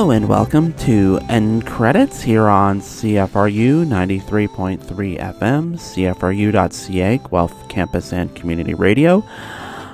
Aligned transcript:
Hello 0.00 0.12
and 0.12 0.30
welcome 0.30 0.72
to 0.78 1.20
End 1.28 1.66
Credits 1.66 2.22
here 2.22 2.48
on 2.48 2.80
CFRU 2.80 3.84
93.3 3.84 4.80
FM, 5.20 5.74
CFRU.ca, 5.74 7.18
Guelph 7.18 7.68
Campus 7.68 8.10
and 8.14 8.34
Community 8.34 8.72
Radio. 8.72 9.22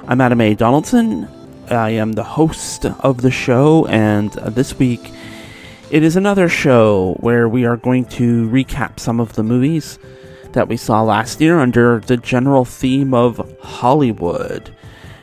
I'm 0.06 0.20
Adam 0.20 0.40
A. 0.40 0.54
Donaldson. 0.54 1.28
I 1.70 1.90
am 1.90 2.12
the 2.12 2.22
host 2.22 2.84
of 2.84 3.22
the 3.22 3.32
show, 3.32 3.84
and 3.86 4.30
this 4.30 4.78
week 4.78 5.10
it 5.90 6.04
is 6.04 6.14
another 6.14 6.48
show 6.48 7.14
where 7.18 7.48
we 7.48 7.64
are 7.64 7.76
going 7.76 8.04
to 8.04 8.48
recap 8.48 9.00
some 9.00 9.18
of 9.18 9.32
the 9.32 9.42
movies 9.42 9.98
that 10.52 10.68
we 10.68 10.76
saw 10.76 11.02
last 11.02 11.40
year 11.40 11.58
under 11.58 11.98
the 11.98 12.16
general 12.16 12.64
theme 12.64 13.12
of 13.12 13.58
Hollywood. 13.60 14.72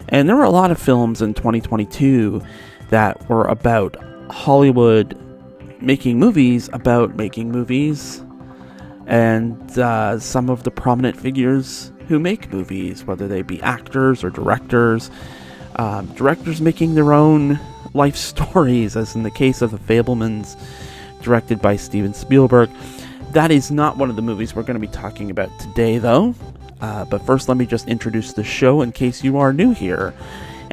And 0.09 0.27
there 0.27 0.35
were 0.35 0.43
a 0.43 0.49
lot 0.49 0.71
of 0.71 0.77
films 0.77 1.21
in 1.21 1.35
2022 1.35 2.43
that 2.89 3.29
were 3.29 3.45
about 3.45 3.95
Hollywood 4.33 5.17
making 5.79 6.19
movies 6.19 6.69
about 6.73 7.15
making 7.15 7.51
movies, 7.51 8.23
and 9.05 9.77
uh, 9.77 10.17
some 10.19 10.49
of 10.49 10.63
the 10.63 10.71
prominent 10.71 11.15
figures 11.15 11.91
who 12.07 12.19
make 12.19 12.51
movies, 12.51 13.05
whether 13.05 13.27
they 13.27 13.41
be 13.41 13.61
actors 13.61 14.23
or 14.23 14.29
directors, 14.29 15.11
um, 15.75 16.07
directors 16.15 16.61
making 16.61 16.95
their 16.95 17.13
own 17.13 17.59
life 17.93 18.15
stories, 18.15 18.95
as 18.95 19.15
in 19.15 19.23
the 19.23 19.31
case 19.31 19.61
of 19.61 19.71
The 19.71 19.77
Fabelmans, 19.77 20.59
directed 21.21 21.61
by 21.61 21.75
Steven 21.75 22.13
Spielberg. 22.13 22.69
That 23.31 23.51
is 23.51 23.71
not 23.71 23.97
one 23.97 24.09
of 24.09 24.15
the 24.15 24.21
movies 24.21 24.55
we're 24.55 24.63
going 24.63 24.79
to 24.79 24.87
be 24.87 24.93
talking 24.93 25.31
about 25.31 25.49
today, 25.59 25.99
though. 25.99 26.35
Uh, 26.81 27.05
but 27.05 27.25
first, 27.25 27.47
let 27.47 27.57
me 27.57 27.65
just 27.65 27.87
introduce 27.87 28.33
the 28.33 28.43
show 28.43 28.81
in 28.81 28.91
case 28.91 29.23
you 29.23 29.37
are 29.37 29.53
new 29.53 29.73
here. 29.73 30.13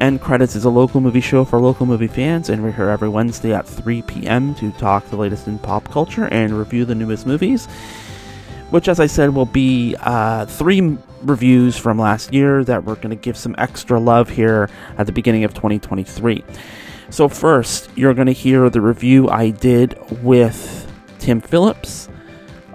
End 0.01 0.19
Credits 0.19 0.55
is 0.55 0.65
a 0.65 0.69
local 0.71 0.99
movie 0.99 1.21
show 1.21 1.45
for 1.45 1.59
local 1.59 1.85
movie 1.85 2.07
fans, 2.07 2.49
and 2.49 2.63
we're 2.63 2.71
here 2.71 2.89
every 2.89 3.07
Wednesday 3.07 3.53
at 3.53 3.67
3 3.67 4.01
p.m. 4.01 4.55
to 4.55 4.71
talk 4.71 5.07
the 5.11 5.15
latest 5.15 5.45
in 5.45 5.59
pop 5.59 5.91
culture 5.91 6.25
and 6.25 6.57
review 6.57 6.85
the 6.85 6.95
newest 6.95 7.27
movies. 7.27 7.67
Which, 8.71 8.87
as 8.87 8.99
I 8.99 9.05
said, 9.05 9.35
will 9.35 9.45
be 9.45 9.95
uh, 9.99 10.47
three 10.47 10.97
reviews 11.21 11.77
from 11.77 11.99
last 11.99 12.33
year 12.33 12.63
that 12.63 12.83
we're 12.83 12.95
going 12.95 13.11
to 13.11 13.15
give 13.15 13.37
some 13.37 13.53
extra 13.59 13.99
love 13.99 14.27
here 14.27 14.71
at 14.97 15.05
the 15.05 15.11
beginning 15.11 15.43
of 15.43 15.53
2023. 15.53 16.43
So, 17.11 17.27
first, 17.27 17.91
you're 17.95 18.15
going 18.15 18.25
to 18.25 18.33
hear 18.33 18.71
the 18.71 18.81
review 18.81 19.29
I 19.29 19.51
did 19.51 19.99
with 20.23 20.91
Tim 21.19 21.41
Phillips 21.41 22.09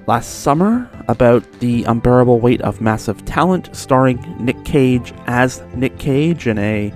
last 0.07 0.43
summer 0.43 0.89
about 1.09 1.43
the 1.59 1.83
unbearable 1.85 2.39
weight 2.39 2.61
of 2.61 2.81
massive 2.81 3.25
talent, 3.25 3.75
starring 3.75 4.23
Nick 4.39 4.65
Cage 4.65 5.13
as 5.27 5.61
Nick 5.75 5.99
Cage 5.99 6.47
in 6.47 6.59
a 6.59 6.95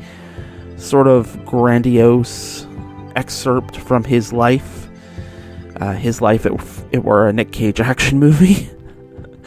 sort 0.81 1.07
of 1.07 1.45
grandiose 1.45 2.67
excerpt 3.15 3.77
from 3.77 4.05
his 4.05 4.33
life. 4.33 4.89
Uh, 5.77 5.93
his 5.93 6.21
life, 6.21 6.47
if 6.47 6.85
it 6.93 7.05
were 7.05 7.29
a 7.29 7.33
Nick 7.33 7.53
Cage 7.53 7.81
action 7.81 8.19
movie. 8.19 8.69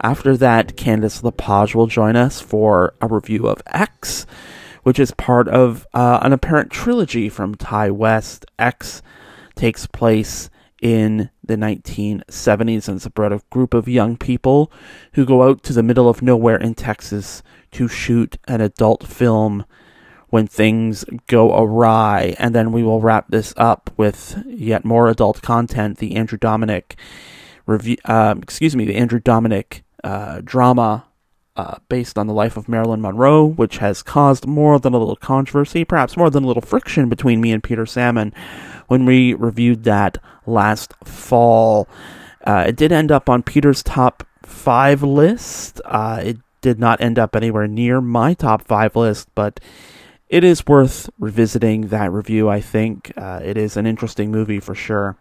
After 0.00 0.36
that, 0.36 0.76
Candice 0.76 1.22
Lepage 1.22 1.74
will 1.74 1.86
join 1.86 2.16
us 2.16 2.40
for 2.40 2.94
a 3.00 3.08
review 3.08 3.46
of 3.48 3.62
X, 3.66 4.26
which 4.82 4.98
is 4.98 5.10
part 5.12 5.48
of 5.48 5.86
uh, 5.92 6.20
an 6.22 6.32
apparent 6.32 6.70
trilogy 6.70 7.28
from 7.28 7.54
Ti 7.54 7.90
West. 7.90 8.46
X 8.58 9.02
takes 9.56 9.86
place 9.86 10.48
in 10.80 11.30
the 11.44 11.56
1970s 11.56 12.86
and 12.86 12.96
it's 12.96 13.06
about 13.06 13.32
a 13.32 13.42
group 13.50 13.74
of 13.74 13.88
young 13.88 14.16
people 14.16 14.70
who 15.14 15.26
go 15.26 15.42
out 15.42 15.64
to 15.64 15.72
the 15.72 15.82
middle 15.82 16.08
of 16.08 16.22
nowhere 16.22 16.56
in 16.56 16.74
Texas 16.74 17.42
to 17.72 17.88
shoot 17.88 18.38
an 18.46 18.60
adult 18.60 19.04
film 19.04 19.64
when 20.30 20.46
things 20.46 21.04
go 21.26 21.56
awry. 21.56 22.34
And 22.38 22.54
then 22.54 22.72
we 22.72 22.82
will 22.82 23.00
wrap 23.00 23.28
this 23.28 23.54
up 23.56 23.90
with 23.96 24.42
yet 24.46 24.84
more 24.84 25.08
adult 25.08 25.42
content, 25.42 25.98
the 25.98 26.16
Andrew 26.16 26.38
Dominik 26.38 26.96
review, 27.66 27.96
uh, 28.04 28.34
excuse 28.40 28.76
me, 28.76 28.84
the 28.84 28.96
Andrew 28.96 29.20
Dominik 29.20 29.82
uh, 30.04 30.40
drama 30.44 31.06
uh, 31.56 31.76
based 31.88 32.16
on 32.16 32.26
the 32.28 32.32
life 32.32 32.56
of 32.56 32.68
Marilyn 32.68 33.00
Monroe, 33.00 33.44
which 33.44 33.78
has 33.78 34.02
caused 34.02 34.46
more 34.46 34.78
than 34.78 34.94
a 34.94 34.98
little 34.98 35.16
controversy, 35.16 35.84
perhaps 35.84 36.16
more 36.16 36.30
than 36.30 36.44
a 36.44 36.46
little 36.46 36.62
friction 36.62 37.08
between 37.08 37.40
me 37.40 37.50
and 37.50 37.62
Peter 37.62 37.84
Salmon 37.84 38.32
when 38.86 39.04
we 39.04 39.34
reviewed 39.34 39.84
that 39.84 40.18
last 40.46 40.94
fall. 41.04 41.88
Uh, 42.44 42.64
it 42.68 42.76
did 42.76 42.92
end 42.92 43.10
up 43.10 43.28
on 43.28 43.42
Peter's 43.42 43.82
top 43.82 44.24
five 44.42 45.02
list. 45.02 45.80
Uh, 45.84 46.22
it 46.24 46.38
did 46.60 46.78
not 46.78 47.00
end 47.00 47.18
up 47.18 47.34
anywhere 47.34 47.66
near 47.66 48.00
my 48.00 48.34
top 48.34 48.64
five 48.64 48.94
list, 48.94 49.28
but 49.34 49.58
it 50.28 50.44
is 50.44 50.66
worth 50.66 51.08
revisiting 51.18 51.88
that 51.88 52.12
review, 52.12 52.48
I 52.48 52.60
think. 52.60 53.12
Uh, 53.16 53.40
it 53.42 53.56
is 53.56 53.76
an 53.76 53.86
interesting 53.86 54.30
movie 54.30 54.60
for 54.60 54.74
sure. 54.74 55.16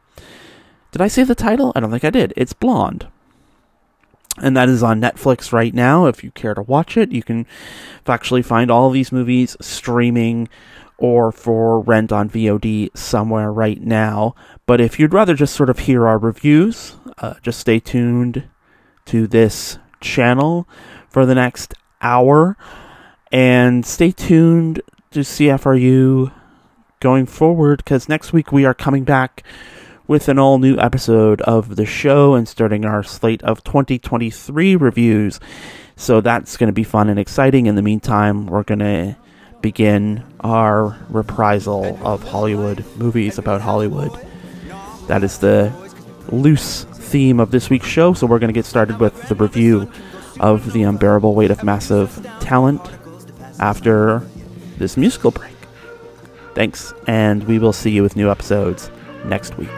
Did 0.91 1.01
I 1.01 1.07
say 1.07 1.23
the 1.23 1.35
title? 1.35 1.71
I 1.75 1.79
don't 1.79 1.91
think 1.91 2.03
I 2.03 2.09
did. 2.09 2.33
It's 2.35 2.53
Blonde. 2.53 3.07
And 4.37 4.55
that 4.55 4.69
is 4.69 4.83
on 4.83 5.01
Netflix 5.01 5.51
right 5.51 5.73
now. 5.73 6.05
If 6.05 6.23
you 6.23 6.31
care 6.31 6.53
to 6.53 6.61
watch 6.61 6.95
it, 6.95 7.11
you 7.11 7.23
can 7.23 7.47
actually 8.05 8.43
find 8.43 8.69
all 8.69 8.89
these 8.89 9.11
movies 9.11 9.57
streaming 9.59 10.47
or 10.97 11.31
for 11.31 11.79
rent 11.81 12.11
on 12.11 12.29
VOD 12.29 12.95
somewhere 12.95 13.51
right 13.51 13.81
now. 13.81 14.35
But 14.65 14.81
if 14.81 14.99
you'd 14.99 15.13
rather 15.13 15.33
just 15.33 15.55
sort 15.55 15.69
of 15.69 15.79
hear 15.79 16.07
our 16.07 16.17
reviews, 16.17 16.95
uh, 17.19 17.35
just 17.41 17.59
stay 17.59 17.79
tuned 17.79 18.47
to 19.05 19.27
this 19.27 19.79
channel 20.01 20.67
for 21.09 21.25
the 21.25 21.35
next 21.35 21.73
hour 22.01 22.57
and 23.31 23.85
stay 23.85 24.11
tuned 24.11 24.81
to 25.11 25.19
CFRU 25.19 26.31
going 26.99 27.25
forward 27.25 27.77
because 27.77 28.09
next 28.09 28.33
week 28.33 28.51
we 28.51 28.65
are 28.65 28.73
coming 28.73 29.03
back 29.03 29.43
with 30.07 30.29
an 30.29 30.39
all 30.39 30.57
new 30.57 30.77
episode 30.77 31.41
of 31.41 31.75
the 31.75 31.85
show 31.85 32.33
and 32.33 32.47
starting 32.47 32.85
our 32.85 33.03
slate 33.03 33.43
of 33.43 33.63
2023 33.63 34.75
reviews. 34.75 35.39
So 35.95 36.21
that's 36.21 36.57
going 36.57 36.67
to 36.67 36.73
be 36.73 36.83
fun 36.83 37.09
and 37.09 37.19
exciting. 37.19 37.65
In 37.65 37.75
the 37.75 37.81
meantime, 37.81 38.47
we're 38.47 38.63
going 38.63 38.79
to 38.79 39.17
begin 39.61 40.23
our 40.41 40.97
reprisal 41.09 41.97
of 42.05 42.23
Hollywood 42.23 42.85
movies 42.95 43.37
about 43.37 43.61
Hollywood. 43.61 44.11
That 45.07 45.23
is 45.23 45.39
the 45.39 45.73
loose 46.29 46.83
theme 46.83 47.39
of 47.39 47.51
this 47.51 47.69
week's 47.69 47.87
show. 47.87 48.13
So 48.13 48.27
we're 48.27 48.39
going 48.39 48.49
to 48.49 48.53
get 48.53 48.65
started 48.65 48.99
with 48.99 49.29
the 49.29 49.35
review 49.35 49.91
of 50.39 50.73
The 50.73 50.83
Unbearable 50.83 51.33
Weight 51.33 51.51
of 51.51 51.63
Massive 51.63 52.25
Talent 52.39 52.81
after 53.59 54.21
this 54.77 54.97
musical 54.97 55.31
break. 55.31 55.55
Thanks, 56.55 56.93
and 57.07 57.43
we 57.43 57.59
will 57.59 57.73
see 57.73 57.91
you 57.91 58.03
with 58.03 58.15
new 58.15 58.31
episodes 58.31 58.89
next 59.25 59.57
week. 59.57 59.69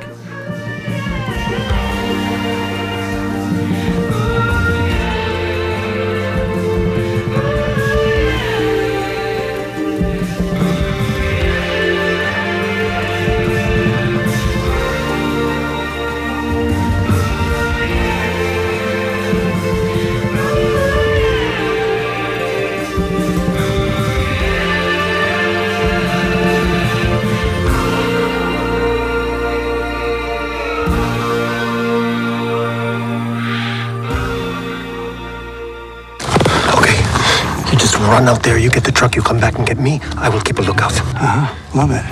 Run 38.20 38.28
out 38.28 38.44
there, 38.44 38.58
you 38.58 38.70
get 38.70 38.84
the 38.84 38.92
truck, 38.92 39.16
you 39.16 39.22
come 39.22 39.40
back 39.40 39.58
and 39.58 39.66
get 39.66 39.80
me. 39.80 40.02
I 40.18 40.28
will 40.28 40.42
keep 40.42 40.60
a 40.60 40.62
lookout. 40.62 40.92
Uh-huh. 40.92 41.48
Love 41.74 41.92
it. 41.92 42.04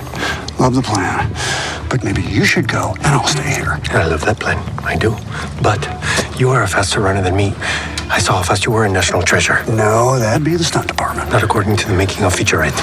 Love 0.58 0.74
the 0.74 0.80
plan. 0.80 1.30
But 1.90 2.02
maybe 2.02 2.22
you 2.22 2.46
should 2.46 2.66
go, 2.66 2.94
and 2.96 3.08
I'll 3.08 3.26
stay 3.26 3.50
here. 3.54 3.78
I 3.90 4.06
love 4.06 4.24
that 4.24 4.40
plan. 4.40 4.56
I 4.82 4.96
do. 4.96 5.14
But 5.62 5.80
you 6.40 6.48
are 6.48 6.62
a 6.62 6.66
faster 6.66 7.00
runner 7.00 7.20
than 7.20 7.36
me. 7.36 7.52
I 8.08 8.20
saw 8.20 8.38
how 8.38 8.42
fast 8.42 8.64
you 8.64 8.72
were 8.72 8.86
in 8.86 8.92
National 8.94 9.20
Treasure. 9.20 9.62
No, 9.66 10.18
that'd 10.18 10.44
be 10.44 10.56
the 10.56 10.64
stunt 10.64 10.88
department. 10.88 11.30
Not 11.30 11.42
according 11.42 11.76
to 11.76 11.88
the 11.88 11.94
making 11.94 12.24
of 12.24 12.34
featurette. 12.34 12.78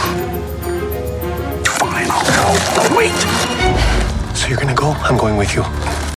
Fine, 1.80 2.08
I'll 2.12 2.90
go. 2.90 2.96
Wait! 2.96 3.18
So 4.38 4.48
you're 4.50 4.60
gonna 4.60 4.76
go? 4.76 4.92
I'm 4.92 5.18
going 5.18 5.38
with 5.38 5.56
you. 5.56 5.64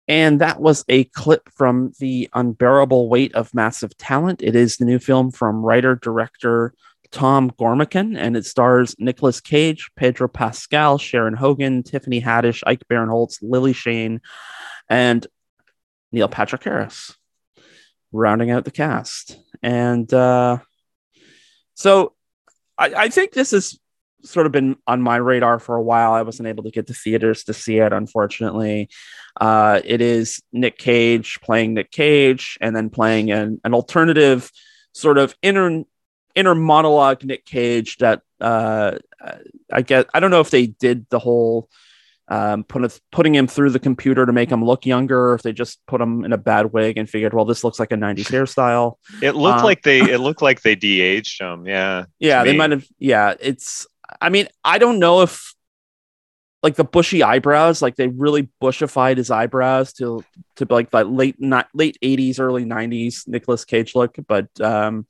And 0.09 0.41
that 0.41 0.59
was 0.59 0.83
a 0.89 1.05
clip 1.05 1.49
from 1.53 1.93
The 1.99 2.29
Unbearable 2.33 3.07
Weight 3.07 3.33
of 3.33 3.53
Massive 3.53 3.97
Talent. 3.97 4.41
It 4.41 4.55
is 4.57 4.75
the 4.75 4.85
new 4.85 4.99
film 4.99 5.31
from 5.31 5.63
writer 5.63 5.95
director 5.95 6.73
Tom 7.11 7.51
Gormican, 7.51 8.17
and 8.17 8.35
it 8.37 8.45
stars 8.45 8.95
Nicolas 8.99 9.41
Cage, 9.41 9.89
Pedro 9.95 10.27
Pascal, 10.27 10.97
Sharon 10.97 11.33
Horgan, 11.33 11.83
Tiffany 11.83 12.21
Haddish, 12.21 12.63
Ike 12.65 12.83
Barinholtz, 12.89 13.39
Lily 13.41 13.73
Sheen, 13.73 14.21
and 14.89 15.25
Neil 16.11 16.27
Patrick 16.27 16.63
Harris, 16.63 17.15
rounding 18.11 18.51
out 18.51 18.65
the 18.65 18.71
cast. 18.71 19.37
And 19.61 20.11
uh, 20.13 20.59
so 21.73 22.13
I, 22.77 22.93
I 22.95 23.09
think 23.09 23.31
this 23.31 23.53
is 23.53 23.79
sort 24.23 24.45
of 24.45 24.51
been 24.51 24.75
on 24.87 25.01
my 25.01 25.17
radar 25.17 25.59
for 25.59 25.75
a 25.75 25.81
while. 25.81 26.13
I 26.13 26.21
wasn't 26.21 26.49
able 26.49 26.63
to 26.63 26.71
get 26.71 26.87
to 26.87 26.93
theaters 26.93 27.43
to 27.45 27.53
see 27.53 27.77
it, 27.77 27.93
unfortunately. 27.93 28.89
Uh, 29.39 29.81
it 29.85 30.01
is 30.01 30.41
Nick 30.51 30.77
Cage 30.77 31.39
playing 31.41 31.73
Nick 31.73 31.91
Cage 31.91 32.57
and 32.61 32.75
then 32.75 32.89
playing 32.89 33.31
an, 33.31 33.61
an 33.63 33.73
alternative 33.73 34.51
sort 34.93 35.17
of 35.17 35.35
inner 35.41 35.83
inner 36.37 36.55
monologue 36.55 37.23
Nick 37.23 37.45
Cage 37.45 37.97
that 37.97 38.21
uh, 38.39 38.97
I 39.71 39.81
guess 39.81 40.05
I 40.13 40.19
don't 40.19 40.31
know 40.31 40.39
if 40.39 40.51
they 40.51 40.67
did 40.67 41.07
the 41.09 41.19
whole 41.19 41.67
um, 42.27 42.63
put, 42.63 42.99
putting 43.11 43.33
him 43.33 43.47
through 43.47 43.71
the 43.71 43.79
computer 43.79 44.25
to 44.25 44.31
make 44.31 44.51
him 44.51 44.63
look 44.63 44.85
younger, 44.85 45.31
or 45.31 45.33
if 45.33 45.41
they 45.41 45.51
just 45.51 45.79
put 45.87 45.99
him 45.99 46.23
in 46.23 46.33
a 46.33 46.37
bad 46.37 46.71
wig 46.73 46.97
and 46.97 47.09
figured, 47.09 47.33
well, 47.33 47.45
this 47.45 47.63
looks 47.63 47.79
like 47.79 47.91
a 47.91 47.95
'90s 47.95 48.15
hairstyle. 48.31 48.95
It 49.21 49.35
looked 49.35 49.59
um, 49.59 49.65
like 49.65 49.81
they 49.81 49.99
it 50.13 50.19
looked 50.19 50.41
like 50.41 50.61
they 50.61 50.75
de-aged 50.75 51.41
him. 51.41 51.65
Yeah, 51.65 52.05
yeah, 52.19 52.43
they 52.43 52.55
might 52.55 52.71
have. 52.71 52.85
Yeah, 52.99 53.33
it's. 53.39 53.87
I 54.21 54.29
mean, 54.29 54.47
I 54.63 54.77
don't 54.77 54.99
know 54.99 55.21
if 55.21 55.53
like 56.63 56.75
the 56.75 56.83
bushy 56.83 57.23
eyebrows, 57.23 57.81
like 57.81 57.95
they 57.95 58.07
really 58.07 58.49
bushified 58.61 59.17
his 59.17 59.31
eyebrows 59.31 59.93
to 59.93 60.23
to 60.57 60.67
like 60.69 60.91
that 60.91 61.09
late 61.09 61.35
not 61.39 61.67
late 61.73 61.97
'80s, 62.03 62.39
early 62.39 62.65
'90s 62.65 63.27
Nicolas 63.27 63.65
Cage 63.65 63.95
look, 63.95 64.15
but 64.27 64.47
um 64.61 65.07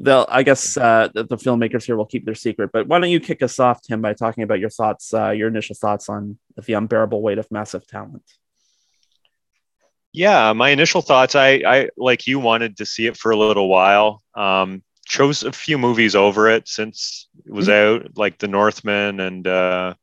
they'll 0.00 0.26
i 0.28 0.42
guess 0.42 0.76
uh, 0.76 1.08
the, 1.14 1.24
the, 1.24 1.36
filmmakers 1.36 1.84
here 1.84 1.96
will 1.96 2.06
keep 2.06 2.24
their 2.24 2.34
secret 2.34 2.70
but 2.72 2.86
why 2.86 2.98
don't 2.98 3.10
you 3.10 3.20
kick 3.20 3.42
us 3.42 3.58
off 3.58 3.82
tim 3.82 4.00
by 4.00 4.14
talking 4.14 4.44
about 4.44 4.60
your 4.60 4.70
thoughts 4.70 5.12
uh, 5.14 5.30
your 5.30 5.48
initial 5.48 5.74
thoughts 5.74 6.08
on 6.08 6.38
the 6.66 6.72
unbearable 6.74 7.20
weight 7.22 7.38
of 7.38 7.50
massive 7.50 7.86
talent? 7.86 8.22
Yeah 10.12 10.52
my 10.52 10.70
initial 10.70 11.02
thoughts 11.02 11.34
i 11.34 11.62
i 11.66 11.88
like 11.96 12.26
you 12.26 12.38
wanted 12.38 12.76
to 12.78 12.86
see 12.86 13.06
it 13.06 13.16
for 13.16 13.30
a 13.30 13.36
little 13.36 13.68
while. 13.68 14.22
Um 14.34 14.82
chose 15.04 15.42
a 15.42 15.52
few 15.52 15.78
movies 15.78 16.14
over 16.14 16.48
it 16.48 16.68
since 16.68 17.28
it 17.44 17.52
was 17.52 17.68
mm-hmm. 17.68 18.04
out 18.04 18.16
like 18.16 18.38
the 18.38 18.48
northman 18.48 19.20
and 19.20 19.46
uh 19.46 19.94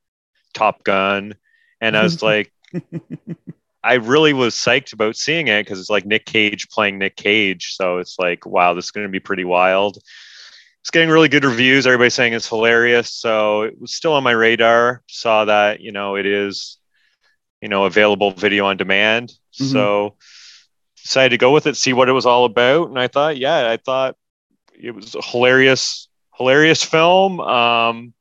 top 0.53 0.83
gun. 0.83 1.35
And 1.81 1.95
i 1.95 2.03
was 2.03 2.21
like 2.31 2.51
I 3.83 3.95
really 3.95 4.33
was 4.33 4.55
psyched 4.55 4.93
about 4.93 5.15
seeing 5.15 5.47
it 5.47 5.65
because 5.65 5.79
it's 5.79 5.89
like 5.89 6.05
Nick 6.05 6.25
Cage 6.25 6.69
playing 6.69 6.97
Nick 6.97 7.15
Cage. 7.15 7.75
So 7.75 7.97
it's 7.97 8.19
like, 8.19 8.45
wow, 8.45 8.73
this 8.73 8.85
is 8.85 8.91
going 8.91 9.07
to 9.07 9.11
be 9.11 9.19
pretty 9.19 9.45
wild. 9.45 9.97
It's 10.81 10.91
getting 10.91 11.09
really 11.09 11.29
good 11.29 11.45
reviews. 11.45 11.87
Everybody's 11.87 12.13
saying 12.13 12.33
it's 12.33 12.47
hilarious. 12.47 13.11
So 13.11 13.63
it 13.63 13.79
was 13.79 13.93
still 13.93 14.13
on 14.13 14.23
my 14.23 14.31
radar. 14.31 15.03
Saw 15.07 15.45
that, 15.45 15.81
you 15.81 15.91
know, 15.91 16.15
it 16.15 16.25
is, 16.25 16.77
you 17.61 17.69
know, 17.69 17.85
available 17.85 18.31
video 18.31 18.65
on 18.65 18.77
demand. 18.77 19.29
Mm-hmm. 19.29 19.65
So 19.65 20.15
decided 21.01 21.29
to 21.29 21.37
go 21.37 21.51
with 21.51 21.67
it, 21.67 21.77
see 21.77 21.93
what 21.93 22.09
it 22.09 22.13
was 22.13 22.25
all 22.25 22.45
about. 22.45 22.89
And 22.89 22.99
I 22.99 23.07
thought, 23.07 23.37
yeah, 23.37 23.69
I 23.69 23.77
thought 23.77 24.15
it 24.73 24.91
was 24.91 25.15
a 25.15 25.21
hilarious, 25.21 26.07
hilarious 26.35 26.83
film. 26.83 27.39
Um, 27.39 28.13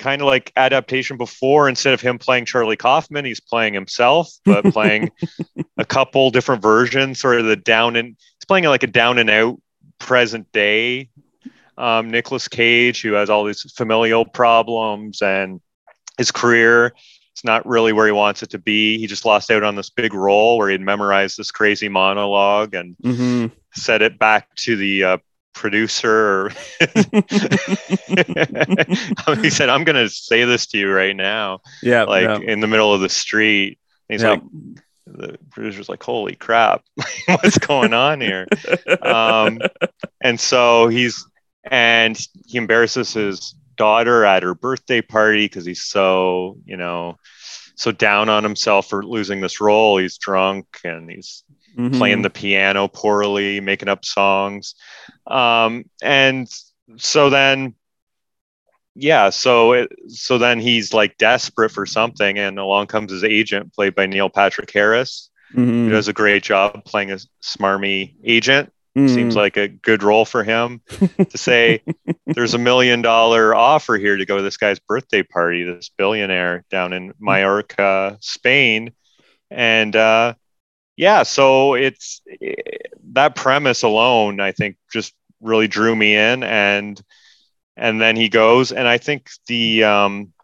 kind 0.00 0.20
of 0.20 0.26
like 0.26 0.52
adaptation 0.56 1.16
before 1.16 1.68
instead 1.68 1.94
of 1.94 2.00
him 2.00 2.18
playing 2.18 2.44
charlie 2.44 2.76
kaufman 2.76 3.24
he's 3.24 3.38
playing 3.38 3.74
himself 3.74 4.28
but 4.44 4.64
playing 4.72 5.10
a 5.78 5.84
couple 5.84 6.30
different 6.30 6.60
versions 6.60 7.20
sort 7.20 7.38
of 7.38 7.46
the 7.46 7.56
down 7.56 7.94
and 7.94 8.08
he's 8.08 8.46
playing 8.48 8.64
like 8.64 8.82
a 8.82 8.88
down 8.88 9.18
and 9.18 9.30
out 9.30 9.60
present 9.98 10.50
day 10.52 11.08
um, 11.80 12.10
Nicolas 12.10 12.46
Cage, 12.46 13.00
who 13.00 13.12
has 13.12 13.30
all 13.30 13.44
these 13.44 13.62
familial 13.72 14.26
problems 14.26 15.22
and 15.22 15.60
his 16.18 16.30
career 16.30 16.92
is 17.34 17.44
not 17.44 17.66
really 17.66 17.94
where 17.94 18.06
he 18.06 18.12
wants 18.12 18.42
it 18.42 18.50
to 18.50 18.58
be. 18.58 18.98
He 18.98 19.06
just 19.06 19.24
lost 19.24 19.50
out 19.50 19.62
on 19.62 19.76
this 19.76 19.88
big 19.88 20.12
role 20.12 20.58
where 20.58 20.68
he'd 20.68 20.82
memorized 20.82 21.38
this 21.38 21.50
crazy 21.50 21.88
monologue 21.88 22.74
and 22.74 22.96
mm-hmm. 23.02 23.46
said 23.74 24.02
it 24.02 24.18
back 24.18 24.54
to 24.56 24.76
the 24.76 25.04
uh, 25.04 25.18
producer 25.52 26.50
he 29.40 29.50
said 29.50 29.68
i'm 29.68 29.84
gonna 29.84 30.08
say 30.08 30.44
this 30.44 30.66
to 30.66 30.78
you 30.78 30.90
right 30.90 31.16
now 31.16 31.60
yeah 31.82 32.04
like 32.04 32.22
yeah. 32.22 32.38
in 32.38 32.60
the 32.60 32.66
middle 32.66 32.94
of 32.94 33.00
the 33.00 33.08
street 33.08 33.78
and 34.08 34.14
he's 34.14 34.22
yeah. 34.22 34.30
like 34.30 34.42
the 35.06 35.38
producer's 35.50 35.88
like 35.88 36.02
holy 36.02 36.34
crap 36.34 36.82
what's 37.26 37.58
going 37.58 37.92
on 37.92 38.20
here 38.20 38.46
um, 39.02 39.58
and 40.20 40.38
so 40.38 40.88
he's 40.88 41.26
and 41.64 42.18
he 42.46 42.58
embarrasses 42.58 43.12
his 43.12 43.54
daughter 43.76 44.24
at 44.24 44.42
her 44.42 44.54
birthday 44.54 45.00
party 45.00 45.46
because 45.46 45.64
he's 45.64 45.82
so 45.82 46.56
you 46.64 46.76
know 46.76 47.16
so 47.74 47.90
down 47.90 48.28
on 48.28 48.44
himself 48.44 48.88
for 48.88 49.02
losing 49.02 49.40
this 49.40 49.60
role 49.60 49.98
he's 49.98 50.18
drunk 50.18 50.66
and 50.84 51.10
he's 51.10 51.44
mm-hmm. 51.80 51.98
playing 51.98 52.22
the 52.22 52.30
piano 52.30 52.88
poorly, 52.88 53.60
making 53.60 53.88
up 53.88 54.04
songs. 54.04 54.74
Um, 55.26 55.84
and 56.02 56.48
so 56.96 57.30
then, 57.30 57.74
yeah, 58.94 59.30
so 59.30 59.72
it, 59.72 59.92
so 60.08 60.38
then 60.38 60.60
he's 60.60 60.92
like 60.92 61.16
desperate 61.16 61.70
for 61.70 61.86
something, 61.86 62.38
and 62.38 62.58
along 62.58 62.88
comes 62.88 63.12
his 63.12 63.24
agent, 63.24 63.72
played 63.72 63.94
by 63.94 64.06
Neil 64.06 64.28
Patrick 64.28 64.70
Harris, 64.72 65.30
mm-hmm. 65.52 65.84
who 65.86 65.90
does 65.90 66.08
a 66.08 66.12
great 66.12 66.42
job 66.42 66.84
playing 66.84 67.12
a 67.12 67.18
smarmy 67.42 68.14
agent. 68.24 68.72
Mm. 68.98 69.08
Seems 69.08 69.36
like 69.36 69.56
a 69.56 69.68
good 69.68 70.02
role 70.02 70.24
for 70.24 70.42
him 70.42 70.80
to 71.28 71.38
say, 71.38 71.80
there's 72.26 72.54
a 72.54 72.58
million 72.58 73.02
dollar 73.02 73.54
offer 73.54 73.96
here 73.96 74.16
to 74.16 74.26
go 74.26 74.38
to 74.38 74.42
this 74.42 74.56
guy's 74.56 74.80
birthday 74.80 75.22
party, 75.22 75.62
this 75.62 75.90
billionaire 75.96 76.64
down 76.70 76.92
in 76.92 77.14
Mallorca, 77.20 78.18
Spain. 78.20 78.92
And 79.48 79.94
uh, 79.94 80.34
yeah, 81.00 81.22
so 81.22 81.72
it's 81.72 82.20
that 83.12 83.34
premise 83.34 83.82
alone, 83.82 84.38
I 84.38 84.52
think, 84.52 84.76
just 84.92 85.14
really 85.40 85.66
drew 85.66 85.96
me 85.96 86.14
in, 86.14 86.42
and 86.42 87.00
and 87.74 87.98
then 87.98 88.16
he 88.16 88.28
goes, 88.28 88.70
and 88.70 88.86
I 88.86 88.98
think 88.98 89.30
the 89.46 89.84
um, 89.84 90.34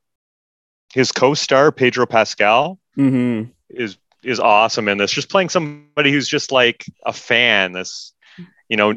his 0.95 1.13
co-star 1.13 1.73
Pedro 1.73 2.07
Pascal 2.07 2.79
mm-hmm. 2.97 3.51
is 3.69 3.99
is 4.23 4.41
awesome 4.41 4.89
in 4.89 4.97
this. 4.97 5.13
Just 5.13 5.29
playing 5.29 5.51
somebody 5.51 6.11
who's 6.11 6.27
just 6.27 6.51
like 6.51 6.87
a 7.05 7.13
fan, 7.13 7.73
this 7.73 8.15
you 8.71 8.79
know 8.79 8.95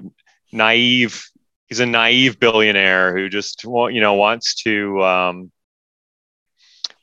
naive. 0.54 1.30
He's 1.68 1.82
a 1.82 1.86
naive 1.86 2.40
billionaire 2.40 3.14
who 3.14 3.28
just 3.28 3.66
you 3.66 4.00
know 4.00 4.14
wants 4.14 4.56
to 4.64 5.04
um, 5.04 5.52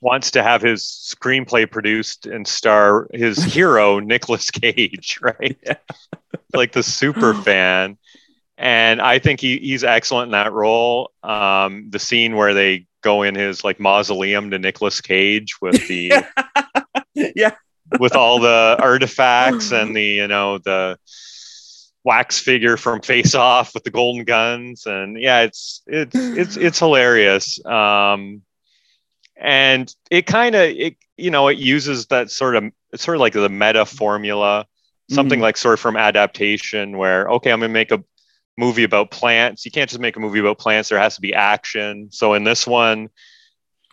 wants 0.01 0.31
to 0.33 0.43
have 0.43 0.63
his 0.63 0.85
screenplay 0.85 1.71
produced 1.71 2.27
and 2.27 2.47
star 2.47 3.09
his 3.13 3.43
hero 3.55 3.99
Nicolas 3.99 4.51
Cage, 4.51 5.19
right? 5.23 5.59
Yeah. 5.65 5.77
like 6.53 6.73
the 6.73 6.83
super 6.83 7.35
fan. 7.43 7.99
And 8.59 9.03
I 9.03 9.19
think 9.19 9.41
he, 9.41 9.59
he's 9.59 9.85
excellent 9.85 10.29
in 10.29 10.33
that 10.33 10.53
role. 10.53 11.11
Um, 11.23 11.91
the 11.91 11.99
scene 11.99 12.37
where 12.37 12.55
they 12.55 12.87
go 13.03 13.23
in 13.23 13.35
his 13.35 13.63
like 13.63 13.79
mausoleum 13.79 14.51
to 14.51 14.59
Nicolas 14.59 15.01
Cage 15.01 15.61
with 15.61 15.87
the 15.87 16.13
yeah 17.15 17.55
with 18.01 18.17
all 18.17 18.41
the 18.41 18.77
artifacts 18.81 19.71
and 19.71 19.95
the 19.95 20.03
you 20.03 20.27
know 20.27 20.59
the 20.59 20.99
wax 22.03 22.39
figure 22.39 22.77
from 22.77 23.03
Face 23.03 23.35
Off 23.35 23.75
with 23.75 23.85
the 23.85 23.91
golden 23.91 24.25
guns 24.25 24.87
and 24.87 25.21
yeah 25.21 25.43
it's 25.43 25.83
it's 25.87 26.17
it's 26.17 26.57
it's 26.57 26.79
hilarious. 26.79 27.65
Um, 27.65 28.43
and 29.37 29.95
it 30.11 30.27
kind 30.27 30.55
of 30.55 30.63
it 30.63 30.97
you 31.17 31.31
know 31.31 31.49
it 31.49 31.59
uses 31.59 32.07
that 32.07 32.31
sort 32.31 32.57
of 32.57 32.65
it's 32.93 33.05
sort 33.05 33.17
of 33.17 33.21
like 33.21 33.33
the 33.33 33.49
meta 33.49 33.85
formula 33.85 34.67
something 35.11 35.39
mm-hmm. 35.39 35.45
like 35.45 35.57
sort 35.57 35.75
of 35.75 35.81
from 35.81 35.97
adaptation 35.97 36.97
where 36.97 37.29
okay 37.29 37.53
i'm 37.53 37.61
going 37.61 37.71
to 37.71 37.73
make 37.73 37.93
a 37.93 38.03
movie 38.59 38.85
about 38.85 39.11
plants 39.11 39.65
you 39.65 39.71
can't 39.71 39.91
just 39.91 40.01
make 40.01 40.17
a 40.17 40.21
movie 40.21 40.39
about 40.39 40.59
plants 40.59 40.89
there 40.89 40.99
has 40.99 41.15
to 41.15 41.21
be 41.21 41.35
action 41.35 42.09
so 42.11 42.35
in 42.35 42.45
this 42.45 42.67
one 42.67 43.09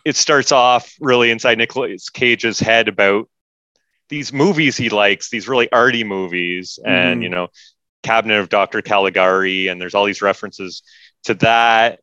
it 0.04 0.16
starts 0.16 0.52
off 0.52 0.94
really 1.00 1.30
inside 1.30 1.56
Nicolas 1.56 2.10
Cage's 2.10 2.60
head 2.60 2.88
about 2.88 3.28
these 4.08 4.32
movies 4.32 4.76
he 4.76 4.88
likes 4.88 5.30
these 5.30 5.48
really 5.48 5.70
arty 5.72 6.04
movies 6.04 6.78
mm-hmm. 6.80 6.90
and 6.90 7.22
you 7.22 7.28
know 7.28 7.48
cabinet 8.02 8.38
of 8.38 8.50
dr 8.50 8.82
caligari 8.82 9.68
and 9.68 9.80
there's 9.80 9.94
all 9.94 10.04
these 10.04 10.22
references 10.22 10.82
to 11.24 11.34
that 11.34 12.00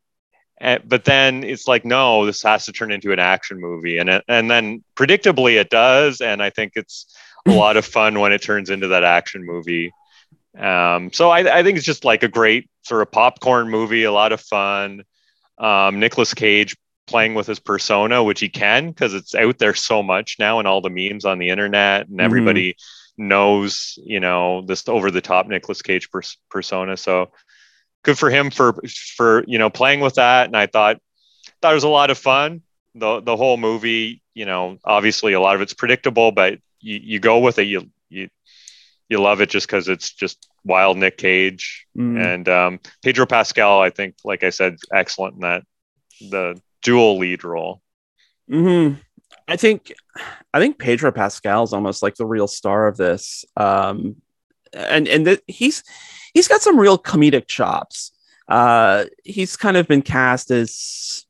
and, 0.61 0.87
but 0.87 1.05
then 1.05 1.43
it's 1.43 1.67
like, 1.67 1.83
no, 1.83 2.25
this 2.25 2.43
has 2.43 2.65
to 2.65 2.71
turn 2.71 2.91
into 2.91 3.11
an 3.11 3.19
action 3.19 3.59
movie, 3.59 3.97
and 3.97 4.09
it, 4.09 4.23
and 4.27 4.49
then 4.49 4.83
predictably 4.95 5.59
it 5.59 5.69
does, 5.69 6.21
and 6.21 6.41
I 6.41 6.51
think 6.51 6.73
it's 6.75 7.13
a 7.47 7.51
lot 7.51 7.77
of 7.77 7.85
fun 7.85 8.19
when 8.19 8.31
it 8.31 8.43
turns 8.43 8.69
into 8.69 8.89
that 8.89 9.03
action 9.03 9.43
movie. 9.43 9.91
Um, 10.57 11.11
so 11.11 11.29
I, 11.31 11.59
I 11.59 11.63
think 11.63 11.77
it's 11.77 11.85
just 11.85 12.05
like 12.05 12.23
a 12.23 12.27
great 12.27 12.69
sort 12.83 13.01
of 13.01 13.11
popcorn 13.11 13.69
movie, 13.69 14.03
a 14.03 14.11
lot 14.11 14.31
of 14.31 14.41
fun. 14.41 15.03
Um, 15.57 15.99
Nicolas 15.99 16.33
Cage 16.33 16.77
playing 17.07 17.33
with 17.33 17.47
his 17.47 17.59
persona, 17.59 18.23
which 18.23 18.39
he 18.39 18.49
can 18.49 18.89
because 18.89 19.13
it's 19.15 19.33
out 19.33 19.57
there 19.57 19.73
so 19.73 20.03
much 20.03 20.37
now, 20.37 20.59
and 20.59 20.67
all 20.67 20.81
the 20.81 20.89
memes 20.89 21.25
on 21.25 21.39
the 21.39 21.49
internet, 21.49 22.01
and 22.01 22.17
mm-hmm. 22.17 22.25
everybody 22.25 22.75
knows, 23.17 23.97
you 24.03 24.19
know, 24.19 24.61
this 24.61 24.87
over 24.87 25.09
the 25.09 25.21
top 25.21 25.47
Nicolas 25.47 25.81
Cage 25.81 26.11
pers- 26.11 26.37
persona. 26.49 26.97
So 26.97 27.31
good 28.03 28.17
for 28.17 28.29
him 28.29 28.51
for 28.51 28.75
for 29.15 29.43
you 29.47 29.57
know 29.57 29.69
playing 29.69 29.99
with 29.99 30.15
that. 30.15 30.47
And 30.47 30.57
I 30.57 30.67
thought 30.67 30.99
thought 31.61 31.71
it 31.71 31.75
was 31.75 31.83
a 31.83 31.89
lot 31.89 32.09
of 32.09 32.17
fun. 32.17 32.61
The 32.95 33.21
the 33.21 33.37
whole 33.37 33.57
movie, 33.57 34.21
you 34.33 34.45
know, 34.45 34.77
obviously 34.83 35.33
a 35.33 35.41
lot 35.41 35.55
of 35.55 35.61
it's 35.61 35.73
predictable, 35.73 36.31
but 36.31 36.59
you, 36.79 36.99
you 37.01 37.19
go 37.19 37.39
with 37.39 37.59
it. 37.59 37.67
You 37.67 37.89
you 38.09 38.29
you 39.09 39.19
love 39.19 39.41
it 39.41 39.49
just 39.49 39.67
because 39.67 39.89
it's 39.89 40.13
just 40.13 40.47
wild 40.63 40.97
Nick 40.97 41.17
Cage 41.17 41.85
mm. 41.97 42.19
and 42.19 42.47
um, 42.47 42.79
Pedro 43.03 43.25
Pascal. 43.25 43.81
I 43.81 43.89
think, 43.89 44.15
like 44.23 44.43
I 44.43 44.51
said, 44.51 44.77
excellent 44.93 45.35
in 45.35 45.41
that 45.41 45.63
the 46.21 46.61
dual 46.81 47.17
lead 47.17 47.43
role. 47.43 47.81
Hmm. 48.49 48.93
I 49.47 49.57
think, 49.57 49.91
I 50.53 50.59
think 50.59 50.77
Pedro 50.77 51.11
Pascal 51.11 51.63
is 51.63 51.73
almost 51.73 52.01
like 52.01 52.15
the 52.15 52.25
real 52.25 52.47
star 52.47 52.87
of 52.87 52.95
this. 52.95 53.43
Um, 53.57 54.21
and 54.73 55.07
and 55.07 55.39
he's 55.47 55.83
he's 56.33 56.47
got 56.47 56.61
some 56.61 56.79
real 56.79 56.97
comedic 56.97 57.47
chops. 57.47 58.11
Uh, 58.47 59.05
he's 59.23 59.55
kind 59.55 59.77
of 59.77 59.87
been 59.87 60.01
cast 60.01 60.51
as, 60.51 61.25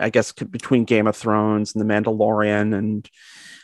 I 0.00 0.10
guess, 0.10 0.32
between 0.32 0.84
Game 0.84 1.06
of 1.06 1.16
Thrones 1.16 1.74
and 1.74 1.80
The 1.80 1.92
Mandalorian, 1.94 2.76
and 2.76 3.08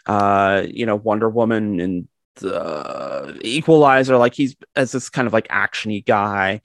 uh, 0.06 0.64
you 0.68 0.86
know, 0.86 0.96
Wonder 0.96 1.28
Woman 1.28 1.80
and 1.80 2.08
the 2.36 3.38
Equalizer. 3.42 4.16
Like 4.16 4.34
he's 4.34 4.56
as 4.76 4.92
this 4.92 5.08
kind 5.08 5.26
of 5.26 5.32
like 5.32 5.48
actiony 5.48 6.04
guy, 6.04 6.60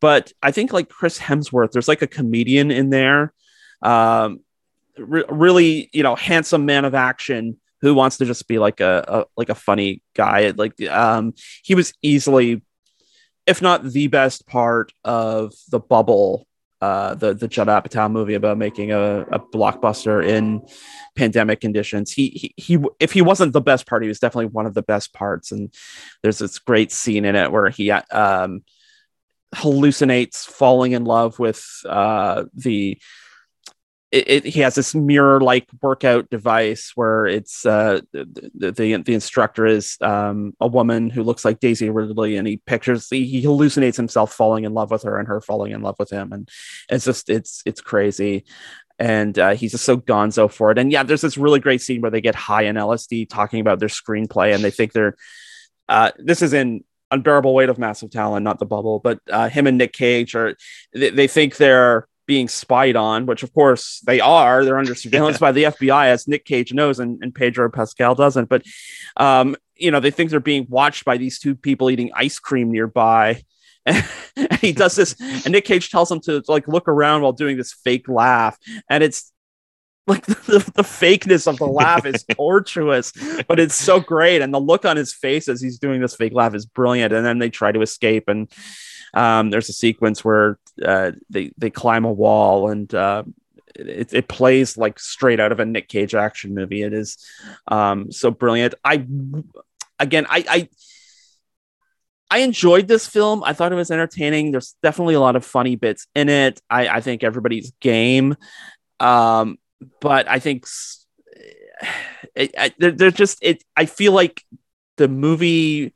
but 0.00 0.32
I 0.42 0.50
think 0.50 0.72
like 0.72 0.88
Chris 0.88 1.18
Hemsworth, 1.18 1.72
there's 1.72 1.88
like 1.88 2.02
a 2.02 2.06
comedian 2.06 2.70
in 2.70 2.90
there. 2.90 3.32
Um, 3.82 4.40
re- 4.96 5.24
really, 5.28 5.90
you 5.92 6.02
know, 6.02 6.14
handsome 6.14 6.66
man 6.66 6.84
of 6.84 6.94
action 6.94 7.58
who 7.82 7.94
wants 7.94 8.16
to 8.18 8.24
just 8.24 8.48
be 8.48 8.58
like 8.58 8.80
a, 8.80 9.04
a 9.06 9.24
like 9.36 9.48
a 9.50 9.54
funny 9.54 10.02
guy. 10.14 10.50
Like 10.50 10.80
um, 10.88 11.34
he 11.62 11.74
was 11.74 11.92
easily, 12.00 12.62
if 13.46 13.60
not 13.60 13.84
the 13.84 14.06
best 14.06 14.46
part 14.46 14.92
of 15.04 15.52
the 15.68 15.80
bubble. 15.80 16.46
Uh, 16.80 17.14
the 17.14 17.32
the 17.32 17.46
Judd 17.46 17.68
Apatow 17.68 18.10
movie 18.10 18.34
about 18.34 18.58
making 18.58 18.90
a, 18.90 19.20
a 19.20 19.38
blockbuster 19.38 20.26
in 20.26 20.66
pandemic 21.14 21.60
conditions. 21.60 22.12
He, 22.12 22.28
he 22.30 22.54
he 22.56 22.84
if 22.98 23.12
he 23.12 23.22
wasn't 23.22 23.52
the 23.52 23.60
best 23.60 23.86
part, 23.86 24.02
he 24.02 24.08
was 24.08 24.18
definitely 24.18 24.46
one 24.46 24.66
of 24.66 24.74
the 24.74 24.82
best 24.82 25.12
parts. 25.12 25.52
And 25.52 25.72
there's 26.22 26.38
this 26.38 26.58
great 26.58 26.90
scene 26.90 27.24
in 27.24 27.36
it 27.36 27.52
where 27.52 27.70
he 27.70 27.92
um, 27.92 28.64
hallucinates 29.54 30.44
falling 30.44 30.90
in 30.90 31.04
love 31.04 31.38
with 31.38 31.64
uh, 31.88 32.44
the 32.54 32.98
it, 34.12 34.28
it, 34.28 34.44
he 34.44 34.60
has 34.60 34.74
this 34.74 34.94
mirror 34.94 35.40
like 35.40 35.66
workout 35.80 36.28
device 36.28 36.92
where 36.94 37.26
it's 37.26 37.64
uh, 37.64 38.00
the, 38.12 38.50
the, 38.54 39.02
the 39.02 39.14
instructor 39.14 39.64
is 39.64 39.96
um, 40.02 40.54
a 40.60 40.66
woman 40.66 41.08
who 41.08 41.22
looks 41.22 41.46
like 41.46 41.60
Daisy 41.60 41.88
Ridley, 41.88 42.36
and 42.36 42.46
he 42.46 42.58
pictures 42.58 43.08
he, 43.08 43.24
he, 43.24 43.42
hallucinates 43.42 43.96
himself 43.96 44.34
falling 44.34 44.64
in 44.64 44.74
love 44.74 44.90
with 44.90 45.04
her 45.04 45.18
and 45.18 45.26
her 45.26 45.40
falling 45.40 45.72
in 45.72 45.80
love 45.80 45.96
with 45.98 46.10
him, 46.10 46.30
and 46.30 46.48
it's 46.90 47.06
just 47.06 47.30
it's 47.30 47.62
it's 47.64 47.80
crazy. 47.80 48.44
And 48.98 49.36
uh, 49.38 49.54
he's 49.54 49.72
just 49.72 49.84
so 49.84 49.96
gonzo 49.96 50.52
for 50.52 50.70
it. 50.70 50.78
And 50.78 50.92
yeah, 50.92 51.02
there's 51.02 51.22
this 51.22 51.38
really 51.38 51.58
great 51.58 51.80
scene 51.80 52.02
where 52.02 52.10
they 52.10 52.20
get 52.20 52.34
high 52.34 52.64
in 52.64 52.76
LSD 52.76 53.28
talking 53.30 53.60
about 53.60 53.80
their 53.80 53.88
screenplay, 53.88 54.54
and 54.54 54.62
they 54.62 54.70
think 54.70 54.92
they're. 54.92 55.16
Uh, 55.88 56.12
this 56.18 56.42
is 56.42 56.52
in 56.52 56.84
unbearable 57.10 57.54
weight 57.54 57.70
of 57.70 57.78
massive 57.78 58.10
talent, 58.10 58.44
not 58.44 58.58
the 58.58 58.66
bubble, 58.66 58.98
but 58.98 59.18
uh, 59.30 59.48
him 59.48 59.66
and 59.66 59.78
Nick 59.78 59.94
Cage 59.94 60.34
are. 60.34 60.54
They, 60.92 61.08
they 61.08 61.26
think 61.26 61.56
they're 61.56 62.06
being 62.32 62.48
spied 62.48 62.96
on, 62.96 63.26
which 63.26 63.42
of 63.42 63.52
course 63.52 64.00
they 64.06 64.18
are. 64.18 64.64
They're 64.64 64.78
under 64.78 64.94
surveillance 65.04 65.36
by 65.36 65.52
the 65.52 65.64
FBI, 65.64 66.06
as 66.06 66.26
Nick 66.26 66.46
Cage 66.46 66.72
knows, 66.72 66.98
and, 66.98 67.22
and 67.22 67.34
Pedro 67.34 67.70
Pascal 67.70 68.14
doesn't. 68.14 68.48
But 68.48 68.62
um, 69.18 69.54
you 69.76 69.90
know, 69.90 70.00
they 70.00 70.10
think 70.10 70.30
they're 70.30 70.40
being 70.40 70.66
watched 70.70 71.04
by 71.04 71.18
these 71.18 71.38
two 71.38 71.54
people 71.54 71.90
eating 71.90 72.10
ice 72.14 72.38
cream 72.38 72.70
nearby. 72.70 73.42
And 74.34 74.54
he 74.62 74.72
does 74.72 74.96
this, 74.96 75.14
and 75.20 75.50
Nick 75.50 75.66
Cage 75.66 75.90
tells 75.90 76.10
him 76.10 76.20
to 76.20 76.42
like 76.48 76.66
look 76.66 76.88
around 76.88 77.20
while 77.20 77.32
doing 77.32 77.58
this 77.58 77.74
fake 77.74 78.08
laugh, 78.08 78.56
and 78.88 79.04
it's 79.04 79.30
like 80.06 80.24
the, 80.26 80.34
the, 80.34 80.72
the 80.76 80.82
fakeness 80.82 81.46
of 81.46 81.58
the 81.58 81.66
laugh 81.66 82.06
is 82.06 82.24
tortuous, 82.30 83.12
but 83.46 83.60
it's 83.60 83.74
so 83.74 84.00
great, 84.00 84.40
and 84.40 84.54
the 84.54 84.60
look 84.60 84.86
on 84.86 84.96
his 84.96 85.12
face 85.12 85.48
as 85.48 85.60
he's 85.60 85.78
doing 85.78 86.00
this 86.00 86.16
fake 86.16 86.32
laugh 86.32 86.54
is 86.54 86.64
brilliant. 86.64 87.12
And 87.12 87.26
then 87.26 87.40
they 87.40 87.50
try 87.50 87.72
to 87.72 87.82
escape, 87.82 88.28
and 88.28 88.50
um, 89.12 89.50
there's 89.50 89.68
a 89.68 89.74
sequence 89.74 90.24
where 90.24 90.58
uh, 90.84 91.12
they 91.30 91.52
they 91.58 91.70
climb 91.70 92.04
a 92.04 92.12
wall 92.12 92.70
and 92.70 92.92
uh, 92.94 93.24
it, 93.74 94.12
it 94.12 94.28
plays 94.28 94.76
like 94.76 94.98
straight 94.98 95.40
out 95.40 95.52
of 95.52 95.60
a 95.60 95.66
Nick 95.66 95.88
Cage 95.88 96.14
action 96.14 96.54
movie. 96.54 96.82
It 96.82 96.92
is 96.92 97.18
um, 97.68 98.10
so 98.12 98.30
brilliant. 98.30 98.74
I 98.84 99.06
again, 99.98 100.26
I, 100.28 100.44
I 100.48 100.68
I 102.30 102.38
enjoyed 102.38 102.88
this 102.88 103.06
film. 103.06 103.44
I 103.44 103.52
thought 103.52 103.72
it 103.72 103.76
was 103.76 103.90
entertaining. 103.90 104.52
There's 104.52 104.74
definitely 104.82 105.14
a 105.14 105.20
lot 105.20 105.36
of 105.36 105.44
funny 105.44 105.76
bits 105.76 106.06
in 106.14 106.28
it. 106.28 106.60
I, 106.70 106.88
I 106.88 107.00
think 107.00 107.22
everybody's 107.22 107.72
game, 107.80 108.36
um, 109.00 109.58
but 110.00 110.28
I 110.28 110.38
think 110.38 110.66
it, 112.34 112.54
I, 112.56 112.72
there, 112.78 112.92
there's 112.92 113.14
just 113.14 113.38
it. 113.42 113.62
I 113.76 113.86
feel 113.86 114.12
like 114.12 114.44
the 114.96 115.08
movie 115.08 115.92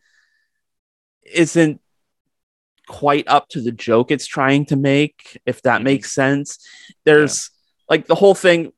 isn't 1.24 1.80
quite 2.86 3.26
up 3.28 3.48
to 3.50 3.60
the 3.60 3.72
joke 3.72 4.10
it's 4.10 4.26
trying 4.26 4.64
to 4.66 4.76
make, 4.76 5.40
if 5.46 5.62
that 5.62 5.76
mm-hmm. 5.76 5.84
makes 5.84 6.12
sense. 6.12 6.58
There's 7.04 7.50
yeah. 7.50 7.84
like 7.90 8.06
the 8.06 8.14
whole 8.14 8.34
thing. 8.34 8.72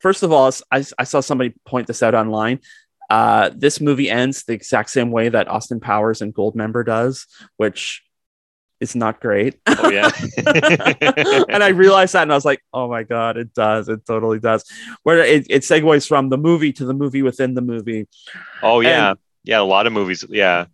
First 0.00 0.22
of 0.22 0.32
all, 0.32 0.50
I, 0.70 0.84
I 0.98 1.04
saw 1.04 1.20
somebody 1.20 1.54
point 1.64 1.86
this 1.86 2.02
out 2.02 2.14
online. 2.14 2.60
Uh, 3.08 3.50
this 3.54 3.80
movie 3.80 4.10
ends 4.10 4.44
the 4.44 4.52
exact 4.52 4.90
same 4.90 5.10
way 5.10 5.28
that 5.28 5.48
Austin 5.48 5.80
Powers 5.80 6.22
and 6.22 6.34
Goldmember 6.34 6.84
does, 6.84 7.26
which 7.56 8.02
is 8.80 8.96
not 8.96 9.20
great. 9.20 9.60
Oh 9.66 9.90
yeah. 9.90 10.10
and 11.48 11.62
I 11.62 11.68
realized 11.68 12.14
that 12.14 12.22
and 12.22 12.32
I 12.32 12.34
was 12.34 12.44
like, 12.44 12.64
oh 12.72 12.88
my 12.88 13.04
God, 13.04 13.36
it 13.36 13.54
does. 13.54 13.88
It 13.88 14.04
totally 14.06 14.40
does. 14.40 14.64
Where 15.04 15.18
it, 15.18 15.46
it 15.48 15.62
segues 15.62 16.08
from 16.08 16.30
the 16.30 16.38
movie 16.38 16.72
to 16.72 16.84
the 16.84 16.94
movie 16.94 17.22
within 17.22 17.54
the 17.54 17.60
movie. 17.60 18.08
Oh 18.62 18.80
yeah. 18.80 19.10
And, 19.10 19.18
yeah, 19.44 19.60
a 19.60 19.62
lot 19.62 19.86
of 19.86 19.92
movies. 19.92 20.24
Yeah 20.28 20.66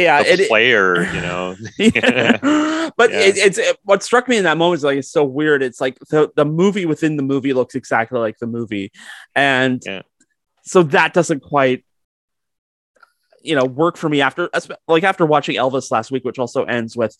yeah, 0.00 0.22
the 0.22 0.42
it, 0.42 0.48
player, 0.48 1.02
you 1.14 1.20
know. 1.20 1.56
but 1.78 3.10
yeah. 3.10 3.20
it, 3.20 3.36
it's 3.36 3.58
it, 3.58 3.78
what 3.84 4.02
struck 4.02 4.28
me 4.28 4.36
in 4.36 4.44
that 4.44 4.58
moment 4.58 4.78
is 4.78 4.84
like 4.84 4.98
it's 4.98 5.10
so 5.10 5.24
weird. 5.24 5.62
It's 5.62 5.80
like 5.80 5.98
the, 6.10 6.30
the 6.36 6.44
movie 6.44 6.86
within 6.86 7.16
the 7.16 7.22
movie 7.22 7.52
looks 7.52 7.74
exactly 7.74 8.18
like 8.18 8.38
the 8.38 8.46
movie, 8.46 8.92
and 9.34 9.82
yeah. 9.84 10.02
so 10.62 10.82
that 10.84 11.14
doesn't 11.14 11.40
quite, 11.40 11.84
you 13.42 13.54
know, 13.54 13.64
work 13.64 13.96
for 13.96 14.08
me 14.08 14.20
after 14.20 14.50
like 14.88 15.04
after 15.04 15.26
watching 15.26 15.56
Elvis 15.56 15.90
last 15.90 16.10
week, 16.10 16.24
which 16.24 16.38
also 16.38 16.64
ends 16.64 16.96
with 16.96 17.16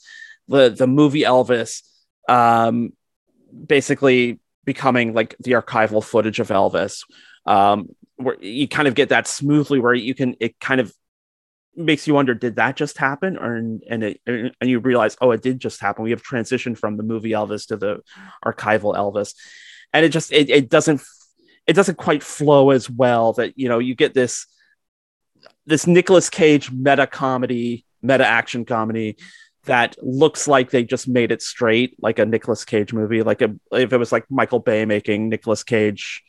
the 0.48 0.70
the 0.70 0.86
movie 0.86 1.22
Elvis, 1.22 1.82
um, 2.28 2.92
basically 3.66 4.40
becoming 4.64 5.14
like 5.14 5.36
the 5.40 5.52
archival 5.52 6.02
footage 6.02 6.40
of 6.40 6.48
Elvis. 6.48 7.04
Um, 7.46 7.88
where 8.20 8.36
you 8.40 8.68
kind 8.68 8.86
of 8.86 8.94
get 8.94 9.08
that 9.08 9.26
smoothly 9.26 9.80
where 9.80 9.94
you 9.94 10.14
can 10.14 10.36
it 10.40 10.60
kind 10.60 10.80
of 10.80 10.94
makes 11.80 12.06
you 12.06 12.14
wonder 12.14 12.34
did 12.34 12.56
that 12.56 12.76
just 12.76 12.98
happen? 12.98 13.36
Or 13.36 13.56
and 13.56 13.82
it, 13.88 14.20
and 14.26 14.52
you 14.62 14.78
realize 14.78 15.16
oh 15.20 15.30
it 15.32 15.42
did 15.42 15.58
just 15.58 15.80
happen. 15.80 16.04
We 16.04 16.10
have 16.10 16.22
transitioned 16.22 16.78
from 16.78 16.96
the 16.96 17.02
movie 17.02 17.30
elvis 17.30 17.66
to 17.68 17.76
the 17.76 18.00
archival 18.44 18.94
elvis. 18.94 19.34
And 19.92 20.04
it 20.04 20.10
just 20.10 20.32
it, 20.32 20.50
it 20.50 20.68
doesn't 20.68 21.02
it 21.66 21.74
doesn't 21.74 21.98
quite 21.98 22.22
flow 22.22 22.70
as 22.70 22.88
well 22.88 23.32
that 23.34 23.58
you 23.58 23.68
know 23.68 23.78
you 23.78 23.94
get 23.94 24.14
this 24.14 24.46
this 25.66 25.86
Nicolas 25.86 26.30
Cage 26.30 26.70
meta 26.70 27.06
comedy 27.06 27.84
meta 28.02 28.26
action 28.26 28.64
comedy 28.64 29.16
that 29.64 29.96
looks 30.02 30.48
like 30.48 30.70
they 30.70 30.84
just 30.84 31.06
made 31.06 31.30
it 31.30 31.42
straight 31.42 31.94
like 32.00 32.18
a 32.18 32.24
Nicolas 32.24 32.64
Cage 32.64 32.92
movie. 32.92 33.22
Like 33.22 33.42
a, 33.42 33.54
if 33.72 33.92
it 33.92 33.98
was 33.98 34.10
like 34.10 34.24
Michael 34.30 34.58
Bay 34.58 34.84
making 34.84 35.28
Nicolas 35.28 35.62
Cage 35.62 36.22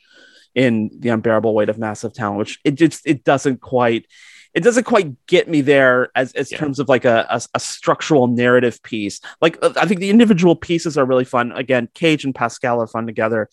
in 0.53 0.89
the 1.00 1.10
unbearable 1.10 1.53
weight 1.53 1.70
of 1.70 1.77
massive 1.77 2.13
talent 2.13 2.39
which 2.39 2.60
it 2.65 2.72
just 2.72 3.08
it 3.08 3.24
doesn't 3.24 3.62
quite 3.62 4.05
it 4.53 4.63
doesn't 4.63 4.84
quite 4.84 5.25
get 5.27 5.48
me 5.48 5.62
there 5.62 6.10
as, 6.15 6.34
as 6.34 6.51
yeah. 6.51 6.58
terms 6.58 6.79
of 6.79 6.89
like 6.89 7.05
a, 7.05 7.25
a, 7.29 7.41
a, 7.53 7.60
structural 7.60 8.27
narrative 8.27 8.84
piece. 8.84 9.22
Like 9.39 9.58
uh, 9.62 9.74
I 9.77 9.86
think 9.86 10.01
the 10.01 10.10
individual 10.10 10.55
pieces 10.55 10.98
are 10.98 11.05
really 11.05 11.24
fun. 11.24 11.53
Again, 11.53 11.88
Cage 11.93 12.25
and 12.25 12.36
Pascal 12.36 12.81
are 12.81 12.88
fun 12.88 13.05
together. 13.05 13.50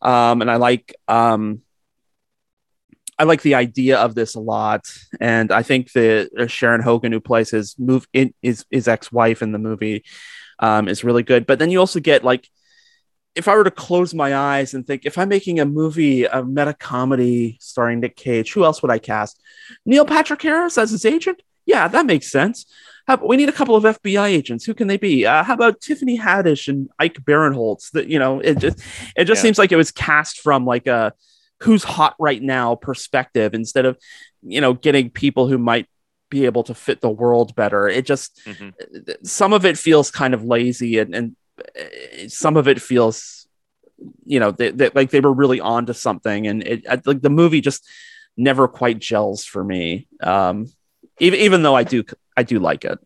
Um, 0.00 0.40
and 0.40 0.50
I 0.50 0.56
like 0.56 0.94
um, 1.08 1.62
I 3.18 3.24
like 3.24 3.42
the 3.42 3.56
idea 3.56 3.98
of 3.98 4.14
this 4.14 4.36
a 4.36 4.40
lot. 4.40 4.86
And 5.20 5.50
I 5.50 5.62
think 5.62 5.92
that 5.92 6.30
uh, 6.38 6.46
Sharon 6.46 6.82
Horgan, 6.82 7.10
who 7.10 7.20
plays 7.20 7.50
his 7.50 7.76
move 7.78 8.06
in 8.12 8.32
his, 8.40 8.64
his 8.70 8.86
ex-wife 8.86 9.42
in 9.42 9.50
the 9.50 9.58
movie, 9.58 10.04
um, 10.60 10.88
is 10.88 11.02
really 11.02 11.24
good. 11.24 11.46
But 11.46 11.58
then 11.58 11.70
you 11.70 11.80
also 11.80 11.98
get 11.98 12.22
like 12.22 12.48
if 13.38 13.48
I 13.48 13.54
were 13.54 13.64
to 13.64 13.70
close 13.70 14.12
my 14.12 14.36
eyes 14.36 14.74
and 14.74 14.86
think, 14.86 15.06
if 15.06 15.16
I'm 15.16 15.28
making 15.28 15.60
a 15.60 15.64
movie, 15.64 16.24
a 16.24 16.44
meta 16.44 16.74
comedy 16.74 17.56
starring 17.60 18.00
Nick 18.00 18.16
Cage, 18.16 18.52
who 18.52 18.64
else 18.64 18.82
would 18.82 18.90
I 18.90 18.98
cast? 18.98 19.40
Neil 19.86 20.04
Patrick 20.04 20.42
Harris 20.42 20.76
as 20.76 20.90
his 20.90 21.04
agent? 21.04 21.40
Yeah, 21.64 21.86
that 21.86 22.04
makes 22.04 22.30
sense. 22.30 22.66
How, 23.06 23.16
we 23.16 23.36
need 23.36 23.48
a 23.48 23.52
couple 23.52 23.76
of 23.76 23.84
FBI 23.84 24.28
agents. 24.28 24.64
Who 24.64 24.74
can 24.74 24.88
they 24.88 24.96
be? 24.96 25.24
Uh, 25.24 25.44
how 25.44 25.54
about 25.54 25.80
Tiffany 25.80 26.18
Haddish 26.18 26.68
and 26.68 26.90
Ike 26.98 27.20
Barinholtz? 27.20 27.92
That 27.92 28.08
you 28.08 28.18
know, 28.18 28.40
it 28.40 28.58
just 28.58 28.80
it 29.16 29.24
just 29.24 29.38
yeah. 29.38 29.42
seems 29.42 29.58
like 29.58 29.72
it 29.72 29.76
was 29.76 29.92
cast 29.92 30.40
from 30.40 30.66
like 30.66 30.86
a 30.86 31.12
who's 31.60 31.84
hot 31.84 32.16
right 32.18 32.42
now 32.42 32.74
perspective 32.74 33.54
instead 33.54 33.86
of 33.86 33.98
you 34.42 34.60
know 34.60 34.74
getting 34.74 35.10
people 35.10 35.46
who 35.46 35.58
might 35.58 35.86
be 36.30 36.44
able 36.44 36.64
to 36.64 36.74
fit 36.74 37.00
the 37.00 37.10
world 37.10 37.54
better. 37.54 37.88
It 37.88 38.04
just 38.04 38.40
mm-hmm. 38.44 39.10
some 39.22 39.52
of 39.52 39.64
it 39.64 39.78
feels 39.78 40.10
kind 40.10 40.34
of 40.34 40.44
lazy 40.44 40.98
and, 40.98 41.14
and 41.14 41.36
some 42.28 42.56
of 42.56 42.68
it 42.68 42.80
feels 42.80 43.46
you 44.24 44.38
know 44.38 44.50
they, 44.52 44.70
they, 44.70 44.90
like 44.94 45.10
they 45.10 45.20
were 45.20 45.32
really 45.32 45.60
onto 45.60 45.92
something 45.92 46.46
and 46.46 46.62
it 46.62 47.06
like 47.06 47.20
the 47.20 47.30
movie 47.30 47.60
just 47.60 47.86
never 48.36 48.68
quite 48.68 48.98
gels 49.00 49.44
for 49.44 49.64
me 49.64 50.06
um 50.22 50.66
even 51.18 51.40
even 51.40 51.62
though 51.62 51.74
i 51.74 51.82
do 51.82 52.04
i 52.36 52.42
do 52.44 52.60
like 52.60 52.84
it 52.84 52.98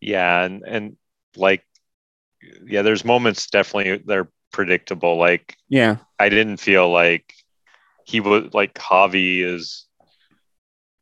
yeah 0.00 0.42
and 0.42 0.62
and 0.66 0.96
like 1.36 1.64
yeah 2.66 2.82
there's 2.82 3.04
moments 3.04 3.48
definitely 3.48 4.02
they're 4.04 4.28
predictable. 4.52 5.16
Like, 5.16 5.56
yeah, 5.68 5.98
I 6.18 6.28
didn't 6.28 6.58
feel 6.58 6.90
like 6.90 7.32
he 8.04 8.20
was 8.20 8.52
like 8.52 8.74
Javi 8.74 9.42
is 9.44 9.86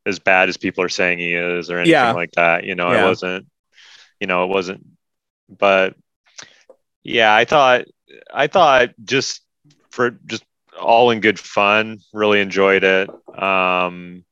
as 0.05 0.19
bad 0.19 0.49
as 0.49 0.57
people 0.57 0.83
are 0.83 0.89
saying 0.89 1.19
he 1.19 1.33
is 1.33 1.69
or 1.69 1.77
anything 1.79 1.91
Yeah. 1.93 2.11
like 2.13 2.31
that. 2.33 2.63
You 2.63 2.75
know, 2.75 2.91
Yeah. 2.91 3.05
it 3.05 3.07
wasn't, 3.07 3.47
you 4.19 4.27
know, 4.27 4.43
it 4.43 4.47
wasn't, 4.47 4.85
but 5.49 5.95
yeah, 7.03 7.33
I 7.33 7.45
thought, 7.45 7.85
I 8.33 8.47
thought 8.47 8.89
just 9.03 9.41
for 9.91 10.11
just 10.25 10.43
all 10.79 11.11
in 11.11 11.19
good 11.19 11.39
fun, 11.39 11.99
really 12.13 12.41
enjoyed 12.41 12.83
it. 12.83 13.09
Um, 13.41 14.23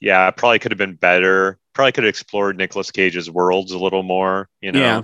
yeah, 0.00 0.30
probably 0.30 0.58
could 0.58 0.72
have 0.72 0.78
been 0.78 0.94
better. 0.94 1.58
Probably 1.74 1.92
could 1.92 2.04
have 2.04 2.08
explored 2.10 2.56
Nicolas 2.56 2.90
Cage's 2.90 3.30
worlds 3.30 3.72
a 3.72 3.78
little 3.78 4.02
more, 4.02 4.48
you 4.60 4.72
know, 4.72 4.80
Yeah. 4.80 5.02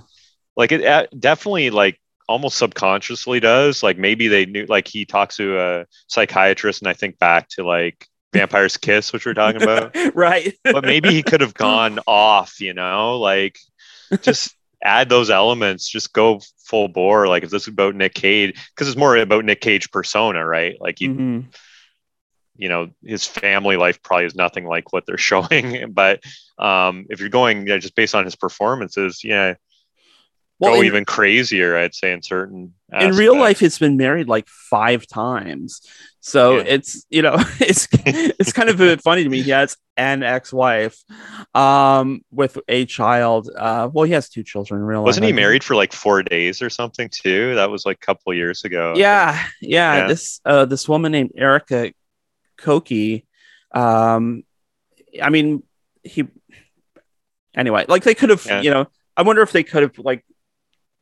like 0.57 0.73
it 0.73 0.85
uh, 0.85 1.07
definitely 1.19 1.71
like 1.71 2.00
almost 2.28 2.59
subconsciously 2.59 3.40
does. 3.40 3.83
Like 3.83 3.97
maybe 3.99 4.28
they 4.28 4.47
knew, 4.47 4.67
like 4.67 4.87
he 4.88 5.05
talks 5.07 5.37
to 5.37 5.59
a 5.61 5.87
psychiatrist, 6.09 6.83
and 6.83 6.88
I 6.88 6.93
think 6.95 7.19
back 7.19 7.49
to 7.50 7.64
like 7.64 8.07
Vampire's 8.33 8.76
Kiss, 8.78 9.12
which 9.12 9.25
we 9.25 9.31
are 9.31 9.35
talking 9.35 9.62
about 9.62 9.97
right. 10.14 10.55
but 10.64 10.85
maybe 10.85 11.11
he 11.11 11.23
could 11.23 11.40
have 11.40 11.55
gone 11.67 12.00
off, 12.07 12.61
you 12.61 12.75
know, 12.75 13.19
like 13.19 13.59
just 14.21 14.55
add 14.82 15.08
those 15.08 15.30
elements, 15.30 15.88
just 15.88 16.12
go 16.12 16.40
full 16.64 16.88
bore. 16.88 17.26
Like 17.28 17.42
if 17.42 17.50
this 17.50 17.62
is 17.62 17.68
about 17.68 17.94
Nick 17.94 18.14
Cage, 18.14 18.54
because 18.75 18.88
it's 18.88 18.97
more 18.97 19.16
about 19.16 19.44
Nick 19.44 19.61
Cage 19.61 19.90
persona, 19.90 20.44
right? 20.44 20.76
Like 20.80 21.00
you, 21.00 21.11
Mhm. 21.11 21.44
you 22.56 22.68
know, 22.68 22.90
his 23.04 23.26
family 23.26 23.76
life 23.76 24.02
probably 24.02 24.26
is 24.26 24.35
nothing 24.35 24.66
like 24.66 24.92
what 24.92 25.06
they're 25.06 25.18
showing. 25.30 25.92
But 25.92 26.23
um, 26.58 27.06
if 27.08 27.20
you're 27.20 27.28
going 27.28 27.66
yeah, 27.66 27.78
just 27.78 27.94
based 27.94 28.14
on 28.14 28.25
his 28.25 28.37
performances, 28.37 29.23
yeah, 29.25 29.54
Well, 30.61 30.75
go 30.75 30.81
in- 30.81 30.87
even 30.87 31.05
crazier, 31.05 31.77
I'd 31.77 31.95
say 31.95 32.12
in 32.12 32.23
certain. 32.23 32.75
in 32.93 33.11
real 33.15 33.37
life 33.38 33.61
he's 33.61 33.79
been 33.79 33.97
married 33.97 34.29
like 34.29 34.49
five 34.49 35.07
times 35.07 35.81
so 36.21 36.57
Yeah. 36.57 36.65
it's 36.75 37.07
you 37.11 37.23
know 37.23 37.37
it's 37.61 37.87
it's 37.93 38.53
kind 38.53 38.69
of 38.69 38.77
a 38.81 38.85
bit 38.97 39.03
funny 39.03 39.23
to 39.25 39.29
me 39.31 39.41
he 39.43 39.50
has 39.50 39.77
an 39.97 40.23
ex-wife 40.23 40.97
um 41.55 42.23
with 42.31 42.59
a 42.67 42.87
child 42.87 43.49
uh 43.57 43.88
well 43.93 44.05
he 44.05 44.12
has 44.15 44.29
two 44.29 44.43
children 44.43 44.81
in 44.81 44.87
real 44.87 45.05
wasn't 45.05 45.23
life 45.25 45.29
he 45.29 45.33
married 45.37 45.62
for 45.62 45.77
like 45.77 45.93
four 45.93 46.23
days 46.23 46.61
or 46.62 46.71
something 46.71 47.09
too? 47.12 47.55
That 47.55 47.71
was 47.71 47.85
like 47.87 47.99
a 48.03 48.07
couple 48.07 48.33
years 48.35 48.65
ago. 48.65 48.95
yeah, 48.97 49.45
yeah 49.61 49.97
Yeah. 49.97 50.07
this 50.09 50.41
uh 50.45 50.65
this 50.65 50.88
woman 50.88 51.12
named 51.12 51.33
Erika 51.37 51.93
Koike 52.59 53.25
um 53.75 54.43
i 55.23 55.29
mean 55.31 55.62
he 56.03 56.25
anyway 57.55 57.85
like 57.88 58.03
they 58.03 58.15
could 58.15 58.31
have 58.31 58.45
Yeah. 58.47 58.61
you 58.62 58.71
know 58.71 58.87
i 59.17 59.23
wonder 59.23 59.43
if 59.43 59.53
they 59.53 59.62
could 59.62 59.83
have 59.83 59.99
like 59.99 60.25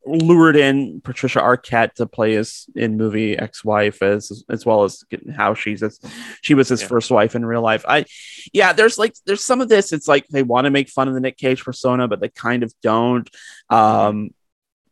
lured 0.06 0.54
in 0.56 1.00
patricia 1.02 1.40
arquette 1.40 1.92
to 1.94 2.06
play 2.06 2.34
his 2.34 2.66
in 2.76 2.96
movie 2.96 3.36
ex-wife 3.36 4.02
as 4.02 4.44
as 4.48 4.64
well 4.64 4.84
as 4.84 5.04
how 5.36 5.52
she's 5.52 5.80
his, 5.80 5.98
she 6.42 6.54
was 6.54 6.68
his 6.68 6.80
Yeah. 6.80 6.88
first 6.88 7.10
wife 7.10 7.34
in 7.34 7.44
real 7.44 7.60
life 7.62 7.84
i 7.88 8.04
yeah 8.52 8.72
there's 8.72 8.98
like 8.98 9.14
there's 9.26 9.42
some 9.44 9.60
of 9.60 9.68
this 9.68 9.92
it's 9.92 10.06
like 10.06 10.26
they 10.28 10.42
want 10.44 10.66
to 10.66 10.70
make 10.70 10.88
fun 10.88 11.08
of 11.08 11.14
the 11.14 11.20
nick 11.20 11.36
cage 11.36 11.64
persona 11.64 12.06
but 12.06 12.20
they 12.20 12.28
kind 12.28 12.62
of 12.62 12.72
don't 12.82 13.28
um 13.68 14.30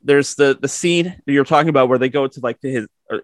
there's 0.02 0.34
the 0.34 0.58
the 0.60 0.68
scene 0.68 1.04
that 1.24 1.32
you're 1.32 1.44
talking 1.44 1.68
about 1.70 1.88
where 1.88 1.98
they 1.98 2.08
go 2.08 2.26
to 2.26 2.40
like 2.40 2.58
his 2.60 2.86
uh, 3.10 3.18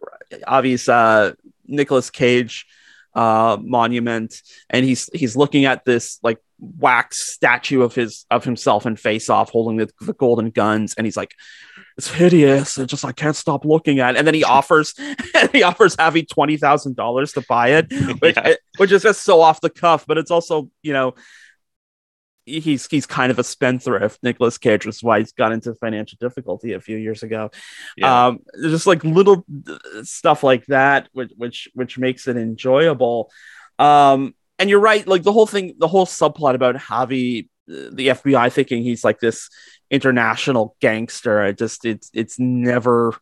obvious 0.46 0.88
uh 0.88 1.32
Nicolas 1.66 2.10
Cage 2.10 2.66
uh 3.14 3.56
monument 3.60 4.40
and 4.70 4.84
he's 4.86 5.10
he's 5.12 5.36
looking 5.36 5.64
at 5.64 5.84
this 5.84 6.18
like 6.22 6.38
wax 6.60 7.18
statue 7.32 7.82
of 7.82 7.94
his 7.94 8.26
of 8.30 8.44
himself 8.44 8.84
in 8.86 8.94
face 8.96 9.30
off 9.30 9.50
holding 9.50 9.78
the, 9.78 9.88
the 10.02 10.12
golden 10.12 10.50
guns 10.50 10.94
and 10.94 11.06
he's 11.06 11.16
like 11.16 11.34
it's 11.96 12.08
hideous 12.10 12.76
and 12.76 12.88
just 12.88 13.04
I 13.04 13.12
can't 13.12 13.34
stop 13.36 13.64
looking 13.64 13.98
at 13.98 14.14
it. 14.14 14.18
and 14.18 14.26
then 14.26 14.34
he 14.34 14.44
offers 14.44 14.94
he 15.52 15.62
offers 15.62 15.96
Javi 15.96 16.28
twenty 16.28 16.56
thousand 16.58 16.96
dollars 16.96 17.32
to 17.32 17.42
buy 17.48 17.68
it 17.72 17.86
which, 18.20 18.36
Yeah. 18.36 18.54
which 18.76 18.92
is 18.92 19.02
just 19.02 19.22
so 19.22 19.40
off 19.40 19.60
the 19.60 19.70
cuff 19.70 20.04
but 20.06 20.18
it's 20.18 20.30
also 20.30 20.70
you 20.82 20.92
know 20.92 21.14
he's 22.46 22.86
he's 22.88 23.06
kind 23.06 23.30
of 23.30 23.38
a 23.38 23.44
spendthrift 23.44 24.18
nicolas 24.22 24.58
Cage 24.58 24.84
which 24.86 24.96
is 24.96 25.02
why 25.02 25.18
he's 25.20 25.32
got 25.32 25.52
into 25.52 25.74
financial 25.74 26.16
difficulty 26.20 26.72
a 26.72 26.80
few 26.80 26.96
years 26.96 27.22
ago 27.22 27.50
Yeah. 27.96 28.26
um 28.28 28.40
just 28.60 28.86
like 28.86 29.04
little 29.04 29.44
uh, 29.68 29.78
stuff 30.02 30.42
like 30.42 30.66
that 30.66 31.08
which 31.12 31.30
which 31.36 31.68
which 31.74 31.98
makes 31.98 32.26
it 32.28 32.36
enjoyable 32.36 33.30
um 33.78 34.34
and 34.60 34.70
you're 34.70 34.78
right 34.78 35.08
like 35.08 35.22
the 35.22 35.32
whole 35.32 35.46
thing 35.46 35.74
the 35.78 35.88
whole 35.88 36.06
subplot 36.06 36.54
about 36.54 36.76
javi 36.76 37.48
uh, 37.68 37.90
the 37.92 38.08
fbi 38.08 38.52
thinking 38.52 38.82
he's 38.82 39.02
like 39.02 39.18
this 39.18 39.48
international 39.90 40.76
gangster 40.80 41.40
i 41.40 41.50
just 41.50 41.84
it's 41.84 42.10
it's 42.12 42.38
never 42.38 43.14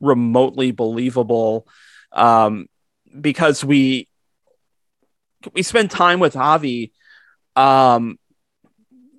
remotely 0.00 0.70
believable 0.70 1.66
um 2.12 2.66
because 3.20 3.64
we 3.64 4.08
we 5.52 5.62
spend 5.62 5.90
time 5.90 6.20
with 6.20 6.34
javi 6.34 6.92
um 7.56 8.18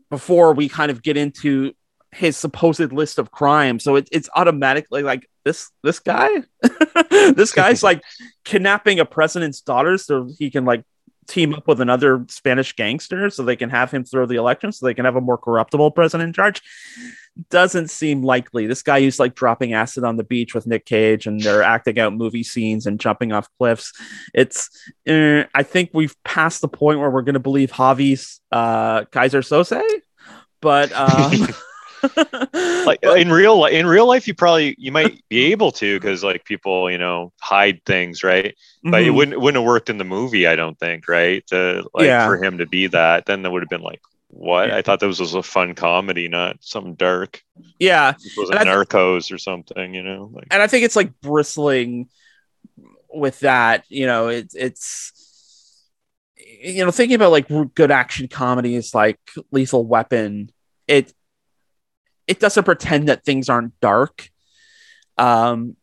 before 0.10 0.54
we 0.54 0.70
kind 0.70 0.90
of 0.90 1.04
get 1.04 1.18
into 1.18 1.74
his 2.12 2.38
supposed 2.38 2.92
list 2.92 3.20
of 3.20 3.32
crimes. 3.32 3.84
So 3.84 3.96
it, 3.96 4.10
it's 4.12 4.30
automatically 4.36 5.04
like 5.04 5.30
this 5.46 5.70
this 5.84 6.00
guy, 6.00 6.30
this 7.12 7.52
guy's 7.54 7.84
like 7.84 8.02
kidnapping 8.44 9.00
a 9.00 9.06
president's 9.06 9.62
daughter 9.62 9.98
so 9.98 10.30
he 10.38 10.50
can 10.50 10.66
like 10.66 10.84
team 11.30 11.54
up 11.54 11.68
with 11.68 11.80
another 11.80 12.26
Spanish 12.28 12.76
gangster 12.76 13.30
so 13.30 13.44
they 13.44 13.56
can 13.56 13.70
have 13.70 13.92
him 13.92 14.04
throw 14.04 14.26
the 14.26 14.36
election 14.36 14.72
so 14.72 14.86
they 14.86 14.94
can 14.94 15.06
have 15.06 15.16
a 15.16 15.22
more 15.22 15.38
corruptible 15.38 15.92
president 15.92 16.28
in 16.28 16.34
charge. 16.34 16.62
Doesn't 17.50 17.90
seem 17.90 18.24
likely. 18.24 18.68
This 18.68 18.84
guy 18.84 19.00
who's 19.00 19.20
like 19.20 19.36
dropping 19.36 19.74
acid 19.74 20.04
on 20.04 20.18
the 20.18 20.24
beach 20.24 20.54
with 20.54 20.68
Nick 20.68 20.86
Cage 20.86 21.28
and 21.28 21.40
they're 21.40 21.64
acting 21.64 22.00
out 22.00 22.14
movie 22.14 22.44
scenes 22.44 22.86
and 22.86 23.00
jumping 23.00 23.32
off 23.32 23.48
cliffs. 23.58 23.94
It's, 24.34 24.70
uh, 25.08 25.44
I 25.54 25.64
think 25.64 25.92
we've 25.94 26.16
passed 26.24 26.62
the 26.62 26.68
point 26.68 27.00
where 27.00 27.10
we're 27.10 27.22
going 27.22 27.34
to 27.34 27.40
believe 27.40 27.72
Javi's 27.72 28.42
uh, 28.52 29.02
Keyser 29.06 29.42
Söze, 29.42 29.82
but 30.60 30.92
um, 30.92 31.48
like 32.86 33.00
but- 33.02 33.20
in 33.20 33.32
real 33.32 33.58
life 33.60 33.74
in 33.74 33.86
real 33.86 34.08
life 34.08 34.28
you 34.28 34.34
probably 34.34 34.76
you 34.78 34.92
might 34.92 35.22
be 35.30 35.52
able 35.52 35.72
to 35.72 36.00
because 36.00 36.24
like 36.24 36.44
people 36.46 36.90
you 36.90 36.98
know 36.98 37.32
hide 37.42 37.84
things 37.86 38.24
right 38.24 38.56
but 38.84 39.02
it 39.02 39.08
Mhm. 39.08 39.16
wouldn't 39.16 39.34
it 39.34 39.42
wouldn't 39.42 39.62
have 39.62 39.68
worked 39.68 39.90
in 39.90 39.98
the 39.98 40.04
movie 40.04 40.48
i 40.48 40.56
don't 40.56 40.80
think 40.80 41.08
right 41.08 41.46
to 41.48 41.88
like 41.94 42.06
Yeah. 42.06 42.26
for 42.28 42.42
him 42.44 42.58
to 42.60 42.66
be 42.66 42.88
that 42.88 43.26
then 43.26 43.42
that 43.44 43.52
would 43.52 43.62
have 43.62 43.70
been 43.70 43.82
like 43.82 44.02
what 44.30 44.70
Yeah. 44.70 44.78
i 44.78 44.82
thought 44.82 45.00
this 45.00 45.20
was 45.20 45.34
a 45.34 45.44
fun 45.44 45.76
comedy 45.76 46.28
not 46.28 46.58
something 46.62 46.96
dark 46.96 47.42
yeah, 47.80 48.14
this 48.14 48.36
was 48.38 48.50
And 48.52 48.60
a 48.60 48.64
narcos 48.66 49.34
or 49.34 49.38
something 49.38 49.94
you 49.94 50.02
know 50.04 50.30
like 50.34 50.48
and 50.52 50.62
I 50.62 50.68
think 50.68 50.86
it's 50.86 50.96
like 50.96 51.12
bristling 51.22 52.08
with 53.12 53.40
that. 53.42 53.84
You 53.90 54.06
know, 54.06 54.28
it's 54.30 54.56
it's 54.56 55.12
you 56.62 56.86
know 56.86 56.92
thinking 56.92 57.16
about 57.16 57.32
like 57.32 57.48
good 57.76 57.92
action 57.92 58.28
comedies 58.30 58.94
like 58.96 59.20
Lethal 59.52 59.86
Weapon. 59.86 60.52
It 60.88 61.14
it 62.30 62.40
doesn't 62.40 62.64
pretend 62.64 63.10
that 63.10 63.26
things 63.26 63.50
aren't 63.50 63.78
dark. 63.80 64.30
Um, 65.18 65.76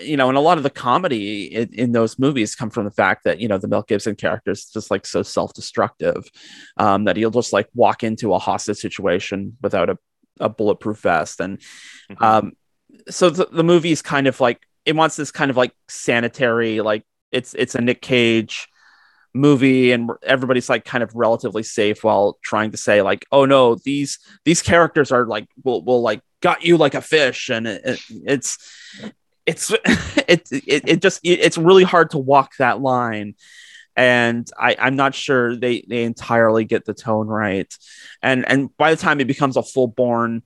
you 0.00 0.16
know, 0.16 0.28
and 0.28 0.36
a 0.36 0.42
lot 0.42 0.58
of 0.58 0.62
the 0.62 0.70
comedy 0.70 1.46
in, 1.46 1.70
in 1.72 1.92
those 1.92 2.18
movies 2.18 2.54
come 2.54 2.70
from 2.70 2.84
the 2.84 2.90
fact 2.92 3.24
that 3.24 3.40
you 3.40 3.48
know 3.48 3.58
the 3.58 3.66
Mel 3.66 3.82
Gibson 3.82 4.14
character 4.14 4.52
is 4.52 4.66
just 4.66 4.90
like 4.90 5.06
so 5.06 5.22
self-destructive 5.22 6.28
um, 6.76 7.04
that 7.04 7.16
he'll 7.16 7.30
just 7.30 7.52
like 7.52 7.68
walk 7.74 8.04
into 8.04 8.34
a 8.34 8.38
hostage 8.38 8.76
situation 8.76 9.56
without 9.62 9.88
a, 9.88 9.98
a 10.38 10.48
bulletproof 10.48 10.98
vest 11.00 11.40
and 11.40 11.60
mhm. 12.10 12.22
um 12.22 12.52
so 13.08 13.30
the, 13.30 13.46
the 13.46 13.64
movie 13.64 13.90
is 13.90 14.02
kind 14.02 14.28
of 14.28 14.40
like 14.40 14.60
it 14.84 14.94
wants 14.94 15.16
this 15.16 15.32
kind 15.32 15.50
of 15.50 15.56
like 15.56 15.72
sanitary 15.88 16.80
like 16.80 17.04
it's 17.32 17.54
it's 17.54 17.74
a 17.74 17.80
nick 17.80 18.00
cage 18.00 18.68
movie 19.34 19.92
and 19.92 20.10
everybody's 20.22 20.68
like 20.68 20.84
kind 20.84 21.02
of 21.02 21.10
relatively 21.14 21.62
safe 21.62 22.04
while 22.04 22.38
trying 22.42 22.70
to 22.70 22.76
say 22.76 23.02
like 23.02 23.26
oh 23.32 23.44
no 23.44 23.74
these 23.74 24.20
these 24.44 24.62
characters 24.62 25.10
are 25.10 25.26
like 25.26 25.46
will 25.64 25.82
will 25.84 26.02
like 26.02 26.20
got 26.40 26.62
you 26.64 26.76
like 26.76 26.94
a 26.94 27.00
fish. 27.00 27.48
And 27.50 27.66
it, 27.66 27.82
it- 27.84 28.00
it's 28.26 28.58
it's 29.46 29.70
it, 30.28 30.48
it 30.52 30.88
it 30.88 31.02
just 31.02 31.20
it, 31.24 31.40
it's 31.40 31.58
really 31.58 31.84
hard 31.84 32.10
to 32.10 32.18
walk 32.18 32.52
that 32.58 32.80
line. 32.80 33.34
And 33.96 34.48
I, 34.58 34.76
I'm 34.78 34.96
not 34.96 35.14
sure 35.14 35.54
they 35.56 35.84
they 35.88 36.02
entirely 36.02 36.64
get 36.64 36.84
the 36.84 36.94
tone 36.94 37.28
right, 37.28 37.72
and 38.22 38.44
and 38.48 38.76
by 38.76 38.92
the 38.92 39.00
time 39.00 39.20
it 39.20 39.28
becomes 39.28 39.56
a 39.56 39.62
full 39.62 39.86
born 39.86 40.42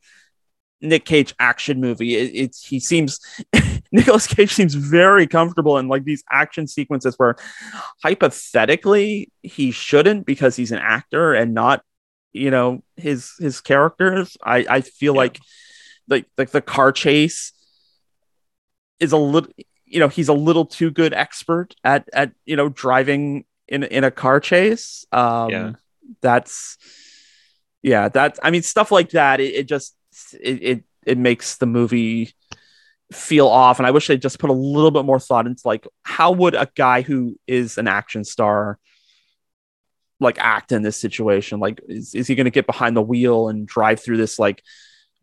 Nick 0.81 1.05
Cage 1.05 1.35
action 1.41 1.81
movie, 1.81 2.15
it, 2.17 2.31
it's 2.35 2.65
he 2.67 2.79
seems 2.81 3.19
Nicolas 3.93 4.27
Cage 4.27 4.53
seems 4.53 4.75
very 4.75 5.27
comfortable 5.27 5.79
in 5.79 5.89
like 5.89 6.05
these 6.05 6.23
action 6.31 6.67
sequences 6.67 7.15
where 7.19 7.37
hypothetically 8.03 9.31
he 9.43 9.71
shouldn't 9.71 10.27
because 10.27 10.57
he's 10.57 10.73
an 10.73 10.79
actor 10.79 11.35
and 11.35 11.55
not 11.55 11.83
you 12.33 12.51
know 12.51 12.83
his 12.97 13.33
his 13.39 13.61
characters. 13.61 14.37
I 14.45 14.67
I 14.69 14.81
feel 14.83 15.15
Yeah. 15.15 15.19
like 15.19 15.41
like 16.09 16.27
like 16.37 16.51
the 16.51 16.63
car 16.63 16.93
chase 16.93 17.53
is 19.01 19.13
a 19.13 19.17
little 19.17 19.51
you 19.87 20.01
know 20.01 20.09
he's 20.09 20.29
a 20.29 20.35
little 20.35 20.67
too 20.67 20.91
good 20.91 21.15
expert 21.15 21.75
at 21.85 22.09
at 22.13 22.33
you 22.45 22.57
know 22.57 22.69
driving 22.69 23.45
in 23.69 23.83
in 23.85 24.05
a 24.05 24.11
car 24.11 24.41
chase 24.41 25.05
um 25.13 25.51
Yeah. 25.51 25.73
that's 26.21 26.77
yeah 27.83 28.09
that's 28.09 28.39
i 28.43 28.51
mean 28.51 28.63
stuff 28.63 28.91
like 28.91 29.11
that 29.11 29.41
it, 29.41 29.55
it 29.55 29.69
just 29.69 29.95
it, 30.41 30.63
it 30.63 30.85
it 31.07 31.19
makes 31.19 31.57
the 31.57 31.67
movie 31.67 32.35
feel 33.13 33.49
off. 33.49 33.79
And 33.79 33.87
i 33.87 33.91
wish 33.91 34.07
they 34.07 34.19
just 34.19 34.39
put 34.39 34.51
a 34.51 34.55
little 34.55 34.91
bit 34.91 35.05
more 35.05 35.19
thought 35.21 35.47
into 35.47 35.63
like 35.65 35.87
how 36.03 36.33
would 36.33 36.55
a 36.55 36.69
guy 36.75 37.03
who 37.03 37.39
is 37.47 37.79
an 37.79 37.89
action 37.89 38.25
star 38.25 38.79
like 40.21 40.39
act 40.39 40.73
in 40.73 40.83
this 40.83 40.97
situation? 40.97 41.61
Like 41.61 41.81
is, 41.89 42.15
is 42.15 42.27
he 42.27 42.35
going 42.35 42.45
to 42.45 42.51
get 42.51 42.67
behind 42.67 42.97
the 42.97 43.03
wheel 43.03 43.49
and 43.49 43.67
drive 43.67 44.01
through 44.01 44.19
this 44.19 44.39
like 44.39 44.63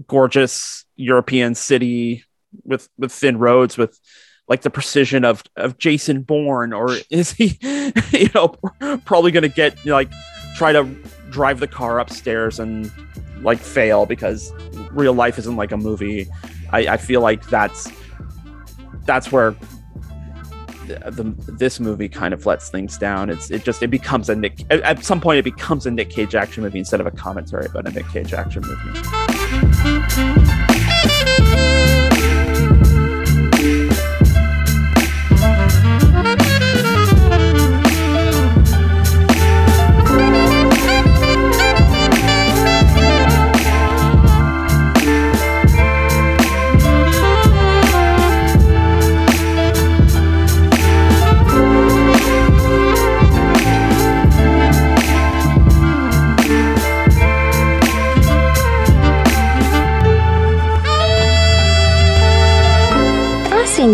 gorgeous 0.07 0.83
european 0.97 1.55
city 1.55 2.25
with 2.63 2.89
with 2.97 3.11
thin 3.11 3.37
roads 3.37 3.77
with 3.77 3.97
like 4.47 4.61
the 4.61 4.69
precision 4.69 5.23
of 5.23 5.43
of 5.55 5.77
jason 5.77 6.21
bourne? 6.21 6.73
Or 6.73 6.89
is 7.09 7.31
he 7.31 7.57
you 8.11 8.29
know 8.33 8.55
probably 9.05 9.31
going 9.31 9.43
to 9.43 9.49
get 9.49 9.77
you 9.85 9.89
know, 9.89 9.95
like 9.95 10.11
try 10.55 10.71
to 10.71 10.83
drive 11.29 11.59
the 11.59 11.67
car 11.67 11.99
upstairs 11.99 12.59
and 12.59 12.89
like 13.41 13.59
fail 13.59 14.05
because 14.05 14.51
real 14.91 15.13
life 15.13 15.37
isn't 15.37 15.55
like 15.55 15.71
a 15.71 15.77
movie 15.77 16.27
I, 16.71 16.93
I 16.93 16.97
feel 16.97 17.21
like 17.21 17.47
that's 17.47 17.91
that's 19.05 19.31
where 19.31 19.55
the, 20.87 21.11
the, 21.11 21.51
this 21.53 21.79
movie 21.79 22.09
kind 22.09 22.33
of 22.33 22.45
lets 22.45 22.69
things 22.69 22.97
down. 22.97 23.29
It's 23.29 23.49
it 23.51 23.63
just 23.63 23.81
it 23.81 23.87
becomes 23.87 24.29
a 24.29 24.35
Nick 24.35 24.61
at, 24.69 24.81
at 24.81 25.03
some 25.03 25.21
point 25.21 25.39
it 25.39 25.43
becomes 25.43 25.85
a 25.85 25.91
Nick 25.91 26.09
Cage 26.09 26.35
action 26.35 26.63
movie 26.63 26.79
instead 26.79 26.99
of 26.99 27.07
a 27.07 27.11
commentary 27.11 27.65
about 27.65 27.87
a 27.87 27.91
Nick 27.91 28.07
Cage 28.09 28.33
action 28.33 28.63
movie. 28.65 30.64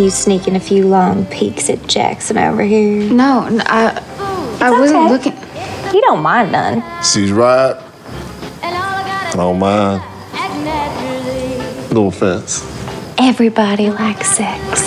You 0.02 0.10
sneaking 0.10 0.56
a 0.56 0.60
few 0.60 0.88
long 0.88 1.26
peeks 1.28 1.70
at 1.70 1.86
Jackson 1.88 2.38
over 2.38 2.64
here. 2.64 3.12
No, 3.12 3.46
n- 3.46 3.62
I, 3.66 4.04
I 4.60 4.72
wasn't 4.72 5.12
okay. 5.12 5.30
looking. 5.32 5.94
You 5.94 6.02
don't 6.02 6.22
mind 6.22 6.52
none. 6.52 6.84
She's 7.04 7.32
right. 7.32 7.76
I 8.64 9.34
don't 9.36 9.60
mind. 9.60 10.02
No 11.94 12.08
offense. 12.08 12.64
Everybody 13.18 13.90
likes 13.90 14.30
sex. 14.32 14.82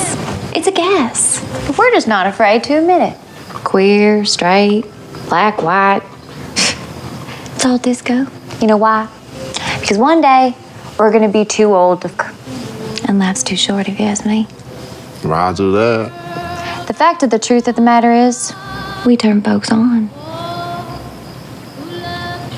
It's 0.57 0.67
a 0.67 0.73
gas. 0.73 1.41
But 1.67 1.79
we're 1.79 1.91
just 1.93 2.09
not 2.09 2.27
afraid 2.27 2.65
to 2.65 2.75
admit 2.79 3.13
it. 3.13 3.19
Queer, 3.65 4.25
straight, 4.25 4.85
black, 5.29 5.63
white. 5.63 6.03
It's 7.55 7.65
all 7.65 7.79
disco. 7.79 8.27
You 8.61 8.67
know 8.67 8.77
why? 8.77 9.09
Because 9.81 9.97
one 9.97 10.21
day 10.21 10.55
we're 10.99 11.11
gonna 11.13 11.29
be 11.31 11.45
too 11.47 11.75
old 11.75 12.03
to. 12.03 12.09
c- 12.11 13.05
And 13.09 13.19
life's 13.19 13.43
too 13.43 13.57
short, 13.57 13.89
if 13.89 13.99
you 13.99 14.05
ask 14.07 14.27
me. 14.27 14.47
Roger 15.25 15.71
that. 15.71 16.87
The 16.87 16.95
fact 16.95 17.23
of 17.23 17.31
the 17.31 17.39
truth 17.39 17.69
of 17.69 17.77
the 17.77 17.83
matter 17.83 18.13
is, 18.13 18.53
we 19.07 19.17
turn 19.17 19.43
folks 19.43 19.71
on. 19.71 20.09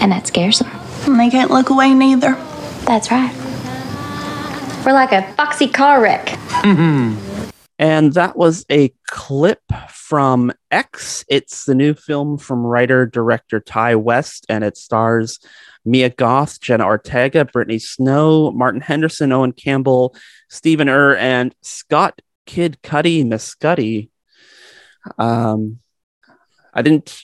And 0.00 0.12
that 0.12 0.26
scares 0.26 0.58
them. 0.58 0.70
And 1.06 1.18
they 1.18 1.30
can't 1.30 1.50
look 1.50 1.70
away 1.70 1.94
neither. 1.94 2.34
That's 2.84 3.10
right. 3.10 3.34
We're 4.84 4.92
like 4.92 5.12
a 5.12 5.32
foxy 5.34 5.68
car 5.68 6.00
wreck. 6.00 6.26
Mm-hmm. 6.26 7.22
And 7.78 8.14
that 8.14 8.38
was 8.38 8.64
a 8.70 8.90
clip 9.06 9.60
from 9.90 10.50
X. 10.70 11.26
It's 11.28 11.66
the 11.66 11.74
new 11.74 11.92
film 11.92 12.38
from 12.38 12.64
writer 12.64 13.04
director 13.04 13.60
Ti 13.60 13.96
West, 13.96 14.46
and 14.48 14.64
it 14.64 14.78
stars 14.78 15.38
Mia 15.84 16.08
Goth, 16.08 16.60
Jenna 16.60 16.86
Ortega, 16.86 17.44
Brittany 17.44 17.78
Snow, 17.78 18.50
Martin 18.52 18.80
Henderson, 18.80 19.30
Owen 19.30 19.52
Campbell, 19.52 20.16
Stephen 20.48 20.88
Ure, 20.88 21.16
and 21.18 21.54
Scott 21.60 22.20
Kid 22.46 22.78
Cudi 22.82 23.24
Mescudi. 23.24 24.08
Um, 25.18 25.78
I 26.72 26.82
didn't. 26.82 27.22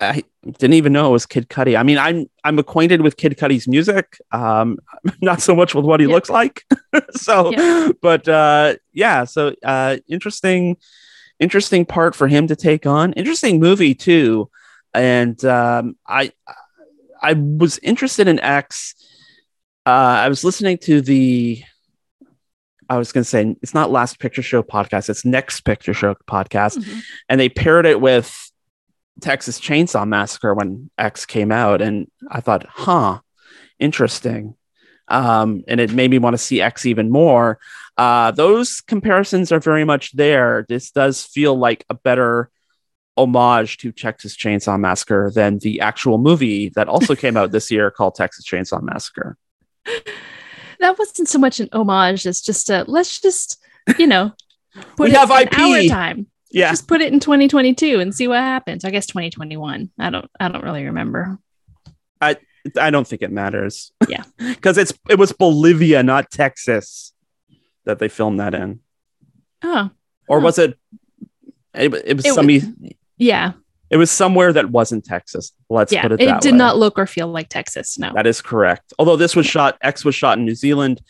I 0.00 0.22
didn't 0.44 0.74
even 0.74 0.92
know 0.92 1.08
it 1.08 1.12
was 1.12 1.26
Kid 1.26 1.48
Cudi. 1.48 1.76
I 1.78 1.82
mean, 1.82 1.98
I'm 1.98 2.26
I'm 2.44 2.58
acquainted 2.58 3.00
with 3.02 3.16
Kid 3.16 3.36
Cudi's 3.36 3.66
music, 3.66 4.18
um, 4.30 4.78
not 5.20 5.40
so 5.40 5.54
much 5.56 5.74
with 5.74 5.84
what 5.84 5.98
he 6.00 6.06
Yeah. 6.06 6.14
looks 6.14 6.30
like. 6.30 6.64
so, 7.12 7.50
Yeah. 7.52 7.88
but 8.00 8.28
uh, 8.28 8.76
yeah, 8.92 9.24
so 9.24 9.54
uh, 9.64 9.96
interesting, 10.08 10.76
interesting 11.40 11.84
part 11.84 12.14
for 12.14 12.28
him 12.28 12.46
to 12.46 12.54
take 12.56 12.86
on. 12.86 13.12
Interesting 13.14 13.58
movie 13.58 13.94
too, 13.94 14.48
and 14.94 15.44
um, 15.44 15.96
I 16.06 16.32
I 17.20 17.32
was 17.32 17.78
interested 17.80 18.28
in 18.28 18.38
X. 18.38 18.94
Uh, 19.84 19.90
I 20.24 20.28
was 20.28 20.44
listening 20.44 20.78
to 20.78 21.00
the. 21.00 21.62
I 22.88 22.96
was 22.98 23.12
going 23.12 23.22
to 23.22 23.28
say 23.28 23.56
it's 23.62 23.74
not 23.74 23.90
Last 23.90 24.18
Picture 24.18 24.42
Show 24.42 24.62
podcast; 24.62 25.08
it's 25.08 25.24
Next 25.24 25.60
Picture 25.60 25.94
Show 25.94 26.14
podcast, 26.26 26.78
Mhm. 26.78 27.02
and 27.28 27.40
they 27.40 27.48
paired 27.48 27.86
it 27.86 28.00
with 28.00 28.50
Texas 29.20 29.60
Chainsaw 29.60 30.06
Massacre 30.06 30.54
when 30.54 30.90
X 30.98 31.26
came 31.26 31.50
out, 31.52 31.82
and 31.82 32.08
I 32.30 32.40
thought, 32.40 32.66
huh, 32.68 33.20
interesting. 33.78 34.54
Um, 35.08 35.64
and 35.66 35.80
it 35.80 35.92
made 35.92 36.10
me 36.10 36.18
want 36.18 36.34
to 36.34 36.38
see 36.38 36.60
X 36.60 36.84
even 36.86 37.10
more. 37.10 37.58
Uh, 37.96 38.30
those 38.30 38.80
comparisons 38.80 39.50
are 39.50 39.58
very 39.60 39.84
much 39.84 40.12
there. 40.12 40.66
This 40.68 40.90
does 40.90 41.24
feel 41.24 41.56
like 41.58 41.84
a 41.88 41.94
better 41.94 42.50
homage 43.16 43.78
to 43.78 43.90
Texas 43.90 44.36
Chainsaw 44.36 44.78
Massacre 44.78 45.32
than 45.34 45.58
the 45.58 45.80
actual 45.80 46.18
movie 46.18 46.68
that 46.76 46.88
also 46.88 47.16
came 47.16 47.36
out 47.36 47.50
this 47.50 47.70
year 47.70 47.90
called 47.90 48.14
Texas 48.14 48.46
Chainsaw 48.46 48.80
Massacre. 48.82 49.36
That 50.80 50.98
wasn't 50.98 51.28
so 51.28 51.38
much 51.38 51.60
an 51.60 51.68
homage 51.72 52.26
as 52.26 52.40
just 52.40 52.70
a 52.70 52.84
let's 52.88 53.20
just, 53.20 53.58
you 53.98 54.06
know, 54.06 54.32
We 54.98 55.08
it 55.10 55.16
have 55.16 55.30
IP. 55.30 55.58
our 55.58 55.82
time. 55.84 56.26
Yeah, 56.50 56.70
Just 56.70 56.88
put 56.88 57.02
it 57.02 57.12
in 57.12 57.20
2022 57.20 58.00
and 58.00 58.14
see 58.14 58.26
what 58.26 58.38
happens. 58.38 58.82
I 58.84 58.90
guess 58.90 59.06
2021. 59.06 59.90
I 59.98 60.10
don't 60.10 60.30
I 60.40 60.48
don't 60.48 60.64
really 60.64 60.84
remember. 60.86 61.38
I 62.22 62.36
I 62.78 62.90
don't 62.90 63.06
think 63.06 63.20
it 63.22 63.30
matters. 63.32 63.92
Yeah. 64.08 64.22
because 64.38 64.78
it's 64.78 64.92
it 65.10 65.18
was 65.18 65.32
Bolivia, 65.32 66.02
not 66.02 66.30
Texas, 66.30 67.12
that 67.84 67.98
they 67.98 68.08
filmed 68.08 68.40
that 68.40 68.54
in. 68.54 68.80
Oh, 69.62 69.90
or 70.28 70.40
Huh. 70.40 70.44
was 70.44 70.58
it? 70.58 70.78
It, 71.74 71.92
it 71.94 72.16
was 72.16 72.24
It 72.24 72.32
some. 72.34 72.48
yeah. 73.18 73.52
It 73.90 73.96
was 73.96 74.10
somewhere 74.10 74.52
that 74.52 74.70
wasn't 74.70 75.04
Texas. 75.04 75.52
Let's 75.68 75.92
yeah. 75.92 76.02
put 76.02 76.12
it 76.12 76.18
there. 76.18 76.28
It, 76.28 76.30
that 76.32 76.42
did 76.42 76.52
way. 76.52 76.58
not 76.58 76.76
look 76.76 76.98
or 76.98 77.06
feel 77.06 77.28
like 77.28 77.48
Texas. 77.48 77.98
No. 77.98 78.12
That 78.14 78.26
is 78.26 78.40
correct. 78.42 78.92
Although 78.98 79.16
this 79.16 79.34
was 79.34 79.46
shot, 79.46 79.78
X 79.80 80.04
was 80.04 80.14
shot 80.14 80.38
in 80.38 80.44
New 80.44 80.54
Zealand, 80.54 81.00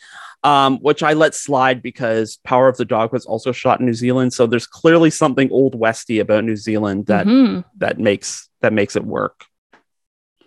um, 0.43 0.77
which 0.79 1.03
I 1.03 1.13
let 1.13 1.35
slide 1.35 1.81
because 1.81 2.37
Power 2.45 2.69
of 2.69 2.77
the 2.77 2.85
Dog 2.85 3.11
was 3.11 3.25
also 3.25 3.51
shot 3.51 3.79
in 3.79 3.85
New 3.85 3.93
Zealand. 3.93 4.33
So 4.33 4.47
there's 4.47 4.67
clearly 4.67 5.09
something 5.09 5.51
old 5.51 5.75
westy 5.75 6.19
about 6.19 6.45
New 6.45 6.55
Zealand 6.55 7.07
that 7.07 7.25
Mhm. 7.27 7.65
that 7.77 7.99
makes 7.99 8.49
that 8.61 8.73
makes 8.73 8.95
it 8.95 9.03
work. 9.03 9.45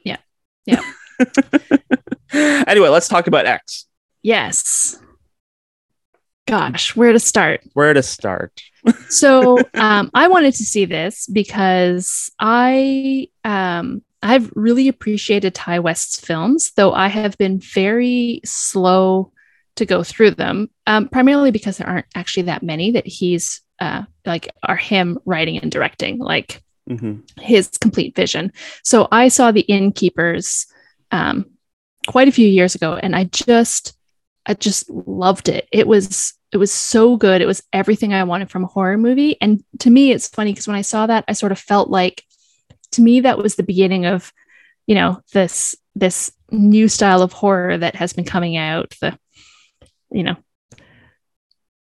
Yeah. 0.05 0.19
Yeah. 0.67 0.83
anyway, 2.33 2.89
let's 2.89 3.09
talk 3.09 3.27
about 3.27 3.47
X. 3.47 3.87
Yes. 4.23 4.99
Gosh, 6.47 6.97
where 6.97 7.13
to 7.13 7.19
start? 7.21 7.63
Where 7.75 7.95
to 7.95 8.03
start? 8.03 8.61
So 9.09 9.69
um, 9.79 10.11
I 10.15 10.29
wanted 10.29 10.55
to 10.55 10.65
see 10.65 10.85
this 10.87 11.27
because 11.27 12.31
I 12.41 13.29
um, 13.45 14.03
I've 14.23 14.51
really 14.55 14.89
appreciated 14.89 15.55
Ti 15.55 15.81
West's 15.81 16.21
films, 16.21 16.73
though 16.77 16.93
I 16.93 17.09
have 17.09 17.37
been 17.39 17.59
very 17.59 18.41
slow 18.45 19.33
to 19.77 19.87
go 19.87 20.03
through 20.03 20.33
them, 20.33 20.69
um, 20.87 21.09
primarily 21.09 21.51
because 21.51 21.79
there 21.79 21.89
aren't 21.89 22.07
actually 22.15 22.45
that 22.45 22.63
many 22.63 22.93
that 22.93 23.07
he's 23.07 23.63
uh, 23.81 24.03
like 24.27 24.49
are 24.63 24.77
him 24.77 25.19
writing 25.25 25.59
and 25.59 25.71
directing, 25.71 26.19
like 26.19 26.63
hmm 26.89 27.21
his 27.41 27.69
complete 27.69 28.15
vision. 28.15 28.53
So 28.85 29.09
I 29.11 29.29
saw 29.29 29.53
The 29.53 29.63
Innkeepers 29.63 30.67
um, 31.11 31.47
quite 32.07 32.29
a 32.29 32.33
few 32.33 32.47
years 32.49 32.75
ago, 32.75 32.95
and 32.95 33.15
I 33.15 33.25
just, 33.25 33.97
I 34.45 34.55
just 34.55 34.91
loved 34.91 35.49
it. 35.49 35.69
It 35.73 35.87
was, 35.87 36.35
it 36.53 36.59
was 36.59 36.71
so 36.73 37.17
good. 37.17 37.41
It 37.41 37.47
was 37.47 37.63
everything 37.73 38.13
I 38.13 38.25
wanted 38.25 38.51
from 38.51 38.65
a 38.65 38.69
horror 38.69 38.99
movie. 38.99 39.37
And 39.41 39.63
to 39.81 39.91
me, 39.91 40.13
it's 40.13 40.29
funny 40.29 40.53
because 40.53 40.67
when 40.69 40.77
I 40.77 40.83
saw 40.83 41.07
that, 41.07 41.25
I 41.29 41.33
sort 41.33 41.53
of 41.53 41.59
felt 41.59 41.89
like, 41.89 42.23
to 42.93 43.01
me, 43.03 43.21
that 43.21 43.39
was 43.39 43.55
the 43.55 43.63
beginning 43.63 44.05
of, 44.07 44.33
you 44.87 44.95
know, 44.95 45.21
this 45.33 45.75
this 45.95 46.31
new 46.51 46.89
style 46.89 47.23
of 47.23 47.33
horror 47.33 47.77
that 47.79 47.95
has 47.97 48.13
been 48.13 48.25
coming 48.25 48.57
out. 48.57 48.95
The, 49.01 49.19
you 50.11 50.23
know. 50.23 50.37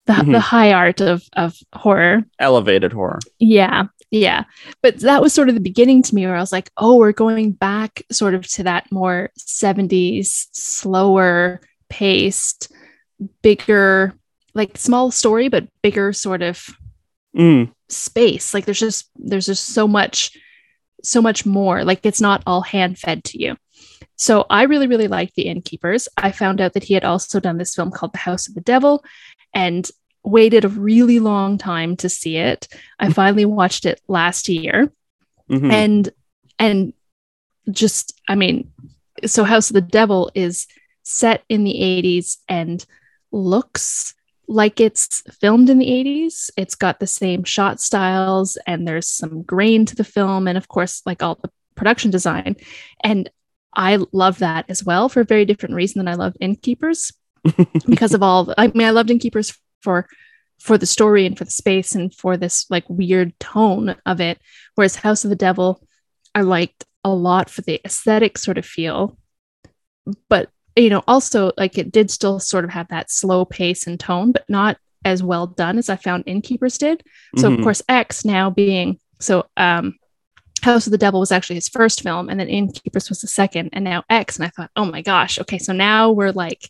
The, 0.07 0.13
Mhm. 0.13 0.31
the 0.31 0.39
high 0.39 0.73
art 0.73 0.99
of 1.01 1.21
of 1.33 1.53
horror 1.73 2.23
Elevated 2.39 2.91
horror. 2.91 3.19
yeah, 3.39 3.85
yeah. 4.09 4.45
But 4.81 4.99
that 5.01 5.21
was 5.21 5.31
sort 5.31 5.47
of 5.49 5.53
the 5.55 5.61
beginning 5.61 6.01
to 6.03 6.15
me 6.15 6.25
where 6.25 6.35
I 6.35 6.39
was 6.39 6.51
like, 6.51 6.71
oh, 6.77 6.95
we're 6.97 7.11
going 7.11 7.51
back 7.51 8.01
sort 8.11 8.33
of 8.33 8.47
to 8.53 8.63
that 8.63 8.91
more 8.91 9.29
70s, 9.37 10.47
slower 10.53 11.61
paced, 11.89 12.71
bigger 13.43 14.13
like 14.53 14.77
small 14.77 15.11
story 15.11 15.47
but 15.49 15.67
bigger 15.81 16.13
sort 16.13 16.41
of 16.41 16.65
Mm. 17.35 17.71
space. 17.87 18.53
Like 18.53 18.65
there's 18.65 18.79
just 18.79 19.09
there's 19.15 19.45
just 19.45 19.67
so 19.67 19.87
much 19.87 20.37
so 21.03 21.21
much 21.21 21.45
more. 21.45 21.83
Like 21.85 22.05
it's 22.05 22.19
not 22.21 22.43
all 22.45 22.61
hand 22.61 22.99
fed 22.99 23.23
to 23.25 23.41
you. 23.41 23.55
So 24.17 24.45
i 24.49 24.63
really 24.63 24.85
really 24.87 25.07
liked 25.07 25.35
the 25.35 25.43
innkeepers. 25.47 26.09
I 26.17 26.31
found 26.31 26.59
out 26.59 26.73
that 26.73 26.83
he 26.83 26.93
had 26.93 27.05
also 27.05 27.39
done 27.39 27.57
this 27.57 27.73
film 27.73 27.89
called 27.89 28.13
the 28.13 28.17
house 28.19 28.49
of 28.49 28.53
the 28.55 28.61
devil 28.61 29.03
and 29.53 29.89
waited 30.23 30.65
a 30.65 30.69
really 30.69 31.19
long 31.19 31.57
time 31.57 31.95
to 31.97 32.09
see 32.09 32.35
it. 32.37 32.67
I 32.99 33.11
finally 33.13 33.45
watched 33.45 33.85
it 33.85 34.01
last 34.07 34.49
year. 34.49 34.91
Mhm. 35.49 35.71
and 35.71 36.09
and 36.59 36.93
just 37.71 38.19
i 38.27 38.35
mean 38.35 38.71
so 39.25 39.43
house 39.43 39.69
of 39.69 39.73
the 39.75 39.81
devil 39.81 40.31
is 40.35 40.67
set 41.03 41.43
in 41.49 41.63
the 41.63 41.75
80s 41.81 42.37
and 42.49 42.85
looks 43.31 44.13
like 44.51 44.79
it's 44.79 45.21
filmed 45.39 45.69
in 45.69 45.77
the 45.77 45.85
80s 45.85 46.49
it's 46.57 46.75
got 46.75 46.99
the 46.99 47.07
same 47.07 47.43
shot 47.43 47.79
styles 47.79 48.57
and 48.67 48.87
there's 48.87 49.07
some 49.07 49.43
grain 49.43 49.85
to 49.85 49.95
the 49.95 50.03
film 50.03 50.47
and 50.47 50.57
of 50.57 50.67
course 50.67 51.01
like 51.05 51.23
all 51.23 51.39
the 51.41 51.49
production 51.75 52.11
design. 52.11 52.55
And 53.03 53.29
i 53.73 53.97
love 54.11 54.39
that 54.39 54.65
as 54.67 54.83
well 54.83 55.07
for 55.07 55.21
a 55.21 55.25
very 55.25 55.45
different 55.45 55.75
reason 55.75 55.99
than 55.99 56.07
i 56.09 56.15
love 56.15 56.35
innkeepers 56.41 57.13
because 57.87 58.13
of 58.13 58.21
all 58.21 58.53
i 58.57 58.67
mean 58.67 58.85
i 58.85 58.91
loved 58.91 59.09
innkeepers 59.09 59.57
for 59.81 60.07
for 60.59 60.77
the 60.77 60.85
story 60.85 61.25
and 61.25 61.37
for 61.37 61.45
the 61.45 61.51
space 61.51 61.95
and 61.95 62.13
for 62.13 62.35
this 62.35 62.65
like 62.69 62.83
weird 62.89 63.31
tone 63.39 63.95
of 64.05 64.19
it 64.19 64.39
whereas 64.75 64.97
house 64.97 65.23
of 65.23 65.29
the 65.29 65.37
devil 65.37 65.81
i 66.35 66.41
liked 66.41 66.85
a 67.03 67.13
lot 67.13 67.49
for 67.49 67.61
the 67.61 67.81
aesthetic 67.85 68.37
sort 68.37 68.57
of 68.57 68.65
feel. 68.65 69.17
But 70.29 70.49
you 70.75 70.89
know 70.89 71.03
also 71.07 71.51
like 71.57 71.77
it 71.77 71.91
did 71.91 72.09
still 72.09 72.39
sort 72.39 72.63
of 72.63 72.71
have 72.71 72.87
that 72.89 73.11
slow 73.11 73.43
pace 73.45 73.87
and 73.87 73.99
tone 73.99 74.31
but 74.31 74.45
not 74.49 74.77
as 75.03 75.21
well 75.23 75.47
done 75.47 75.77
as 75.77 75.89
i 75.89 75.95
found 75.95 76.23
innkeepers 76.27 76.77
did. 76.77 77.03
So 77.37 77.49
Mhm. 77.49 77.57
of 77.57 77.63
course 77.63 77.81
x 77.89 78.23
now 78.25 78.49
being 78.49 78.99
so 79.19 79.45
um 79.57 79.95
house 80.61 80.85
of 80.85 80.91
the 80.91 80.97
devil 80.97 81.19
was 81.19 81.31
actually 81.31 81.55
his 81.55 81.69
first 81.69 82.01
film 82.03 82.29
and 82.29 82.39
then 82.39 82.47
innkeepers 82.47 83.09
was 83.09 83.21
the 83.21 83.27
second 83.27 83.69
and 83.73 83.83
now 83.83 84.03
x 84.09 84.37
and 84.37 84.45
i 84.45 84.49
thought 84.49 84.69
oh 84.75 84.85
my 84.85 85.01
gosh 85.01 85.39
okay 85.39 85.57
so 85.57 85.73
now 85.73 86.11
we're 86.11 86.31
like 86.31 86.69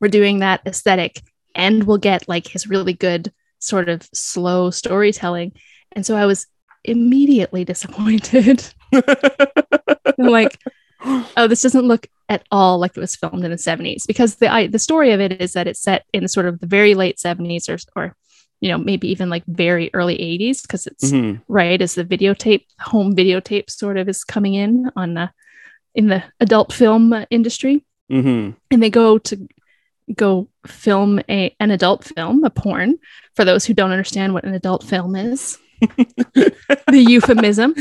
we're 0.00 0.08
doing 0.08 0.40
that 0.40 0.60
aesthetic 0.66 1.22
and 1.54 1.84
we'll 1.84 1.96
get 1.98 2.28
like 2.28 2.46
his 2.48 2.66
really 2.68 2.92
good 2.92 3.32
sort 3.60 3.88
of 3.88 4.02
slow 4.12 4.70
storytelling. 4.70 5.52
And 5.92 6.04
so 6.04 6.16
i 6.16 6.26
was 6.26 6.46
immediately 6.84 7.64
disappointed. 7.72 8.62
Like 10.18 10.58
oh 11.04 11.46
this 11.48 11.62
doesn't 11.62 11.86
look 11.86 12.06
at 12.28 12.44
all 12.50 12.78
like 12.78 12.96
it 12.96 13.00
was 13.00 13.16
filmed 13.16 13.44
in 13.44 13.50
the 13.50 13.56
70s 13.56 14.06
because 14.06 14.36
the 14.36 14.48
I, 14.50 14.66
the 14.66 14.78
story 14.78 15.12
of 15.12 15.20
it 15.20 15.40
is 15.40 15.52
that 15.52 15.66
it's 15.66 15.80
set 15.82 16.04
in 16.12 16.22
the 16.22 16.28
sort 16.28 16.46
of 16.46 16.58
the 16.60 16.66
very 16.66 16.94
late 16.94 17.18
70s 17.18 17.68
or 17.68 17.78
or 17.94 18.16
you 18.60 18.70
know 18.70 18.78
maybe 18.78 19.08
even 19.08 19.28
like 19.28 19.44
very 19.46 19.90
early 19.92 20.16
80s 20.16 20.62
because 20.62 20.86
it's 20.86 21.10
Mhm. 21.12 21.42
right 21.48 21.80
as 21.82 21.94
the 21.94 22.04
videotape 22.04 22.64
home 22.80 23.14
videotape 23.14 23.68
sort 23.70 23.98
of 23.98 24.08
is 24.08 24.24
coming 24.24 24.54
in 24.54 24.90
on 24.96 25.14
the 25.14 25.30
in 25.94 26.08
the 26.08 26.22
adult 26.40 26.72
film 26.72 27.14
industry 27.30 27.84
Mhm. 28.10 28.56
and 28.70 28.82
they 28.82 28.90
go 28.90 29.18
to 29.18 29.46
go 30.14 30.48
film 30.66 31.20
a 31.28 31.54
an 31.60 31.70
adult 31.70 32.04
film 32.04 32.44
a 32.44 32.50
porn 32.50 32.96
for 33.34 33.44
those 33.44 33.64
who 33.64 33.74
don't 33.74 33.90
understand 33.90 34.32
what 34.34 34.44
an 34.44 34.54
adult 34.54 34.82
film 34.84 35.16
is 35.16 35.58
the 36.34 36.52
euphemism. 36.88 37.74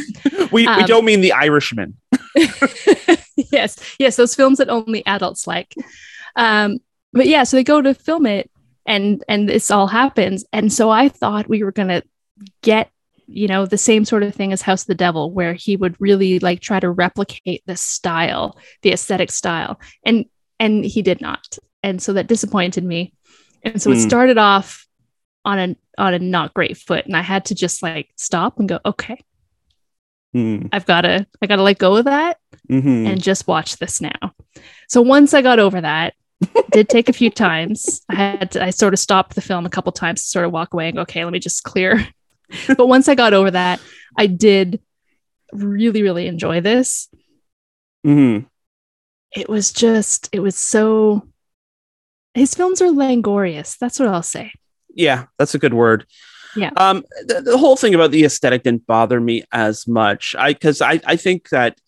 We, 0.52 0.72
we 0.76 0.84
Um, 0.84 0.86
don't 0.86 1.06
mean 1.06 1.22
the 1.22 1.34
irishman. 1.34 1.96
Yes, 3.52 3.78
yes, 4.00 4.16
those 4.16 4.36
films 4.36 4.60
that 4.60 4.70
only 4.70 5.06
adults 5.06 5.48
like. 5.48 5.74
Um, 6.36 6.78
but 7.14 7.28
yeah, 7.28 7.44
so 7.44 7.58
they 7.58 7.64
go 7.64 7.82
to 7.82 7.94
film 7.94 8.26
it, 8.26 8.50
and 8.86 9.24
and 9.28 9.50
this 9.50 9.72
all 9.72 9.88
happens, 9.88 10.46
and 10.54 10.72
so 10.72 10.90
I 10.90 11.10
thought 11.10 11.50
we 11.50 11.64
were 11.64 11.72
gonna 11.72 12.04
get 12.62 12.90
you 13.28 13.48
know 13.48 13.66
the 13.66 13.78
same 13.78 14.06
sort 14.06 14.24
of 14.24 14.36
thing 14.36 14.54
as 14.54 14.62
House 14.62 14.82
of 14.84 14.88
the 14.88 14.96
Devil, 14.96 15.32
where 15.32 15.54
he 15.54 15.76
would 15.76 15.96
really 16.00 16.40
like 16.40 16.60
try 16.60 16.80
to 16.80 16.90
replicate 16.92 17.64
the 17.66 17.76
style, 17.76 18.58
the 18.84 18.92
aesthetic 18.92 19.32
style, 19.32 19.80
and 20.06 20.26
and 20.60 20.86
he 20.86 21.02
did 21.02 21.22
not, 21.22 21.58
and 21.82 22.02
so 22.02 22.14
that 22.14 22.28
disappointed 22.28 22.84
me, 22.84 23.14
and 23.64 23.82
so 23.82 23.92
it 23.92 23.96
Hmm. 23.96 24.00
started 24.00 24.38
off 24.38 24.86
on 25.46 25.60
a 25.60 25.76
on 25.98 26.14
a 26.14 26.20
not 26.20 26.54
great 26.54 26.78
foot, 26.78 27.06
and 27.06 27.16
I 27.16 27.22
had 27.22 27.46
to 27.46 27.56
just 27.56 27.82
like 27.84 28.10
stop 28.16 28.60
and 28.60 28.68
go, 28.70 28.80
okay, 28.86 29.20
Mm. 30.36 30.70
I've 30.72 30.88
got 30.88 31.02
to 31.02 31.28
I 31.42 31.46
got 31.48 31.58
to 31.58 31.62
let 31.62 31.78
go 31.78 31.96
of 31.96 32.06
that 32.06 32.40
Mhm. 32.68 33.08
and 33.08 33.22
just 33.22 33.48
watch 33.48 33.78
this 33.78 34.02
now. 34.02 34.34
So 34.88 35.02
once 35.02 35.34
I 35.36 35.44
got 35.44 35.60
over 35.60 35.80
that, 35.82 36.16
did 36.72 36.90
take 36.90 37.08
a 37.08 37.14
few 37.14 37.30
times. 37.46 38.02
I 38.10 38.16
had 38.16 38.52
to, 38.52 38.64
I 38.64 38.72
sort 38.72 38.94
of 38.94 39.00
stopped 39.00 39.36
the 39.36 39.42
film 39.42 39.66
a 39.68 39.70
couple 39.70 39.92
times 39.92 40.24
to 40.24 40.28
sort 40.30 40.46
of 40.46 40.52
walk 40.52 40.74
away 40.74 40.88
and 40.88 40.96
go, 40.96 41.02
okay, 41.04 41.24
let 41.24 41.32
me 41.34 41.40
just 41.40 41.64
clear. 41.64 42.08
but 42.78 42.88
once 42.88 43.08
I 43.08 43.14
got 43.16 43.34
over 43.36 43.52
that, 43.52 43.80
I 44.18 44.26
did 44.26 44.80
really, 45.52 46.02
really 46.02 46.26
enjoy 46.26 46.62
this. 46.62 47.10
Mhm. 48.06 48.48
It 49.36 49.48
was 49.50 49.72
just, 49.72 50.30
it 50.32 50.40
was 50.40 50.56
so. 50.58 51.28
His 52.34 52.56
films 52.56 52.82
are 52.82 52.90
langorious. 52.92 53.78
That's 53.78 54.00
what 54.00 54.10
I'll 54.10 54.24
say. 54.24 54.52
Yeah 54.94 55.26
that's 55.38 55.56
a 55.56 55.60
good 55.60 55.74
word. 55.74 56.06
Yeah. 56.56 56.70
um 56.78 57.04
the, 57.26 57.42
the 57.42 57.58
whole 57.58 57.76
thing 57.76 57.96
about 57.96 58.12
the 58.12 58.26
aesthetic 58.26 58.64
didn't 58.64 58.86
bother 58.86 59.20
me 59.20 59.44
as 59.52 59.88
much. 59.88 60.36
I 60.38 60.54
because 60.54 60.82
i 60.82 61.00
i 61.06 61.16
think 61.16 61.50
that 61.50 61.80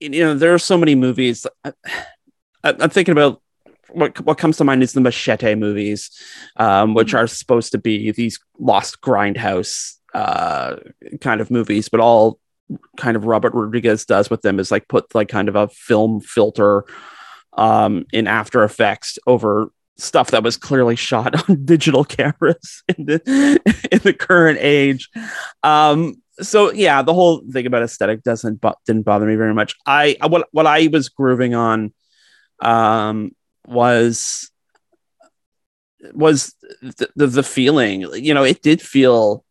you 0.00 0.20
know 0.20 0.34
there 0.34 0.54
are 0.54 0.58
so 0.58 0.76
many 0.76 0.94
movies 0.94 1.46
I, 1.64 1.72
i'm 2.62 2.90
thinking 2.90 3.12
about 3.12 3.42
what 3.90 4.20
what 4.20 4.38
comes 4.38 4.56
to 4.58 4.64
mind 4.64 4.82
is 4.82 4.92
the 4.92 5.00
machete 5.00 5.54
movies 5.54 6.10
um 6.56 6.94
which 6.94 7.14
are 7.14 7.26
supposed 7.26 7.72
to 7.72 7.78
be 7.78 8.10
these 8.10 8.38
lost 8.58 9.00
grindhouse 9.00 9.94
uh 10.14 10.76
kind 11.20 11.40
of 11.40 11.50
movies 11.50 11.88
but 11.88 12.00
all 12.00 12.38
kind 12.96 13.16
of 13.16 13.24
robert 13.24 13.54
rodriguez 13.54 14.04
does 14.04 14.28
with 14.28 14.42
them 14.42 14.58
is 14.58 14.70
like 14.70 14.88
put 14.88 15.14
like 15.14 15.28
kind 15.28 15.48
of 15.48 15.56
a 15.56 15.68
film 15.68 16.20
filter 16.20 16.84
um 17.54 18.04
in 18.12 18.26
after 18.26 18.64
effects 18.64 19.18
over 19.26 19.70
stuff 19.98 20.30
that 20.30 20.42
was 20.42 20.56
clearly 20.56 20.96
shot 20.96 21.48
on 21.48 21.64
digital 21.64 22.04
cameras 22.04 22.82
in 22.96 23.06
the 23.06 23.60
in 23.90 23.98
the 24.00 24.12
current 24.12 24.58
age. 24.60 25.10
Um, 25.62 26.22
so 26.40 26.72
yeah, 26.72 27.02
the 27.02 27.14
whole 27.14 27.42
thing 27.50 27.66
about 27.66 27.82
aesthetic 27.82 28.22
doesn't 28.22 28.60
bo- 28.60 28.76
didn't 28.86 29.04
bother 29.04 29.26
me 29.26 29.36
very 29.36 29.54
much. 29.54 29.74
I 29.86 30.16
what 30.26 30.48
what 30.52 30.66
I 30.66 30.88
was 30.88 31.08
grooving 31.08 31.54
on 31.54 31.92
um, 32.60 33.34
was 33.66 34.50
was 36.12 36.54
the, 36.82 37.08
the 37.16 37.26
the 37.26 37.42
feeling. 37.42 38.02
You 38.14 38.34
know, 38.34 38.44
it 38.44 38.62
did 38.62 38.82
feel. 38.82 39.44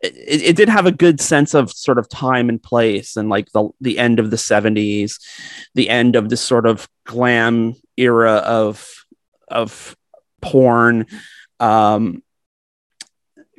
It, 0.00 0.42
it 0.42 0.56
did 0.56 0.68
have 0.68 0.84
a 0.84 0.92
good 0.92 1.18
sense 1.18 1.54
of 1.54 1.72
sort 1.72 1.98
of 1.98 2.10
time 2.10 2.50
and 2.50 2.62
place 2.62 3.16
and 3.16 3.30
like 3.30 3.50
the 3.52 3.70
the 3.80 3.98
end 3.98 4.18
of 4.18 4.30
the 4.30 4.36
70s 4.36 5.18
the 5.74 5.88
end 5.88 6.14
of 6.14 6.28
this 6.28 6.42
sort 6.42 6.66
of 6.66 6.86
glam 7.06 7.74
era 7.96 8.32
of 8.32 9.03
of 9.48 9.96
porn 10.42 11.06
um, 11.60 12.22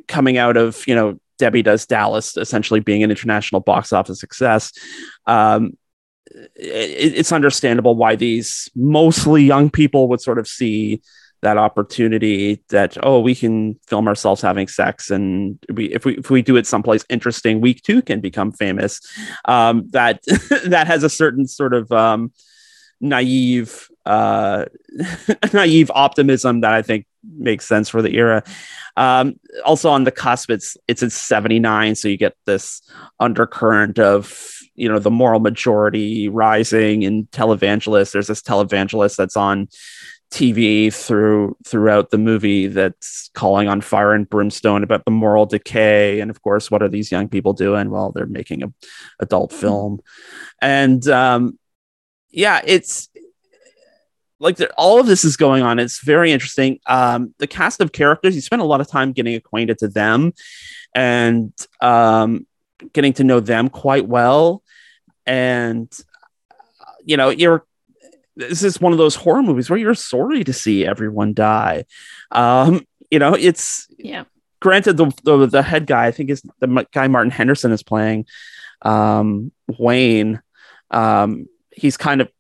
coming 0.08 0.38
out 0.38 0.58
of 0.58 0.86
you 0.88 0.95
know 0.95 1.19
Debbie 1.38 1.63
Does 1.63 1.86
Dallas 1.86 2.38
essentially 2.38 2.80
being 2.80 3.04
an 3.04 3.10
international 3.10 3.62
box 3.62 3.91
office 3.91 4.19
success. 4.19 4.71
Um, 5.26 5.78
it, 6.56 7.13
it's 7.15 7.32
understandable 7.32 7.95
why 7.95 8.15
these 8.15 8.69
mostly 8.76 9.43
young 9.43 9.69
people 9.69 10.08
would 10.10 10.21
sort 10.21 10.39
of 10.39 10.48
see 10.48 11.02
that 11.41 11.58
opportunity 11.58 12.63
that 12.69 12.98
oh 13.04 13.19
we 13.19 13.36
can 13.36 13.76
film 13.88 14.08
ourselves 14.08 14.41
having 14.41 14.67
sex 14.67 15.12
and 15.12 15.60
we 15.71 15.93
if 15.93 16.04
we 16.04 16.17
if 16.17 16.32
we 16.32 16.41
do 16.41 16.56
it 16.56 16.65
someplace 16.65 17.06
interesting 17.08 17.62
we 17.62 17.71
too 17.74 18.02
can 18.02 18.19
become 18.19 18.52
famous 18.52 19.00
um, 19.45 19.88
that 19.91 20.24
that 20.65 20.88
has 20.88 21.04
a 21.04 21.10
certain 21.10 21.45
sort 21.45 21.76
of 21.76 21.91
um, 21.91 22.32
naive 23.00 23.89
uh 24.06 24.65
naive 25.54 25.91
optimism 25.94 26.62
that 26.62 26.74
i 26.74 26.82
think 26.82 27.06
makes 27.28 27.68
sense 27.68 27.89
for 27.89 28.04
the 28.04 28.15
era. 28.15 28.44
Um 28.98 29.39
also 29.65 29.89
on 29.89 30.04
the 30.04 30.12
cusp 30.12 30.52
it's 30.52 30.78
it's 30.88 31.02
in 31.02 31.10
79 31.10 31.96
so 31.96 32.08
you 32.08 32.18
get 32.18 32.36
this 32.46 32.82
undercurrent 33.20 34.00
of 34.00 34.52
you 34.76 34.88
know 34.88 35.00
the 35.00 35.12
moral 35.12 35.39
majority 35.39 36.30
rising 36.30 37.02
in 37.02 37.26
televangelist 37.28 38.12
there's 38.12 38.28
this 38.28 38.41
televangelist 38.41 39.15
that's 39.15 39.36
on 39.36 39.68
tv 40.32 40.94
through 40.94 41.56
throughout 41.65 42.10
the 42.10 42.18
movie 42.18 42.68
that's 42.68 43.30
calling 43.34 43.68
on 43.68 43.80
fire 43.80 44.13
and 44.13 44.30
brimstone 44.30 44.84
about 44.84 45.06
the 45.06 45.12
moral 45.12 45.46
decay. 45.46 46.20
And 46.20 46.30
of 46.30 46.41
course 46.41 46.70
what 46.70 46.82
are 46.82 46.89
these 46.89 47.12
young 47.12 47.30
people 47.30 47.54
doing? 47.54 47.89
Well 47.89 48.12
they're 48.12 48.26
making 48.26 48.63
a 48.63 48.74
adult 49.20 49.54
film. 49.54 50.00
And 50.62 51.08
um 51.08 51.58
yeah, 52.32 52.62
it's 52.65 53.08
like 54.39 54.60
all 54.78 55.00
of 55.00 55.08
this 55.08 55.24
is 55.24 55.38
going 55.38 55.63
on. 55.63 55.80
It's 55.80 56.04
very 56.04 56.32
interesting. 56.32 56.80
Um, 56.88 57.34
the 57.38 57.48
cast 57.48 57.82
of 57.82 57.91
characters, 57.91 58.36
you 58.36 58.41
spend 58.41 58.62
a 58.62 58.65
lot 58.65 58.82
of 58.82 58.88
time 58.88 59.13
getting 59.13 59.36
acquainted 59.36 59.78
to 59.80 59.88
them 59.88 60.34
and 60.93 61.54
um, 61.82 62.45
getting 62.93 63.13
to 63.13 63.24
know 63.24 63.39
them 63.39 63.69
quite 63.69 64.08
well. 64.08 64.62
And, 65.26 65.91
you 67.04 67.17
know, 67.17 67.30
you're, 67.30 67.65
this 68.36 68.63
is 68.63 68.82
one 68.82 68.91
of 68.91 68.98
those 68.98 69.15
horror 69.15 69.41
movies 69.41 69.69
where 69.69 69.80
you're 69.80 69.95
sorry 69.95 70.43
to 70.43 70.54
see 70.54 70.86
everyone 70.86 71.34
die. 71.34 71.86
Um, 72.32 72.86
you 73.10 73.19
know, 73.19 73.34
it's 73.34 73.88
yeah. 73.98 74.26
Granted, 74.62 74.98
the, 74.98 75.12
the 75.24 75.45
the 75.45 75.62
head 75.62 75.86
guy, 75.86 76.08
I 76.08 76.12
think 76.12 76.32
is 76.32 76.41
the 76.60 76.88
guy 76.91 77.08
Martin 77.08 77.30
Henderson 77.30 77.71
is 77.71 77.84
playing, 77.84 78.26
um, 78.82 79.52
Wayne. 79.78 80.41
Um, 80.89 81.48
he's 81.71 81.98
kind 81.98 82.19
of 82.19 82.32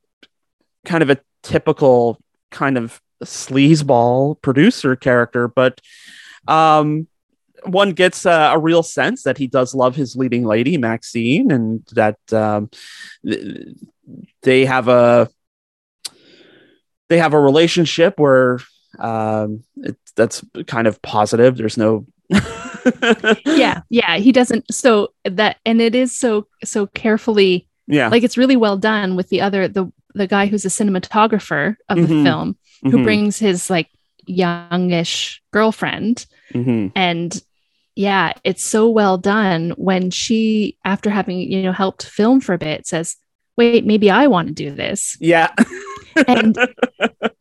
kind 0.83 1.03
of 1.03 1.11
a 1.11 1.19
typical 1.45 2.19
kind 2.51 2.77
of 2.77 3.01
sleazeball 3.23 4.41
producer 4.41 4.95
character, 4.95 5.47
but 5.47 5.79
um, 6.47 7.07
one 7.63 7.91
gets 7.91 8.25
a, 8.25 8.51
a, 8.53 8.59
real 8.59 8.83
sense 8.83 9.23
that 9.23 9.37
he 9.37 9.47
does 9.47 9.73
love 9.73 9.95
his 9.95 10.15
leading 10.15 10.43
lady 10.43 10.77
Maxine, 10.77 11.51
and 11.51 11.83
that 11.93 12.17
um, 12.33 12.69
they 14.43 14.65
have 14.65 14.87
a 14.87 15.29
they 17.09 17.17
have 17.17 17.33
a 17.33 17.39
relationship 17.39 18.19
where 18.19 18.59
um, 18.99 19.63
it, 19.77 19.97
that's 20.15 20.43
kind 20.67 20.87
of 20.87 21.01
positive. 21.01 21.57
There's 21.57 21.77
no 21.77 22.05
yeah, 23.45 23.81
yeah, 23.89 24.17
he 24.17 24.31
doesn't. 24.31 24.71
So 24.73 25.13
that 25.23 25.57
and 25.65 25.81
it 25.81 25.95
is 25.95 26.17
so 26.17 26.47
so 26.63 26.87
carefully. 26.87 27.67
Yeah, 27.87 28.09
like 28.09 28.23
it's 28.23 28.37
really 28.37 28.55
well 28.55 28.77
done 28.77 29.15
with 29.15 29.29
the 29.29 29.41
other 29.41 29.67
the 29.67 29.91
the 30.15 30.27
guy 30.27 30.47
who's 30.47 30.65
a 30.65 30.69
cinematographer 30.69 31.75
of 31.89 31.97
mm-hmm. 31.97 32.17
the 32.17 32.23
film 32.23 32.57
who 32.81 32.89
mm-hmm. 32.89 33.03
brings 33.03 33.37
his 33.37 33.69
like 33.69 33.89
youngish 34.25 35.41
girlfriend 35.51 36.25
mm-hmm. 36.51 36.87
and 36.95 37.43
yeah 37.95 38.33
it's 38.43 38.63
so 38.63 38.89
well 38.89 39.17
done 39.17 39.71
when 39.77 40.09
she 40.09 40.77
after 40.83 41.09
having 41.09 41.39
you 41.39 41.61
know 41.61 41.71
helped 41.71 42.05
film 42.05 42.41
for 42.41 42.53
a 42.53 42.57
bit 42.57 42.87
says 42.87 43.15
wait 43.57 43.85
maybe 43.85 44.09
i 44.09 44.25
want 44.27 44.47
to 44.47 44.53
do 44.53 44.71
this 44.71 45.15
yeah 45.19 45.53
and 46.27 46.57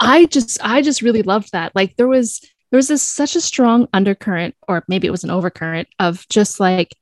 i 0.01 0.27
just 0.27 0.59
i 0.63 0.83
just 0.83 1.03
really 1.03 1.23
loved 1.23 1.51
that 1.53 1.75
like 1.75 1.97
there 1.97 2.09
was 2.09 2.41
there 2.71 2.79
was 2.79 2.89
this 2.89 3.03
such 3.03 3.37
a 3.37 3.41
strong 3.41 3.89
undercurrent 3.93 4.55
or 4.69 4.85
maybe 4.89 5.07
it 5.07 5.13
was 5.13 5.25
an 5.25 5.31
overcurrent 5.31 5.87
of 5.99 6.29
just 6.29 6.61
like 6.61 6.95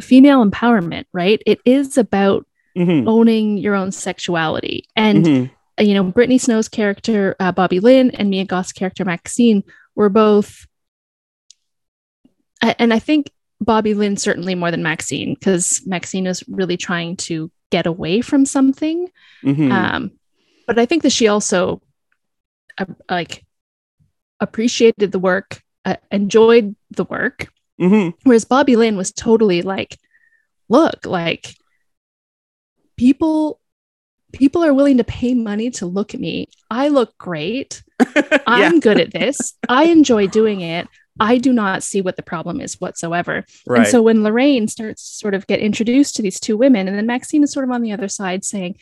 female 0.00 0.44
empowerment 0.44 1.04
right 1.12 1.42
it 1.46 1.60
is 1.64 1.96
about 1.96 2.46
mm-hmm. 2.76 3.08
owning 3.08 3.58
your 3.58 3.74
own 3.74 3.92
sexuality 3.92 4.88
and 4.96 5.24
mm-hmm. 5.24 5.54
You 5.78 5.94
know 5.94 6.04
brittany 6.04 6.38
snow's 6.38 6.68
character 6.68 7.34
uh, 7.40 7.50
bobby 7.50 7.80
lynn 7.80 8.10
and 8.12 8.30
mia 8.30 8.44
goth's 8.44 8.72
character 8.72 9.04
maxine 9.04 9.64
were 9.94 10.10
both 10.10 10.66
and 12.60 12.92
i 12.92 12.98
think 12.98 13.30
bobby 13.60 13.94
lynn 13.94 14.16
certainly 14.16 14.54
more 14.54 14.70
than 14.70 14.82
maxine 14.82 15.34
because 15.34 15.82
maxine 15.86 16.26
is 16.26 16.44
really 16.46 16.76
trying 16.76 17.16
to 17.16 17.50
get 17.70 17.86
away 17.86 18.20
from 18.20 18.44
something 18.44 19.08
mm-hmm. 19.42 19.72
um, 19.72 20.12
but 20.66 20.78
i 20.78 20.86
think 20.86 21.02
that 21.02 21.10
she 21.10 21.26
also 21.26 21.80
uh, 22.78 22.84
like 23.10 23.44
appreciated 24.38 25.10
the 25.10 25.18
work 25.18 25.62
uh, 25.84 25.96
enjoyed 26.10 26.76
the 26.90 27.04
work 27.04 27.48
mm-hmm. 27.80 28.10
whereas 28.24 28.44
bobby 28.44 28.76
lynn 28.76 28.96
was 28.96 29.10
totally 29.10 29.62
like 29.62 29.98
look 30.68 31.06
like 31.06 31.56
people 33.02 33.60
people 34.32 34.64
are 34.64 34.72
willing 34.72 34.98
to 34.98 35.04
pay 35.04 35.34
money 35.34 35.70
to 35.70 35.86
look 35.86 36.14
at 36.14 36.20
me. 36.20 36.48
I 36.70 36.88
look 36.88 37.18
great. 37.18 37.82
I'm 38.46 38.78
good 38.78 39.00
at 39.00 39.12
this. 39.12 39.54
I 39.68 39.84
enjoy 39.86 40.28
doing 40.28 40.60
it. 40.60 40.86
I 41.18 41.38
do 41.38 41.52
not 41.52 41.82
see 41.82 42.00
what 42.00 42.16
the 42.16 42.22
problem 42.22 42.60
is 42.60 42.80
whatsoever. 42.80 43.44
Right. 43.66 43.80
And 43.80 43.88
so 43.88 44.00
when 44.00 44.22
Lorraine 44.22 44.68
starts 44.68 45.02
to 45.02 45.16
sort 45.16 45.34
of 45.34 45.48
get 45.48 45.58
introduced 45.58 46.14
to 46.16 46.22
these 46.22 46.38
two 46.38 46.56
women, 46.56 46.86
and 46.86 46.96
then 46.96 47.06
Maxine 47.06 47.42
is 47.42 47.52
sort 47.52 47.64
of 47.64 47.72
on 47.72 47.82
the 47.82 47.92
other 47.92 48.08
side 48.08 48.44
saying, 48.44 48.78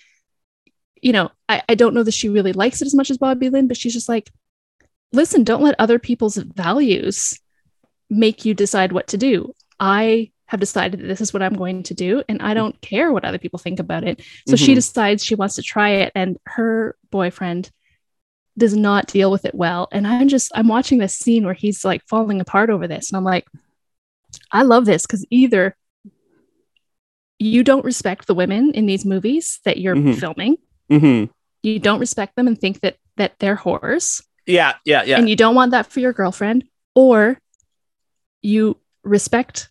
you 1.01 1.13
know, 1.13 1.31
I, 1.49 1.63
I 1.69 1.75
don't 1.75 1.95
know 1.95 2.05
that 2.05 2.15
she 2.15 2.29
really 2.29 2.53
likes 2.53 2.83
it 2.83 2.87
as 2.87 2.95
much 2.95 3.11
as 3.11 3.19
Bobby 3.19 3.49
Lynn, 3.49 3.69
but 3.69 3.79
she's 3.79 3.95
just 3.95 4.09
like, 4.09 4.31
listen, 5.13 5.45
don't 5.45 5.63
let 5.63 5.81
other 5.81 5.99
people's 5.99 6.37
values 6.37 7.41
make 8.11 8.45
you 8.45 8.53
decide 8.53 8.93
what 8.93 9.09
to 9.09 9.17
do. 9.17 9.55
I 9.81 10.31
have 10.51 10.59
decided 10.59 10.99
that 10.99 11.07
this 11.07 11.21
is 11.21 11.33
what 11.33 11.43
I'm 11.43 11.55
going 11.55 11.85
to 11.85 11.95
do 11.95 12.25
and 12.29 12.43
I 12.43 12.55
don't 12.55 12.79
care 12.81 13.13
what 13.13 13.25
other 13.25 13.39
people 13.39 13.61
think 13.61 13.79
about 13.79 14.03
it. 14.03 14.21
So 14.49 14.55
mm-hmm. 14.55 14.65
she 14.65 14.75
decides 14.75 15.25
she 15.25 15.37
wants 15.37 15.55
to 15.55 15.63
try 15.63 15.91
it 15.91 16.13
and 16.17 16.39
her 16.45 16.97
boyfriend 17.13 17.71
does 18.59 18.77
not 18.77 19.07
deal 19.07 19.31
with 19.31 19.45
it 19.45 19.55
well. 19.55 19.87
And 19.93 20.09
I'm 20.09 20.27
just 20.27 20.51
I'm 20.53 20.67
watching 20.67 20.99
this 20.99 21.17
scene 21.17 21.45
where 21.45 21.55
he's 21.55 21.85
like 21.85 22.03
falling 22.09 22.41
apart 22.41 22.69
over 22.69 22.89
this 22.89 23.11
and 23.11 23.17
I'm 23.17 23.23
like 23.23 23.47
I 24.51 24.63
love 24.63 24.87
this 24.87 25.07
cuz 25.07 25.25
either 25.31 25.77
you 27.39 27.63
don't 27.63 27.85
respect 27.85 28.27
the 28.27 28.35
women 28.35 28.73
in 28.73 28.87
these 28.87 29.05
movies 29.05 29.61
that 29.65 29.79
you're 29.79 29.95
mm-hmm. 29.95 30.15
filming. 30.15 30.57
Mm-hmm. 30.91 31.31
You 31.63 31.79
don't 31.79 32.01
respect 32.01 32.35
them 32.35 32.49
and 32.49 32.59
think 32.59 32.81
that 32.81 32.97
that 33.19 33.39
they're 33.39 33.57
whores. 33.57 34.21
Yeah, 34.47 34.75
yeah, 34.85 35.05
yeah. 35.05 35.19
And 35.19 35.31
you 35.31 35.37
don't 35.37 35.55
want 35.55 35.71
that 35.71 35.87
for 35.87 36.01
your 36.01 36.13
girlfriend 36.13 36.65
or 36.97 37.39
you 38.43 38.79
respect 39.05 39.71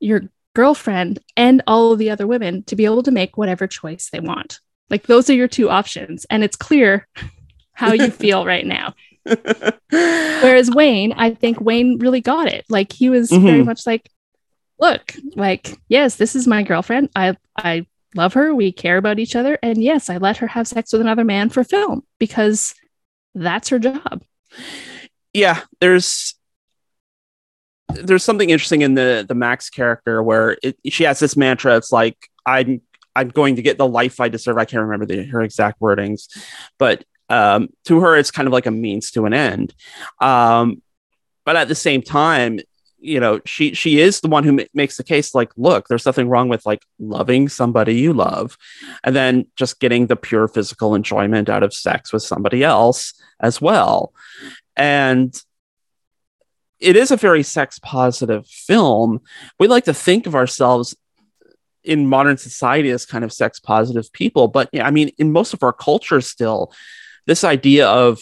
your 0.00 0.22
girlfriend 0.54 1.20
and 1.36 1.62
all 1.66 1.92
of 1.92 1.98
the 1.98 2.10
other 2.10 2.26
women 2.26 2.62
to 2.64 2.76
be 2.76 2.84
able 2.84 3.02
to 3.04 3.10
make 3.10 3.36
whatever 3.36 3.66
choice 3.66 4.10
they 4.10 4.20
want. 4.20 4.60
Like 4.88 5.06
those 5.06 5.30
are 5.30 5.34
your 5.34 5.48
two 5.48 5.70
options. 5.70 6.26
And 6.28 6.42
it's 6.42 6.56
clear 6.56 7.06
how 7.72 7.92
you 7.92 8.10
feel 8.10 8.44
right 8.44 8.66
now. 8.66 8.94
Whereas 9.90 10.70
Wayne, 10.70 11.12
I 11.12 11.34
think 11.34 11.60
Wayne 11.60 11.98
really 11.98 12.20
got 12.20 12.48
it. 12.48 12.64
Like 12.68 12.92
he 12.92 13.10
was 13.10 13.30
mm-hmm. 13.30 13.46
very 13.46 13.62
much 13.62 13.86
like, 13.86 14.10
look, 14.78 15.14
like, 15.36 15.78
yes, 15.88 16.16
this 16.16 16.34
is 16.34 16.46
my 16.46 16.62
girlfriend. 16.62 17.10
I 17.14 17.36
I 17.56 17.86
love 18.14 18.34
her. 18.34 18.54
We 18.54 18.72
care 18.72 18.96
about 18.96 19.18
each 19.18 19.36
other. 19.36 19.58
And 19.62 19.82
yes, 19.82 20.10
I 20.10 20.16
let 20.16 20.38
her 20.38 20.48
have 20.48 20.66
sex 20.66 20.92
with 20.92 21.02
another 21.02 21.24
man 21.24 21.50
for 21.50 21.62
film 21.62 22.02
because 22.18 22.74
that's 23.34 23.68
her 23.68 23.78
job. 23.78 24.24
Yeah, 25.32 25.60
there's 25.80 26.34
there's 27.94 28.24
something 28.24 28.50
interesting 28.50 28.82
in 28.82 28.94
the 28.94 29.24
the 29.26 29.34
Max 29.34 29.70
character 29.70 30.22
where 30.22 30.56
it, 30.62 30.76
she 30.88 31.04
has 31.04 31.18
this 31.18 31.36
mantra. 31.36 31.76
It's 31.76 31.92
like 31.92 32.16
I'm 32.46 32.80
I'm 33.14 33.28
going 33.28 33.56
to 33.56 33.62
get 33.62 33.78
the 33.78 33.88
life 33.88 34.20
I 34.20 34.28
deserve. 34.28 34.58
I 34.58 34.64
can't 34.64 34.82
remember 34.82 35.06
the, 35.06 35.24
her 35.24 35.42
exact 35.42 35.80
wordings, 35.80 36.28
but 36.78 37.04
um, 37.28 37.68
to 37.84 38.00
her, 38.00 38.16
it's 38.16 38.30
kind 38.30 38.46
of 38.46 38.52
like 38.52 38.66
a 38.66 38.70
means 38.70 39.10
to 39.12 39.24
an 39.26 39.32
end. 39.32 39.74
Um, 40.20 40.82
but 41.44 41.56
at 41.56 41.68
the 41.68 41.74
same 41.74 42.02
time, 42.02 42.60
you 42.98 43.18
know, 43.18 43.40
she 43.46 43.72
she 43.74 44.00
is 44.00 44.20
the 44.20 44.28
one 44.28 44.44
who 44.44 44.60
m- 44.60 44.66
makes 44.74 44.96
the 44.96 45.04
case. 45.04 45.34
Like, 45.34 45.50
look, 45.56 45.88
there's 45.88 46.04
nothing 46.04 46.28
wrong 46.28 46.48
with 46.48 46.66
like 46.66 46.82
loving 46.98 47.48
somebody 47.48 47.94
you 47.94 48.12
love, 48.12 48.58
and 49.04 49.16
then 49.16 49.46
just 49.56 49.80
getting 49.80 50.06
the 50.06 50.16
pure 50.16 50.48
physical 50.48 50.94
enjoyment 50.94 51.48
out 51.48 51.62
of 51.62 51.72
sex 51.72 52.12
with 52.12 52.22
somebody 52.22 52.62
else 52.62 53.14
as 53.40 53.60
well. 53.60 54.12
And 54.76 55.34
it 56.80 56.96
is 56.96 57.10
a 57.10 57.16
very 57.16 57.42
sex 57.42 57.78
positive 57.78 58.46
film. 58.46 59.20
We 59.58 59.68
like 59.68 59.84
to 59.84 59.94
think 59.94 60.26
of 60.26 60.34
ourselves 60.34 60.96
in 61.84 62.06
modern 62.06 62.36
society 62.36 62.90
as 62.90 63.06
kind 63.06 63.24
of 63.24 63.32
sex 63.32 63.58
positive 63.58 64.12
people, 64.12 64.48
but 64.48 64.68
yeah, 64.72 64.86
I 64.86 64.90
mean, 64.90 65.10
in 65.18 65.32
most 65.32 65.54
of 65.54 65.62
our 65.62 65.72
culture, 65.72 66.20
still, 66.20 66.72
this 67.26 67.44
idea 67.44 67.88
of 67.88 68.20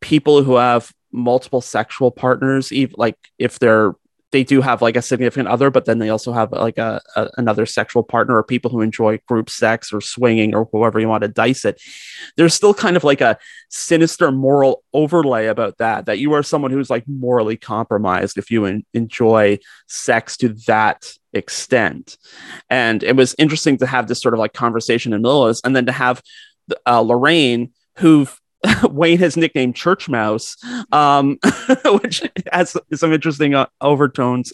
people 0.00 0.42
who 0.42 0.56
have 0.56 0.92
multiple 1.12 1.60
sexual 1.60 2.10
partners, 2.10 2.72
even 2.72 2.94
like 2.96 3.16
if 3.38 3.58
they're 3.58 3.94
they 4.36 4.44
do 4.44 4.60
have 4.60 4.82
like 4.82 4.96
a 4.96 5.02
significant 5.02 5.48
other, 5.48 5.70
but 5.70 5.86
then 5.86 5.98
they 5.98 6.10
also 6.10 6.30
have 6.30 6.52
like 6.52 6.76
a, 6.76 7.00
a, 7.16 7.30
another 7.38 7.64
sexual 7.64 8.02
partner 8.02 8.36
or 8.36 8.42
people 8.42 8.70
who 8.70 8.82
enjoy 8.82 9.16
group 9.26 9.48
sex 9.48 9.94
or 9.94 10.02
swinging 10.02 10.54
or 10.54 10.68
whoever 10.72 11.00
you 11.00 11.08
want 11.08 11.22
to 11.22 11.28
dice 11.28 11.64
it. 11.64 11.80
There's 12.36 12.52
still 12.52 12.74
kind 12.74 12.98
of 12.98 13.04
like 13.04 13.22
a 13.22 13.38
sinister 13.70 14.30
moral 14.30 14.84
overlay 14.92 15.46
about 15.46 15.78
that, 15.78 16.04
that 16.04 16.18
you 16.18 16.34
are 16.34 16.42
someone 16.42 16.70
who's 16.70 16.90
like 16.90 17.04
morally 17.08 17.56
compromised 17.56 18.36
if 18.36 18.50
you 18.50 18.66
en- 18.66 18.84
enjoy 18.92 19.58
sex 19.88 20.36
to 20.36 20.50
that 20.66 21.10
extent. 21.32 22.18
And 22.68 23.02
it 23.02 23.16
was 23.16 23.34
interesting 23.38 23.78
to 23.78 23.86
have 23.86 24.06
this 24.06 24.20
sort 24.20 24.34
of 24.34 24.38
like 24.38 24.52
conversation 24.52 25.14
in 25.14 25.22
Millis 25.22 25.62
and 25.64 25.74
then 25.74 25.86
to 25.86 25.92
have 25.92 26.22
uh, 26.84 27.00
Lorraine 27.00 27.72
who 27.96 28.28
Wayne 28.90 29.18
has 29.18 29.36
nicknamed 29.36 29.76
Church 29.76 30.08
Mouse, 30.08 30.56
um, 30.92 31.38
which 31.84 32.22
has 32.52 32.76
some 32.94 33.12
interesting 33.12 33.54
uh, 33.54 33.66
overtones. 33.80 34.52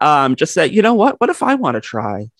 Um, 0.00 0.36
just 0.36 0.54
said, 0.54 0.72
you 0.72 0.82
know 0.82 0.94
what? 0.94 1.20
What 1.20 1.30
if 1.30 1.42
I 1.42 1.54
want 1.54 1.74
to 1.76 1.80
try? 1.80 2.30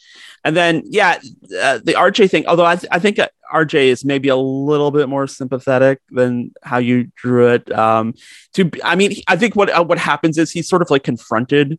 And 0.45 0.57
then, 0.57 0.83
yeah, 0.85 1.19
uh, 1.61 1.79
the 1.83 1.95
RJ 1.95 2.31
thing. 2.31 2.47
Although 2.47 2.65
I, 2.65 2.77
th- 2.77 2.89
I 2.93 2.99
think 2.99 3.19
uh, 3.19 3.29
RJ 3.53 3.87
is 3.87 4.05
maybe 4.05 4.29
a 4.29 4.37
little 4.37 4.91
bit 4.91 5.09
more 5.09 5.27
sympathetic 5.27 6.01
than 6.11 6.53
how 6.63 6.79
you 6.79 7.11
drew 7.17 7.49
it. 7.49 7.71
Um, 7.73 8.15
to, 8.55 8.71
I 8.85 8.95
mean, 8.95 9.13
I 9.27 9.37
think 9.37 9.57
what 9.57 9.71
uh, 9.71 9.83
what 9.85 9.99
happens 9.99 10.39
is 10.39 10.51
he's 10.51 10.69
sort 10.69 10.83
of 10.83 10.91
like 10.91 11.03
confronted 11.03 11.79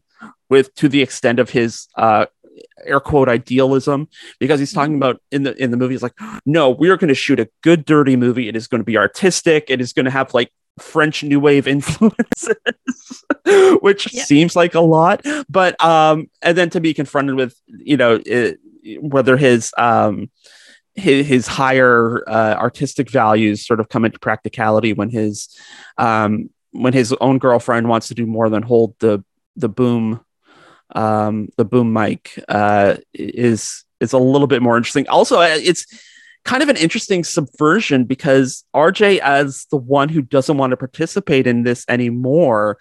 with 0.49 0.73
to 0.75 0.89
the 0.89 1.01
extent 1.01 1.39
of 1.39 1.49
his 1.49 1.88
uh, 1.95 2.25
air 2.86 3.00
quote 3.00 3.30
idealism 3.30 4.08
because 4.39 4.60
he's 4.60 4.74
talking 4.74 4.93
mm-hmm. 4.93 5.04
about 5.04 5.22
in 5.32 5.43
the 5.43 5.62
in 5.62 5.72
the 5.72 5.78
movie 5.78 5.93
he's 5.93 6.04
like 6.04 6.18
no 6.45 6.70
we 6.70 6.89
are 6.89 6.97
going 6.97 7.10
to 7.10 7.16
shoot 7.16 7.39
a 7.39 7.50
good 7.62 7.86
dirty 7.86 8.16
movie 8.16 8.47
it 8.47 8.56
is 8.56 8.68
going 8.68 8.80
to 8.80 8.86
be 8.86 8.97
artistic 8.97 9.66
it 9.70 9.82
is 9.82 9.93
going 9.93 10.06
to 10.06 10.12
have 10.12 10.34
like 10.34 10.52
french 10.80 11.24
new 11.24 11.39
wave 11.39 11.68
influences 11.76 12.56
which 13.82 14.14
yeah. 14.14 14.24
seems 14.24 14.56
like 14.56 14.76
a 14.76 14.80
lot 14.80 15.26
but 15.50 15.82
um 15.84 16.30
and 16.41 16.58
then 16.58 16.70
to 16.70 16.80
be 16.80 16.93
confronted 16.93 17.36
with 17.36 17.56
you 17.68 17.97
know 17.97 18.22
it, 18.26 18.60
whether 19.02 19.38
his 19.38 19.74
um 19.78 20.30
his, 20.95 21.28
his 21.28 21.47
higher 21.47 22.28
uh, 22.28 22.56
artistic 22.56 23.10
values 23.10 23.66
sort 23.66 23.80
of 23.80 23.89
come 23.89 24.06
into 24.06 24.20
practicality 24.20 24.93
when 24.93 25.10
his 25.10 25.50
um, 25.97 26.50
when 26.72 26.93
his 26.93 27.14
own 27.20 27.39
girlfriend 27.39 27.88
wants 27.88 28.10
to 28.10 28.14
do 28.14 28.26
more 28.26 28.50
than 28.50 28.64
hold 28.64 28.95
the 29.00 29.24
the 29.56 29.70
boom 29.70 30.24
um, 30.95 31.49
the 31.57 31.65
boom 31.65 31.93
mic 31.93 32.41
uh, 32.47 32.97
is 33.13 33.83
is 33.99 34.13
a 34.13 34.17
little 34.17 34.47
bit 34.47 34.61
more 34.61 34.77
interesting. 34.77 35.07
Also, 35.09 35.39
it's 35.41 35.85
kind 36.45 36.63
of 36.63 36.69
an 36.69 36.77
interesting 36.77 37.23
subversion 37.23 38.05
because 38.05 38.63
RJ, 38.73 39.19
as 39.19 39.65
the 39.71 39.77
one 39.77 40.09
who 40.09 40.21
doesn't 40.21 40.57
want 40.57 40.71
to 40.71 40.77
participate 40.77 41.47
in 41.47 41.63
this 41.63 41.85
anymore, 41.89 42.77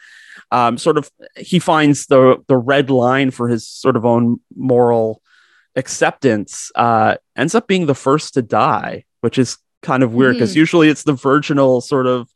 um, 0.51 0.79
sort 0.79 0.97
of 0.97 1.11
he 1.37 1.59
finds 1.59 2.07
the 2.07 2.37
the 2.47 2.57
red 2.57 2.91
line 2.91 3.31
for 3.31 3.49
his 3.49 3.67
sort 3.67 3.97
of 3.97 4.05
own 4.05 4.41
moral 4.57 5.23
acceptance. 5.77 6.73
Uh, 6.75 7.17
ends 7.37 7.55
up 7.55 7.67
being 7.67 7.87
the 7.87 7.95
first 7.95 8.35
to 8.35 8.43
die, 8.43 9.05
which 9.21 9.39
is 9.39 9.59
kind 9.83 10.03
of 10.03 10.15
weird 10.15 10.35
because 10.35 10.51
mm-hmm. 10.51 10.59
usually 10.59 10.89
it's 10.89 11.05
the 11.05 11.13
virginal 11.13 11.81
sort 11.81 12.07
of 12.07 12.29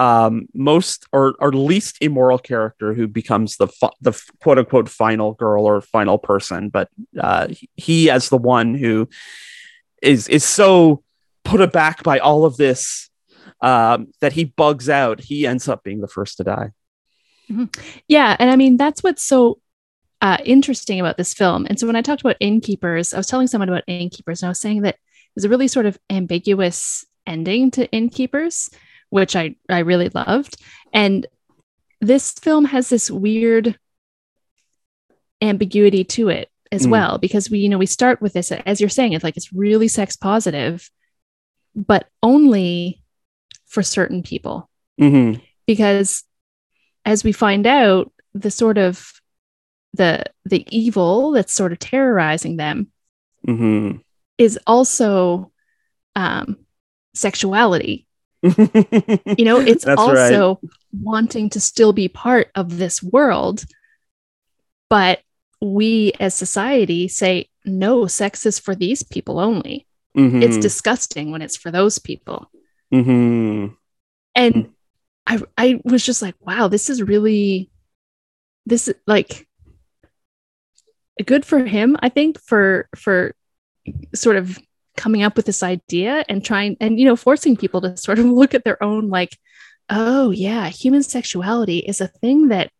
um, 0.00 0.46
most 0.54 1.04
or, 1.12 1.34
or 1.40 1.52
least 1.52 1.98
immoral 2.00 2.38
character 2.38 2.94
who 2.94 3.06
becomes 3.06 3.58
the 3.58 3.68
the 4.00 4.18
quote 4.40 4.58
unquote 4.58 4.88
final 4.88 5.34
girl 5.34 5.66
or 5.66 5.82
final 5.82 6.16
person, 6.16 6.70
but 6.70 6.88
uh, 7.20 7.48
he 7.76 8.08
as 8.08 8.30
the 8.30 8.38
one 8.38 8.74
who 8.74 9.10
is 10.00 10.26
is 10.28 10.42
so 10.42 11.02
put 11.44 11.60
aback 11.60 12.02
by 12.02 12.18
all 12.18 12.46
of 12.46 12.56
this 12.56 13.10
um, 13.60 14.08
that 14.22 14.32
he 14.32 14.44
bugs 14.44 14.88
out. 14.88 15.20
He 15.20 15.46
ends 15.46 15.68
up 15.68 15.84
being 15.84 16.00
the 16.00 16.08
first 16.08 16.38
to 16.38 16.44
die. 16.44 16.70
Mm-hmm. 17.50 17.64
Yeah, 18.08 18.36
and 18.38 18.48
I 18.48 18.56
mean 18.56 18.78
that's 18.78 19.02
what's 19.02 19.22
so 19.22 19.60
uh, 20.22 20.38
interesting 20.46 20.98
about 20.98 21.18
this 21.18 21.34
film. 21.34 21.66
And 21.68 21.78
so 21.78 21.86
when 21.86 21.96
I 21.96 22.00
talked 22.00 22.22
about 22.22 22.36
Innkeepers, 22.40 23.12
I 23.12 23.18
was 23.18 23.26
telling 23.26 23.48
someone 23.48 23.68
about 23.68 23.84
Innkeepers, 23.86 24.40
and 24.40 24.48
I 24.48 24.50
was 24.50 24.60
saying 24.60 24.80
that 24.80 24.96
there's 25.36 25.44
a 25.44 25.50
really 25.50 25.68
sort 25.68 25.84
of 25.84 25.98
ambiguous 26.08 27.04
ending 27.26 27.70
to 27.72 27.90
Innkeepers, 27.92 28.70
which 29.10 29.36
I 29.36 29.56
I 29.68 29.80
really 29.80 30.08
loved. 30.08 30.56
And 30.92 31.26
this 32.00 32.32
film 32.32 32.64
has 32.64 32.88
this 32.88 33.10
weird 33.10 33.78
ambiguity 35.42 36.04
to 36.04 36.28
it 36.28 36.50
as 36.72 36.86
mm. 36.86 36.90
well 36.90 37.18
because 37.18 37.50
we 37.50 37.58
you 37.58 37.68
know 37.68 37.78
we 37.78 37.86
start 37.86 38.20
with 38.20 38.32
this 38.32 38.52
as 38.52 38.80
you're 38.80 38.90
saying 38.90 39.12
it's 39.12 39.24
like 39.24 39.36
it's 39.36 39.52
really 39.52 39.88
sex 39.88 40.16
positive 40.16 40.90
but 41.74 42.06
only 42.22 43.02
for 43.66 43.82
certain 43.82 44.22
people 44.22 44.68
mm-hmm. 45.00 45.40
because 45.66 46.24
as 47.04 47.24
we 47.24 47.32
find 47.32 47.66
out 47.66 48.12
the 48.34 48.50
sort 48.50 48.76
of 48.76 49.12
the 49.94 50.22
the 50.44 50.66
evil 50.70 51.32
that's 51.32 51.52
sort 51.52 51.72
of 51.72 51.78
terrorizing 51.78 52.56
them 52.56 52.88
mm-hmm. 53.46 53.96
is 54.38 54.58
also 54.66 55.50
um 56.16 56.56
sexuality 57.14 58.06
you 58.42 59.44
know 59.44 59.60
it's 59.60 59.86
also 59.86 60.48
right. 60.62 60.70
wanting 60.92 61.50
to 61.50 61.60
still 61.60 61.92
be 61.92 62.08
part 62.08 62.50
of 62.54 62.78
this 62.78 63.02
world 63.02 63.64
but 64.88 65.20
we 65.60 66.12
as 66.18 66.34
society 66.34 67.06
say 67.06 67.48
no 67.64 68.06
sex 68.06 68.46
is 68.46 68.58
for 68.58 68.74
these 68.74 69.02
people 69.02 69.38
only 69.38 69.86
mm-hmm. 70.16 70.42
it's 70.42 70.56
disgusting 70.56 71.30
when 71.30 71.42
it's 71.42 71.56
for 71.56 71.70
those 71.70 71.98
people 71.98 72.50
mm-hmm. 72.92 73.72
and 74.34 74.70
i 75.26 75.38
i 75.58 75.80
was 75.84 76.04
just 76.04 76.22
like 76.22 76.34
wow 76.40 76.68
this 76.68 76.88
is 76.88 77.02
really 77.02 77.70
this 78.64 78.88
is 78.88 78.94
like 79.06 79.46
good 81.26 81.44
for 81.44 81.62
him 81.64 81.96
i 82.00 82.08
think 82.08 82.40
for 82.40 82.88
for 82.96 83.34
sort 84.14 84.36
of 84.36 84.58
coming 85.00 85.22
up 85.22 85.36
with 85.36 85.46
this 85.46 85.62
idea 85.62 86.24
and 86.28 86.44
trying 86.44 86.76
and 86.80 87.00
you 87.00 87.06
know 87.06 87.16
forcing 87.16 87.56
people 87.56 87.80
to 87.80 87.96
sort 87.96 88.18
of 88.18 88.24
look 88.40 88.54
at 88.54 88.64
their 88.64 88.82
own 88.82 89.08
like 89.08 89.36
oh 89.88 90.30
yeah 90.30 90.68
human 90.68 91.02
sexuality 91.02 91.78
is 91.78 92.00
a 92.00 92.08
thing 92.08 92.48
that 92.48 92.70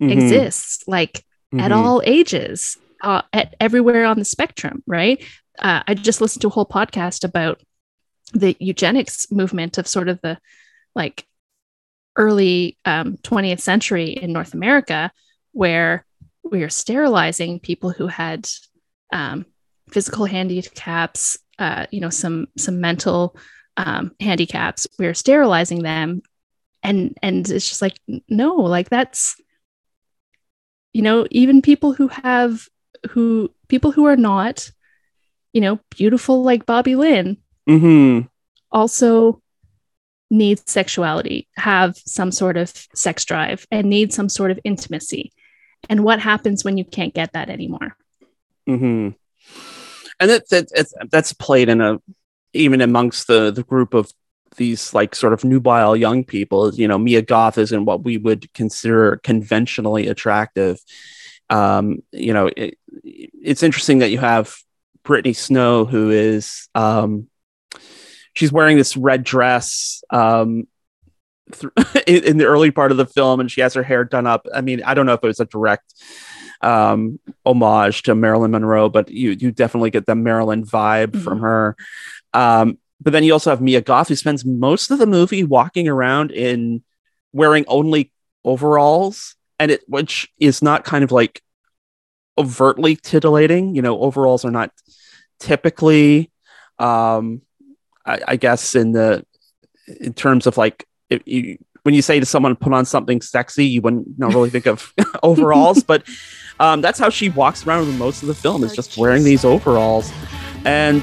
mm-hmm. 0.00 0.10
exists 0.10 0.84
like 0.86 1.24
mm-hmm. 1.52 1.60
at 1.60 1.72
all 1.72 2.02
ages, 2.04 2.76
uh, 3.02 3.22
at 3.32 3.54
everywhere 3.60 4.04
on 4.04 4.18
the 4.18 4.24
spectrum, 4.24 4.82
right? 4.86 5.22
Uh, 5.58 5.82
I 5.86 5.94
just 5.94 6.20
listened 6.20 6.42
to 6.42 6.48
a 6.48 6.50
whole 6.50 6.66
podcast 6.66 7.24
about 7.24 7.60
the 8.32 8.56
eugenics 8.58 9.30
movement 9.30 9.78
of 9.78 9.86
sort 9.86 10.08
of 10.08 10.20
the 10.20 10.38
like 10.94 11.26
early 12.16 12.78
um, 12.84 13.16
20th 13.18 13.60
century 13.60 14.10
in 14.10 14.32
North 14.32 14.54
America, 14.54 15.10
where 15.52 16.04
we 16.42 16.62
are 16.62 16.68
sterilizing 16.68 17.60
people 17.60 17.90
who 17.90 18.06
had 18.06 18.48
um, 19.12 19.46
physical 19.90 20.26
handicaps, 20.26 21.38
uh, 21.58 21.86
you 21.90 22.00
know, 22.00 22.10
some 22.10 22.48
some 22.56 22.80
mental 22.80 23.36
um, 23.76 24.12
handicaps. 24.20 24.86
We're 24.98 25.14
sterilizing 25.14 25.82
them, 25.82 26.22
and 26.82 27.16
and 27.22 27.48
it's 27.48 27.68
just 27.68 27.82
like 27.82 27.98
no, 28.28 28.54
like 28.54 28.88
that's 28.88 29.36
you 30.96 31.02
know 31.02 31.26
even 31.30 31.60
people 31.60 31.92
who 31.92 32.08
have 32.08 32.68
who 33.10 33.50
people 33.68 33.92
who 33.92 34.06
are 34.06 34.16
not 34.16 34.70
you 35.52 35.60
know 35.60 35.78
beautiful 35.90 36.42
like 36.42 36.64
bobby 36.64 36.96
lynn 36.96 37.36
mm-hmm. 37.68 38.26
also 38.72 39.42
need 40.30 40.58
sexuality 40.66 41.48
have 41.56 41.96
some 41.98 42.32
sort 42.32 42.56
of 42.56 42.72
sex 42.94 43.26
drive 43.26 43.66
and 43.70 43.90
need 43.90 44.10
some 44.10 44.30
sort 44.30 44.50
of 44.50 44.58
intimacy 44.64 45.32
and 45.90 46.02
what 46.02 46.18
happens 46.18 46.64
when 46.64 46.78
you 46.78 46.84
can't 46.84 47.12
get 47.12 47.30
that 47.34 47.50
anymore 47.50 47.94
mm-hmm. 48.66 49.10
And 50.20 50.30
that, 50.30 50.48
that 50.50 51.08
that's 51.10 51.32
played 51.32 51.68
in 51.68 51.80
a 51.80 52.00
even 52.52 52.80
amongst 52.80 53.26
the 53.26 53.50
the 53.50 53.62
group 53.62 53.94
of 53.94 54.10
these 54.56 54.94
like 54.94 55.14
sort 55.14 55.32
of 55.32 55.44
nubile 55.44 55.96
young 55.96 56.24
people. 56.24 56.74
You 56.74 56.88
know 56.88 56.98
mia 56.98 57.22
goth 57.22 57.58
isn't 57.58 57.84
what 57.84 58.04
we 58.04 58.16
would 58.16 58.52
consider 58.54 59.20
conventionally 59.22 60.08
attractive. 60.08 60.80
Um 61.50 62.02
you 62.12 62.32
know 62.32 62.50
it, 62.56 62.78
it's 63.04 63.62
interesting 63.62 63.98
that 63.98 64.10
you 64.10 64.18
have 64.18 64.56
brittany 65.04 65.32
snow 65.32 65.84
who 65.84 66.10
is 66.10 66.68
um 66.74 67.28
she's 68.34 68.50
wearing 68.50 68.76
this 68.76 68.96
red 68.96 69.22
dress 69.22 70.02
um 70.10 70.66
th- 71.52 71.72
in 72.08 72.38
the 72.38 72.44
early 72.44 72.72
part 72.72 72.90
of 72.90 72.96
the 72.96 73.06
film 73.06 73.38
and 73.38 73.48
she 73.48 73.60
has 73.60 73.74
her 73.74 73.84
hair 73.84 74.02
done 74.02 74.26
up. 74.26 74.46
I 74.52 74.62
mean 74.62 74.82
i 74.82 74.94
don't 74.94 75.06
know 75.06 75.12
if 75.12 75.22
it 75.22 75.28
was 75.28 75.38
a 75.38 75.44
direct 75.44 75.94
um 76.62 77.18
homage 77.44 78.02
to 78.02 78.14
marilyn 78.14 78.50
monroe 78.50 78.88
but 78.88 79.10
you 79.10 79.30
you 79.30 79.50
definitely 79.50 79.90
get 79.90 80.06
the 80.06 80.14
marilyn 80.14 80.64
vibe 80.64 81.08
mm-hmm. 81.08 81.22
from 81.22 81.40
her 81.40 81.76
um 82.32 82.78
but 83.00 83.12
then 83.12 83.24
you 83.24 83.32
also 83.32 83.50
have 83.50 83.60
Mia 83.60 83.80
Goth, 83.80 84.08
who 84.08 84.16
spends 84.16 84.44
most 84.44 84.90
of 84.90 84.98
the 84.98 85.06
movie 85.06 85.44
walking 85.44 85.88
around 85.88 86.30
in 86.30 86.82
wearing 87.32 87.64
only 87.68 88.12
overalls, 88.44 89.36
and 89.58 89.70
it 89.70 89.82
which 89.86 90.32
is 90.38 90.62
not 90.62 90.84
kind 90.84 91.04
of 91.04 91.12
like 91.12 91.42
overtly 92.38 92.96
titillating. 92.96 93.74
You 93.74 93.82
know, 93.82 94.00
overalls 94.00 94.44
are 94.44 94.50
not 94.50 94.72
typically, 95.38 96.30
um, 96.78 97.42
I, 98.04 98.20
I 98.28 98.36
guess, 98.36 98.74
in 98.74 98.92
the 98.92 99.24
in 100.00 100.14
terms 100.14 100.46
of 100.46 100.56
like 100.56 100.86
if 101.10 101.22
you, 101.26 101.58
when 101.86 101.94
you 101.94 102.02
say 102.02 102.18
to 102.18 102.26
someone 102.26 102.56
put 102.56 102.72
on 102.72 102.84
something 102.84 103.22
sexy, 103.22 103.64
you 103.64 103.80
wouldn't 103.80 104.18
not 104.18 104.34
really 104.34 104.50
think 104.50 104.66
of 104.66 104.92
overalls, 105.22 105.84
but 105.84 106.02
um, 106.58 106.80
that's 106.80 106.98
how 106.98 107.08
she 107.08 107.28
walks 107.28 107.64
around 107.64 107.86
with 107.86 107.96
most 107.96 108.22
of 108.22 108.28
the 108.28 108.34
film 108.34 108.64
is 108.64 108.74
just 108.74 108.98
wearing 108.98 109.22
these 109.22 109.44
overalls, 109.44 110.12
and 110.64 111.00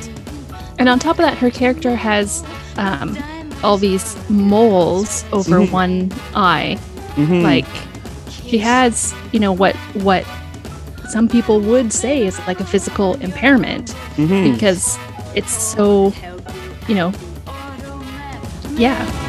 and 0.77 0.89
on 0.89 0.99
top 0.99 1.15
of 1.19 1.23
that, 1.23 1.37
her 1.37 1.49
character 1.49 1.95
has 1.95 2.43
um, 2.75 3.17
all 3.63 3.77
these 3.77 4.17
moles 4.29 5.23
over 5.31 5.59
mm-hmm. 5.59 5.71
one 5.71 6.11
eye. 6.35 6.77
Mm-hmm. 7.15 7.43
Like 7.43 7.65
she 8.29 8.57
has, 8.57 9.15
you 9.31 9.39
know, 9.39 9.53
what 9.53 9.77
what 10.03 10.25
some 11.07 11.29
people 11.29 11.61
would 11.61 11.93
say 11.93 12.27
is 12.27 12.37
like 12.39 12.59
a 12.59 12.65
physical 12.65 13.15
impairment 13.21 13.91
mm-hmm. 14.17 14.51
because 14.51 14.97
it's 15.33 15.53
so, 15.53 16.11
you 16.89 16.95
know, 16.95 17.13
yeah. 18.75 19.22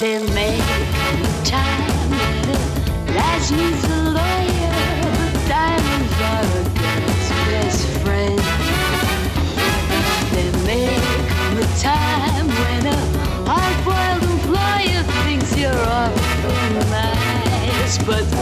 They 0.00 0.18
make 0.32 0.64
time. 1.44 2.10
Lads 3.14 3.52
needs 3.52 3.84
a 3.84 3.99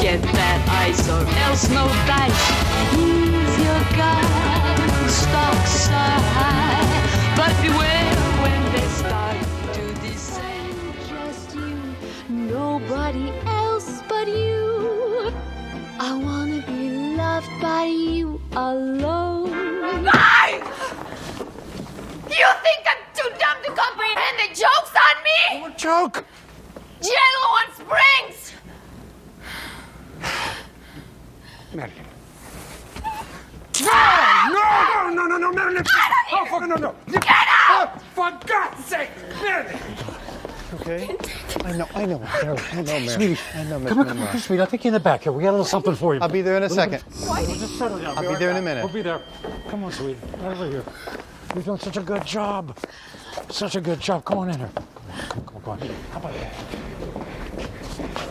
get 0.09 0.23
that 0.33 0.61
ice 0.89 1.07
or 1.11 1.21
else 1.45 1.69
no 1.69 1.85
dice. 2.09 2.45
He's 2.97 3.53
your 3.61 3.83
guy, 3.93 4.25
stocks 5.07 5.89
are 5.89 6.21
high, 6.33 6.89
but 7.37 7.53
beware 7.61 8.15
when 8.41 8.61
they 8.73 8.89
start 9.01 9.37
to 9.77 9.85
descend. 10.01 10.77
Just 11.13 11.55
you, 11.55 11.77
nobody 12.31 13.29
else 13.45 14.01
but 14.09 14.29
you. 14.29 15.31
I 16.01 16.15
wanna 16.17 16.65
be 16.67 16.89
loved 17.15 17.53
by 17.61 17.85
you 17.85 18.41
alone. 18.53 19.53
You 22.39 22.49
think 22.65 22.83
I'm 22.93 23.03
too 23.19 23.31
dumb 23.43 23.59
to 23.67 23.71
comprehend 23.83 24.37
the 24.41 24.49
jokes 24.65 24.95
on 25.07 25.17
me? 25.29 25.61
What 25.61 25.77
joke? 25.77 26.25
Jello 27.03 27.45
on 27.61 27.67
springs! 27.77 28.58
Marilyn. 31.79 32.05
No, 33.81 35.11
no, 35.11 35.11
no, 35.15 35.27
no, 35.27 35.39
no, 35.39 35.53
Marilyn! 35.53 35.85
Oh, 36.33 36.47
fuck, 36.51 36.69
no, 36.69 36.75
no! 36.75 36.95
Get 37.09 37.25
out! 37.25 37.47
Oh, 37.71 37.93
oh, 37.95 37.99
for 38.17 38.47
God's 38.49 38.85
sake, 38.85 39.11
Marilyn! 39.41 39.79
Okay? 40.75 41.17
I 41.65 41.73
know, 41.77 41.87
I 41.95 42.05
know, 42.07 42.19
Marilyn. 42.19 42.65
I 42.73 42.75
know, 42.75 42.83
Marilyn. 42.83 43.09
Sweetie, 43.09 43.41
I 43.55 43.63
know, 43.65 43.79
Miss 43.79 43.89
come 43.91 44.01
on, 44.01 44.07
come 44.09 44.17
Monroe. 44.19 44.33
on, 44.33 44.39
sweetie. 44.39 44.61
I'll 44.61 44.67
take 44.67 44.85
you 44.85 44.89
in 44.89 44.95
the 44.95 45.01
back 45.01 45.23
here. 45.23 45.31
We 45.31 45.45
got 45.45 45.51
a 45.51 45.53
little 45.53 45.65
something 45.65 45.95
for 45.95 46.15
you. 46.17 46.21
I'll 46.21 46.29
be 46.29 46.43
there 46.43 46.57
in 46.57 46.65
a 46.65 46.69
second. 46.69 47.05
We'll 47.21 47.45
just 47.47 47.79
settle 47.79 48.01
down. 48.01 48.17
I'll 48.19 48.23
be 48.23 48.29
right 48.29 48.39
there 48.41 48.51
in 48.51 48.57
a 48.57 48.63
minute. 48.63 48.83
We'll 48.85 48.93
be 48.93 49.03
there. 49.03 49.23
Come 49.69 49.85
on, 49.85 49.93
sweetie. 49.93 50.19
Right 50.39 50.57
over 50.57 50.69
here. 50.69 50.85
You're 51.55 51.63
doing 51.63 51.79
such 51.79 51.97
a 51.97 52.03
good 52.03 52.27
job. 52.27 52.77
Such 53.51 53.77
a 53.77 53.81
good 53.81 54.01
job. 54.01 54.25
Come 54.25 54.39
on 54.39 54.51
in 54.51 54.59
here. 54.59 54.71
Come 54.75 54.85
on, 55.31 55.47
come 55.47 55.57
on, 55.57 55.63
come 55.63 55.73
on. 55.73 55.95
How 56.11 56.19
about 56.19 56.35
that? 56.35 56.98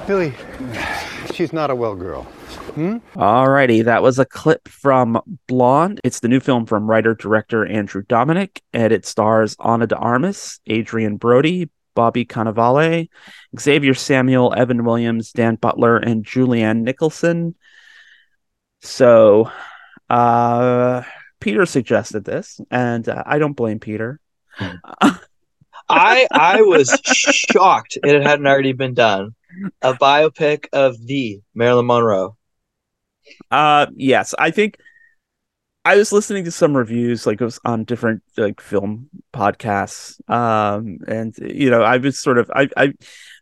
Billy, 0.08 0.34
she's 1.34 1.51
not 1.51 1.70
a 1.70 1.76
well 1.76 1.93
girl. 1.93 2.24
Hmm? 2.24 2.99
Alrighty, 3.16 3.84
that 3.84 4.01
was 4.01 4.20
a 4.20 4.26
clip 4.26 4.70
from 4.70 5.22
Blonde. 5.47 5.99
It's 6.01 6.22
the 6.22 6.30
new 6.30 6.39
film 6.39 6.66
from 6.66 6.89
writer 6.89 7.14
director 7.14 7.66
Andrew 7.66 8.03
Dominik, 8.03 8.62
and 8.72 8.93
it 8.93 9.05
stars 9.05 9.58
Ana 9.60 9.86
de 9.86 9.97
Armas, 9.97 10.62
Adrien 10.70 11.18
Brody, 11.18 11.70
Bobby 11.93 12.24
Cannavale, 12.24 13.10
Xavier 13.60 13.93
Samuel, 13.93 14.53
Evan 14.55 14.86
Williams, 14.86 15.34
Dan 15.34 15.55
Butler, 15.55 15.97
and 15.97 16.24
Julianne 16.24 16.84
Nicholson. 16.84 17.55
So, 18.80 19.51
uh, 20.10 21.01
Peter 21.41 21.66
suggested 21.66 22.24
this, 22.24 22.62
and 22.72 23.10
uh, 23.10 23.24
I 23.26 23.39
don't 23.39 23.58
blame 23.58 23.80
Peter. 23.80 24.22
I 25.89 26.27
I 26.31 26.61
was 26.61 26.99
shocked 27.05 27.97
it 28.03 28.23
hadn't 28.23 28.47
already 28.47 28.73
been 28.73 28.93
done. 28.93 29.35
A 29.81 29.93
biopic 29.93 30.67
of 30.73 30.95
the 31.05 31.41
Marilyn 31.55 31.88
Monroe. 31.88 32.38
Uh, 33.49 33.88
yes, 33.95 34.33
I 34.38 34.51
think 34.51 34.77
I 35.85 35.95
was 35.95 36.11
listening 36.11 36.43
to 36.43 36.51
some 36.51 36.75
reviews, 36.75 37.25
like 37.25 37.39
it 37.39 37.45
was 37.45 37.59
on 37.63 37.85
different 37.85 38.21
like 38.35 38.59
film 38.59 39.09
podcasts. 39.33 40.19
Um, 40.29 40.99
and 41.07 41.33
you 41.38 41.69
know, 41.69 41.81
I 41.81 41.97
was 41.97 42.19
sort 42.19 42.38
of 42.38 42.51
I 42.53 42.69
I 42.75 42.93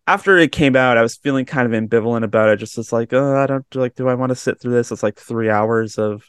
after 0.07 0.37
it 0.37 0.51
came 0.51 0.75
out, 0.75 0.97
I 0.97 1.01
was 1.01 1.17
feeling 1.17 1.45
kind 1.45 1.73
of 1.73 1.83
ambivalent 1.83 2.23
about 2.23 2.49
it. 2.49 2.57
Just 2.57 2.77
it's 2.77 2.93
like, 2.93 3.13
oh, 3.13 3.35
I 3.35 3.47
don't 3.47 3.65
like, 3.75 3.95
do 3.95 4.07
I 4.07 4.13
want 4.13 4.29
to 4.29 4.35
sit 4.35 4.61
through 4.61 4.73
this? 4.73 4.91
It's 4.91 5.03
like 5.03 5.19
three 5.19 5.49
hours 5.49 5.97
of 5.97 6.23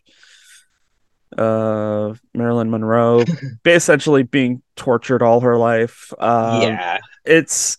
uh 1.37 2.15
Marilyn 2.35 2.71
Monroe 2.71 3.25
essentially 3.67 4.23
being 4.23 4.63
tortured 4.77 5.23
all 5.23 5.41
her 5.41 5.57
life. 5.57 6.13
Um, 6.19 6.63
Yeah. 6.63 6.99
it's 7.25 7.79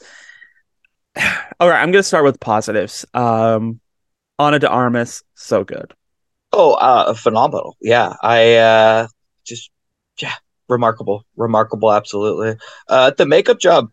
all 1.59 1.69
right. 1.69 1.81
I'm 1.81 1.91
gonna 1.91 2.03
start 2.03 2.23
with 2.23 2.39
positives. 2.39 3.05
Um, 3.13 3.79
Ana 4.39 4.59
de 4.59 4.69
Armas, 4.69 5.23
so 5.33 5.63
good. 5.63 5.93
Oh, 6.53 6.73
uh, 6.73 7.13
phenomenal! 7.13 7.75
Yeah, 7.81 8.13
I 8.21 8.55
uh, 8.55 9.07
just 9.45 9.71
yeah, 10.21 10.33
remarkable, 10.69 11.25
remarkable, 11.35 11.91
absolutely. 11.91 12.55
Uh, 12.87 13.11
the 13.17 13.25
makeup 13.25 13.59
job, 13.59 13.89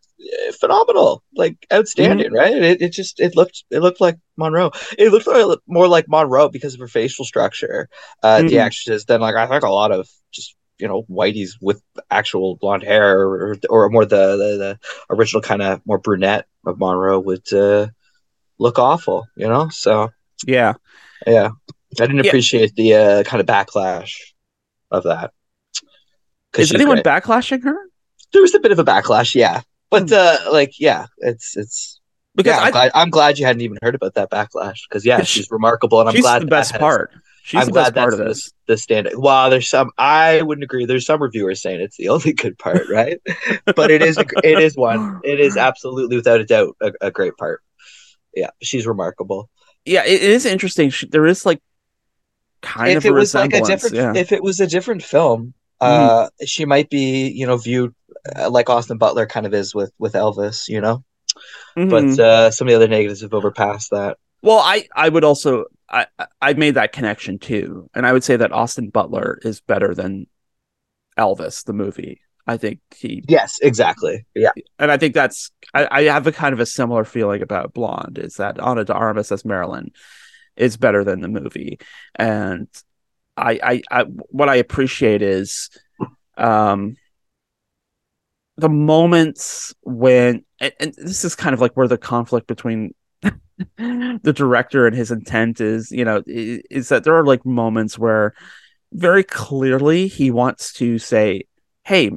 phenomenal, 0.60 1.22
like 1.36 1.56
outstanding, 1.72 2.32
right? 2.32 2.54
It, 2.56 2.82
it 2.82 2.92
just 2.92 3.20
it 3.20 3.36
looked 3.36 3.64
it 3.70 3.80
looked 3.80 4.00
like 4.00 4.16
Monroe. 4.36 4.70
It 4.98 5.10
looked 5.10 5.26
like, 5.26 5.58
more 5.66 5.88
like 5.88 6.06
Monroe 6.08 6.48
because 6.48 6.74
of 6.74 6.80
her 6.80 6.88
facial 6.88 7.24
structure. 7.24 7.88
Uh, 8.22 8.42
the 8.42 8.54
Mhm. 8.56 8.66
actresses 8.66 9.04
than 9.04 9.20
like 9.20 9.34
I 9.34 9.46
think 9.46 9.62
a 9.62 9.70
lot 9.70 9.92
of 9.92 10.08
just 10.32 10.56
you 10.78 10.88
know 10.88 11.04
whiteys 11.10 11.50
with 11.60 11.82
actual 12.10 12.56
blonde 12.56 12.82
hair 12.82 13.20
or 13.20 13.56
or 13.70 13.88
more 13.90 14.04
the 14.04 14.36
the, 14.36 14.56
the 14.58 14.78
original 15.10 15.42
kind 15.42 15.62
of 15.62 15.80
more 15.86 15.98
brunette 15.98 16.46
of 16.66 16.78
Monroe 16.78 17.20
would 17.20 17.52
uh, 17.52 17.88
look 18.58 18.78
awful, 18.78 19.26
you 19.36 19.48
know. 19.48 19.68
So 19.68 20.10
Yeah. 20.46 20.74
yeah, 21.26 21.50
I 22.00 22.06
didn't 22.06 22.24
Yeah. 22.24 22.30
appreciate 22.30 22.74
the 22.74 22.94
uh, 22.94 23.22
kind 23.24 23.40
of 23.40 23.46
backlash 23.46 24.12
of 24.90 25.04
that. 25.04 25.32
Is 26.56 26.72
anyone 26.72 27.02
great. 27.02 27.04
backlashing 27.04 27.62
her? 27.64 27.76
There 28.32 28.42
was 28.42 28.54
a 28.54 28.60
bit 28.60 28.72
of 28.72 28.78
a 28.78 28.84
backlash, 28.84 29.34
yeah, 29.34 29.62
but 30.08 30.12
uh, 30.12 30.38
like 30.52 30.78
yeah, 30.80 31.06
it's 31.18 31.56
it's 31.56 32.00
Hmm. 32.36 32.38
Because 32.38 32.56
yeah, 32.56 32.62
I'm, 32.62 32.66
I- 32.66 32.70
glad, 32.72 32.90
I'm 32.96 33.10
glad 33.10 33.38
you 33.38 33.46
hadn't 33.46 33.62
even 33.62 33.78
heard 33.80 33.94
about 33.94 34.14
that 34.14 34.28
backlash 34.28 34.80
because 34.88 35.06
yeah, 35.06 35.22
she's 35.22 35.48
remarkable, 35.52 36.00
and 36.00 36.08
I'm 36.08 36.14
she's 36.16 36.22
glad 36.24 36.42
the 36.42 36.46
best 36.46 36.72
has- 36.72 36.80
part. 36.80 37.12
She's 37.44 37.60
I'm 37.60 37.66
the 37.66 37.72
glad 37.72 37.94
best 37.94 38.10
part 38.10 38.12
of 38.14 38.18
this. 38.26 38.52
The, 38.66 38.76
stand. 38.78 39.08
Well, 39.16 39.50
there's 39.50 39.68
some. 39.68 39.90
I 39.98 40.42
wouldn't 40.42 40.64
agree. 40.64 40.84
There's 40.86 41.04
some 41.06 41.22
reviewers 41.22 41.60
saying 41.62 41.80
it's 41.80 41.96
the 41.96 42.08
only 42.14 42.32
good 42.32 42.58
part, 42.58 42.88
right? 42.90 43.20
but 43.76 43.90
it 43.92 44.02
is. 44.02 44.18
It 44.18 44.58
is 44.58 44.76
one. 44.76 45.20
It 45.22 45.38
is 45.38 45.56
absolutely, 45.56 46.16
without 46.16 46.40
a 46.40 46.44
doubt, 46.44 46.74
a, 46.80 46.92
a 47.02 47.10
great 47.12 47.36
part. 47.36 47.62
Yeah, 48.34 48.50
she's 48.62 48.84
remarkable. 48.86 49.48
Yeah, 49.84 50.04
it, 50.04 50.22
it 50.22 50.30
is 50.30 50.44
interesting. 50.46 50.90
She, 50.90 51.06
there 51.06 51.26
is 51.26 51.44
like 51.46 51.60
kind 52.62 52.92
if 52.92 52.96
of 52.98 53.04
it 53.04 53.10
a 53.10 53.12
was 53.12 53.34
like 53.34 53.52
a 53.52 53.60
resemblance. 53.60 53.68
different 53.82 53.94
yeah. 54.16 54.20
If 54.20 54.32
it 54.32 54.42
was 54.42 54.58
a 54.60 54.66
different 54.66 55.02
film 55.04 55.54
uh 55.80 56.28
she 56.46 56.64
might 56.64 56.88
be 56.88 57.28
you 57.28 57.46
know 57.46 57.56
viewed 57.56 57.94
like 58.48 58.68
austin 58.70 58.98
butler 58.98 59.26
kind 59.26 59.46
of 59.46 59.54
is 59.54 59.74
with 59.74 59.92
with 59.98 60.14
elvis 60.14 60.68
you 60.68 60.80
know 60.80 61.04
Mhm. 61.76 61.90
but 61.90 62.22
uh 62.22 62.50
some 62.50 62.68
of 62.68 62.70
the 62.70 62.76
other 62.76 62.88
negatives 62.88 63.22
have 63.22 63.34
overpassed 63.34 63.90
that 63.90 64.16
Well, 64.42 64.58
I 64.60 64.86
I 64.94 65.08
would 65.08 65.24
also 65.24 65.64
I 65.88 66.06
I- 66.18 66.26
I 66.40 66.52
made 66.54 66.74
that 66.74 66.92
connection 66.92 67.38
too, 67.38 67.88
and 67.94 68.06
I 68.06 68.12
would 68.12 68.22
say 68.24 68.36
that 68.36 68.52
Austin 68.52 68.90
Butler 68.90 69.38
is 69.42 69.60
better 69.60 69.94
than 69.94 70.26
Elvis 71.18 71.64
the 71.64 71.72
movie. 71.72 72.20
I 72.46 72.56
think 72.58 72.78
he 72.94 73.24
yes 73.26 73.58
exactly 73.62 74.26
yeah 74.34 74.52
and 74.78 74.90
I 74.92 74.96
think 74.98 75.14
that's 75.14 75.50
I, 75.72 75.88
I 75.90 76.02
have 76.04 76.26
a 76.26 76.32
kind 76.32 76.52
of 76.52 76.60
a 76.60 76.66
similar 76.66 77.04
feeling 77.04 77.42
about 77.42 77.72
Blonde. 77.74 78.18
Is 78.18 78.34
that 78.36 78.60
Ana 78.60 78.84
de 78.84 78.92
Armas 78.94 79.32
as 79.32 79.44
Marilyn 79.44 79.90
is 80.56 80.76
better 80.76 81.02
than 81.04 81.20
the 81.20 81.28
movie, 81.28 81.78
and 82.14 82.68
I 83.36 83.58
I, 83.62 83.82
I 83.90 84.02
what 84.04 84.48
I 84.48 84.56
appreciate 84.56 85.22
is 85.22 85.70
um 86.36 86.96
the 88.56 88.68
moments 88.68 89.74
when 89.82 90.44
and, 90.60 90.72
and 90.80 90.94
this 90.94 91.24
is 91.24 91.34
kind 91.34 91.54
of 91.54 91.60
like 91.60 91.72
where 91.76 91.88
the 91.88 91.98
conflict 91.98 92.46
between 92.46 92.94
the 93.76 94.32
director 94.34 94.86
and 94.86 94.94
his 94.94 95.10
intent 95.10 95.60
is 95.60 95.90
you 95.90 96.04
know 96.04 96.22
is 96.26 96.88
that 96.88 97.04
there 97.04 97.16
are 97.16 97.24
like 97.24 97.44
moments 97.44 97.98
where 97.98 98.34
very 98.92 99.24
clearly 99.24 100.06
he 100.06 100.30
wants 100.30 100.72
to 100.72 100.98
say 100.98 101.42
hey 101.84 102.10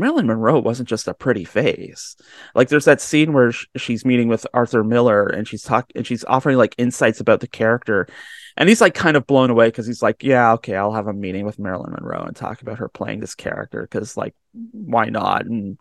marilyn 0.00 0.26
monroe 0.26 0.58
wasn't 0.58 0.88
just 0.88 1.06
a 1.06 1.14
pretty 1.14 1.44
face. 1.44 2.16
Like 2.54 2.68
there's 2.68 2.86
that 2.86 3.00
scene 3.00 3.32
where 3.32 3.52
sh- 3.52 3.66
she's 3.76 4.04
meeting 4.04 4.28
with 4.28 4.46
arthur 4.52 4.82
miller 4.82 5.26
and 5.26 5.46
she's 5.46 5.62
talking 5.62 5.92
and 5.94 6.06
she's 6.06 6.24
offering 6.24 6.56
like 6.56 6.74
insights 6.78 7.20
about 7.20 7.40
the 7.40 7.46
character. 7.46 8.08
And 8.56 8.68
he's 8.68 8.80
like 8.80 8.94
kind 8.94 9.16
of 9.16 9.26
blown 9.26 9.50
away 9.50 9.68
because 9.68 9.86
he's 9.86 10.02
like 10.02 10.24
yeah 10.24 10.52
okay 10.54 10.74
i'll 10.74 10.92
have 10.92 11.06
a 11.06 11.12
meeting 11.12 11.44
with 11.46 11.58
marilyn 11.58 11.92
monroe 11.92 12.24
and 12.24 12.34
talk 12.34 12.60
about 12.62 12.78
her 12.78 12.88
playing 12.88 13.20
this 13.20 13.34
character 13.34 13.82
because 13.82 14.16
like 14.16 14.34
why 14.72 15.06
not? 15.06 15.46
And 15.46 15.78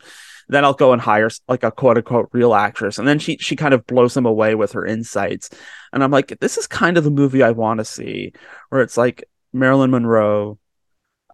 then 0.48 0.64
i'll 0.64 0.74
go 0.74 0.94
and 0.94 1.02
hire 1.02 1.30
like 1.48 1.64
a 1.64 1.72
quote 1.72 1.98
unquote 1.98 2.30
real 2.32 2.54
actress. 2.54 3.00
And 3.00 3.08
then 3.08 3.20
she 3.20 3.38
she 3.38 3.56
kind 3.56 3.74
of 3.74 3.88
blows 3.88 4.16
him 4.16 4.26
away 4.26 4.54
with 4.54 4.74
her 4.74 4.86
insights. 4.86 5.50
And 5.92 6.04
i'm 6.04 6.12
like 6.12 6.40
this 6.40 6.58
is 6.58 6.68
kind 6.68 6.98
of 6.98 7.04
the 7.04 7.12
movie 7.12 7.42
i 7.42 7.52
want 7.52 7.80
to 7.80 7.86
see 7.86 8.34
where 8.70 8.82
it's 8.82 8.98
like 8.98 9.24
marilyn 9.52 9.90
monroe 9.90 10.60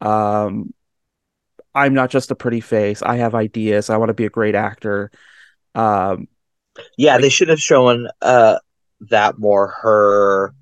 um 0.02 0.74
i'm 1.76 1.94
not 1.94 2.10
just 2.10 2.32
a 2.32 2.36
pretty 2.36 2.62
face. 2.62 3.02
I 3.04 3.18
have 3.18 3.36
ideas. 3.36 3.90
I 3.90 3.98
want 3.98 4.10
to 4.10 4.14
be 4.14 4.26
a 4.26 4.30
great 4.30 4.56
actor. 4.56 5.12
Um 5.76 6.28
yeah 6.98 7.18
they 7.18 7.30
should 7.30 7.50
have 7.50 7.60
shown 7.60 8.08
uh 8.22 8.58
that 9.10 9.38
more 9.38 9.68
her 9.82 10.54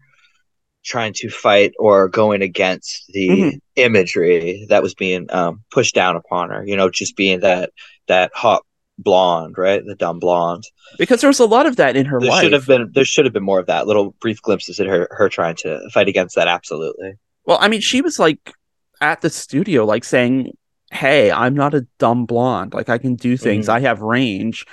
trying 0.84 1.14
to 1.14 1.30
fight 1.30 1.72
or 1.80 2.10
going 2.10 2.42
against 2.42 3.06
the 3.14 3.30
Mhm. 3.30 3.60
imagery 3.78 4.66
that 4.70 4.84
was 4.84 4.94
being 4.96 5.28
um 5.32 5.62
pushed 5.72 5.96
down 5.96 6.16
upon 6.16 6.50
her 6.50 6.66
you 6.66 6.76
know 6.76 6.90
just 6.90 7.16
being 7.16 7.40
that 7.40 7.72
that 8.08 8.32
hot 8.36 8.64
blonde 9.00 9.56
right? 9.58 9.84
The 9.86 9.96
dumb 9.96 10.20
blonde. 10.20 10.64
Because 11.00 11.20
there 11.22 11.28
was 11.30 11.40
a 11.40 11.46
lot 11.48 11.66
of 11.66 11.78
that 11.78 11.96
in 11.96 12.06
her 12.06 12.20
there 12.20 12.30
life 12.30 12.44
should 12.44 12.54
have 12.54 12.68
been 12.68 12.92
there 12.94 13.06
should 13.06 13.26
have 13.26 13.34
been 13.34 13.44
more 13.44 13.60
of 13.60 13.66
that 13.68 13.88
little 13.88 14.14
brief 14.22 14.40
glimpses 14.42 14.80
at 14.80 14.86
her 14.88 15.08
her 15.12 15.30
trying 15.30 15.56
to 15.58 15.90
fight 15.92 16.08
against 16.08 16.36
that 16.36 16.48
absolutely. 16.48 17.14
Well, 17.46 17.58
I 17.60 17.68
mean, 17.70 17.82
she 17.82 18.02
was 18.02 18.20
like 18.20 18.40
at 19.02 19.22
the 19.22 19.30
studio, 19.32 19.84
like 19.86 20.04
saying, 20.04 20.52
hey, 20.94 21.32
I'm 21.32 21.56
not 21.56 21.74
a 21.74 21.88
dumb 22.00 22.26
blonde. 22.26 22.74
Like 22.74 22.90
I 22.90 22.98
can 22.98 23.16
do 23.16 23.38
things. 23.38 23.68
Mhm. 23.68 23.74
I 23.74 23.80
have 23.82 24.02
range. 24.02 24.66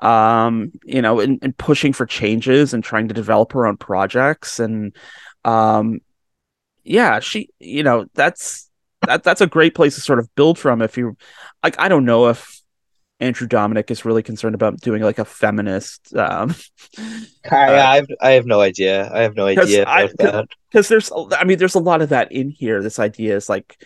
Um, 0.00 0.72
you 0.84 1.02
know, 1.02 1.20
and, 1.20 1.38
and 1.42 1.56
pushing 1.56 1.92
for 1.92 2.06
changes 2.06 2.72
and 2.72 2.82
trying 2.82 3.08
to 3.08 3.14
develop 3.14 3.52
her 3.52 3.66
own 3.66 3.76
projects 3.76 4.58
and 4.58 4.96
um 5.44 6.00
yeah, 6.84 7.20
she 7.20 7.50
you 7.58 7.82
know, 7.82 8.06
that's 8.14 8.70
that 9.06 9.22
that's 9.22 9.40
a 9.40 9.46
great 9.46 9.74
place 9.74 9.94
to 9.94 10.00
sort 10.00 10.18
of 10.18 10.34
build 10.34 10.58
from 10.58 10.82
if 10.82 10.96
you 10.96 11.16
like 11.62 11.78
I 11.78 11.88
don't 11.88 12.04
know 12.04 12.28
if 12.28 12.60
Andrew 13.20 13.46
Dominik 13.46 13.90
is 13.90 14.06
really 14.06 14.22
concerned 14.22 14.54
about 14.54 14.80
doing 14.80 15.02
like 15.02 15.18
a 15.18 15.24
feminist 15.26 16.14
um 16.16 16.54
I, 17.50 17.74
I, 17.74 17.96
have, 17.96 18.06
I 18.20 18.30
have 18.32 18.46
no 18.46 18.60
idea. 18.60 19.10
I 19.12 19.20
have 19.20 19.36
no 19.36 19.46
idea 19.46 19.84
because 20.70 20.88
there's 20.88 21.12
I 21.36 21.44
mean 21.44 21.58
there's 21.58 21.74
a 21.74 21.80
lot 21.80 22.02
of 22.02 22.08
that 22.10 22.32
in 22.32 22.50
here. 22.50 22.82
This 22.82 22.98
idea 22.98 23.36
is 23.36 23.48
like 23.48 23.84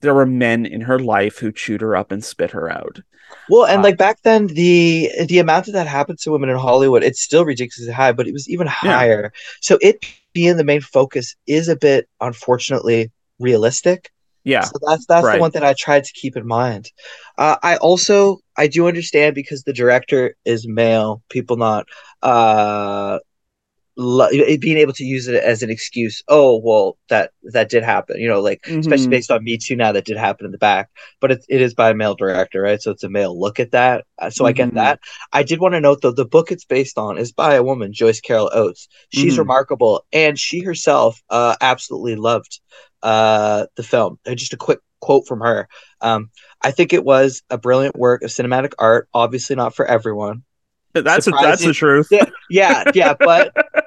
there 0.00 0.14
were 0.14 0.26
men 0.26 0.66
in 0.66 0.82
her 0.82 0.98
life 0.98 1.38
who 1.38 1.52
chewed 1.52 1.80
her 1.80 1.96
up 1.96 2.12
and 2.12 2.24
spit 2.24 2.50
her 2.52 2.70
out. 2.70 3.00
Well, 3.48 3.66
and 3.66 3.82
like 3.82 3.96
back 3.96 4.22
then, 4.22 4.46
the 4.48 5.10
the 5.28 5.38
amount 5.38 5.66
that 5.66 5.72
that 5.72 5.86
happened 5.86 6.18
to 6.20 6.30
women 6.30 6.48
in 6.50 6.56
Hollywood, 6.56 7.02
it's 7.02 7.20
still 7.20 7.44
ridiculously 7.44 7.92
high, 7.92 8.12
but 8.12 8.26
it 8.26 8.32
was 8.32 8.48
even 8.48 8.66
higher. 8.66 9.32
So 9.60 9.78
it 9.80 10.04
being 10.32 10.56
the 10.56 10.64
main 10.64 10.80
focus 10.80 11.34
is 11.46 11.68
a 11.68 11.76
bit, 11.76 12.08
unfortunately, 12.20 13.10
realistic. 13.38 14.10
Yeah, 14.44 14.64
So 14.64 14.78
that's 14.86 15.06
that's 15.06 15.24
right. 15.24 15.36
the 15.36 15.40
one 15.40 15.50
that 15.52 15.64
I 15.64 15.74
tried 15.74 16.04
to 16.04 16.12
keep 16.12 16.36
in 16.36 16.46
mind. 16.46 16.90
Uh, 17.36 17.56
I 17.62 17.76
also 17.78 18.38
I 18.56 18.68
do 18.68 18.86
understand 18.86 19.34
because 19.34 19.62
the 19.64 19.72
director 19.72 20.36
is 20.44 20.66
male, 20.68 21.22
people 21.28 21.56
not 21.56 21.86
uh 22.22 23.18
being 23.96 24.76
able 24.76 24.92
to 24.92 25.04
use 25.04 25.26
it 25.26 25.42
as 25.42 25.62
an 25.62 25.70
excuse. 25.70 26.22
Oh 26.28 26.60
well, 26.62 26.98
that 27.08 27.32
that 27.52 27.70
did 27.70 27.82
happen. 27.82 28.20
You 28.20 28.28
know, 28.28 28.40
like 28.40 28.60
especially 28.68 29.06
Mhm. 29.06 29.10
based 29.10 29.30
on 29.30 29.44
Me 29.44 29.56
Too 29.58 29.76
now, 29.76 29.92
that 29.92 30.04
did 30.04 30.16
happen 30.16 30.44
in 30.46 30.52
the 30.52 30.58
back. 30.58 30.90
But 31.20 31.32
it, 31.32 31.44
it 31.48 31.60
is 31.60 31.74
by 31.74 31.90
a 31.90 31.94
male 31.94 32.14
director, 32.14 32.60
right? 32.60 32.80
So 32.80 32.90
it's 32.90 33.04
a 33.04 33.08
male 33.08 33.38
look 33.38 33.58
at 33.58 33.70
that. 33.72 34.04
Uh, 34.18 34.30
so 34.30 34.44
I 34.44 34.52
get 34.52 34.70
Mhm. 34.70 34.74
that. 34.74 35.00
I 35.32 35.42
did 35.42 35.60
want 35.60 35.74
to 35.74 35.80
note 35.80 36.02
though, 36.02 36.12
the 36.12 36.24
book 36.26 36.52
it's 36.52 36.64
based 36.64 36.98
on 36.98 37.18
is 37.18 37.32
by 37.32 37.54
a 37.54 37.62
woman, 37.62 37.92
Joyce 37.92 38.20
Carol 38.20 38.50
Oates. 38.52 38.88
She's 39.10 39.34
Mhm. 39.34 39.38
remarkable, 39.38 40.04
and 40.12 40.38
she 40.38 40.60
herself 40.60 41.22
uh, 41.30 41.56
absolutely 41.60 42.16
loved 42.16 42.60
uh, 43.02 43.66
the 43.76 43.82
film. 43.82 44.18
Uh, 44.26 44.34
Just 44.34 44.52
a 44.52 44.56
quick 44.56 44.80
quote 45.00 45.26
from 45.26 45.40
her. 45.40 45.68
Um, 46.00 46.30
I 46.62 46.70
think 46.70 46.92
it 46.92 47.04
was 47.04 47.42
a 47.50 47.58
brilliant 47.58 47.96
work 47.96 48.22
of 48.22 48.30
cinematic 48.30 48.72
art. 48.78 49.08
Obviously, 49.14 49.56
not 49.56 49.74
for 49.74 49.86
everyone. 49.86 50.42
That's 50.94 51.26
that's 51.26 51.62
the 51.62 51.74
truth. 51.74 52.08
Yeah, 52.10 52.26
yeah, 52.48 52.84
yeah, 52.94 53.14
but 53.18 53.52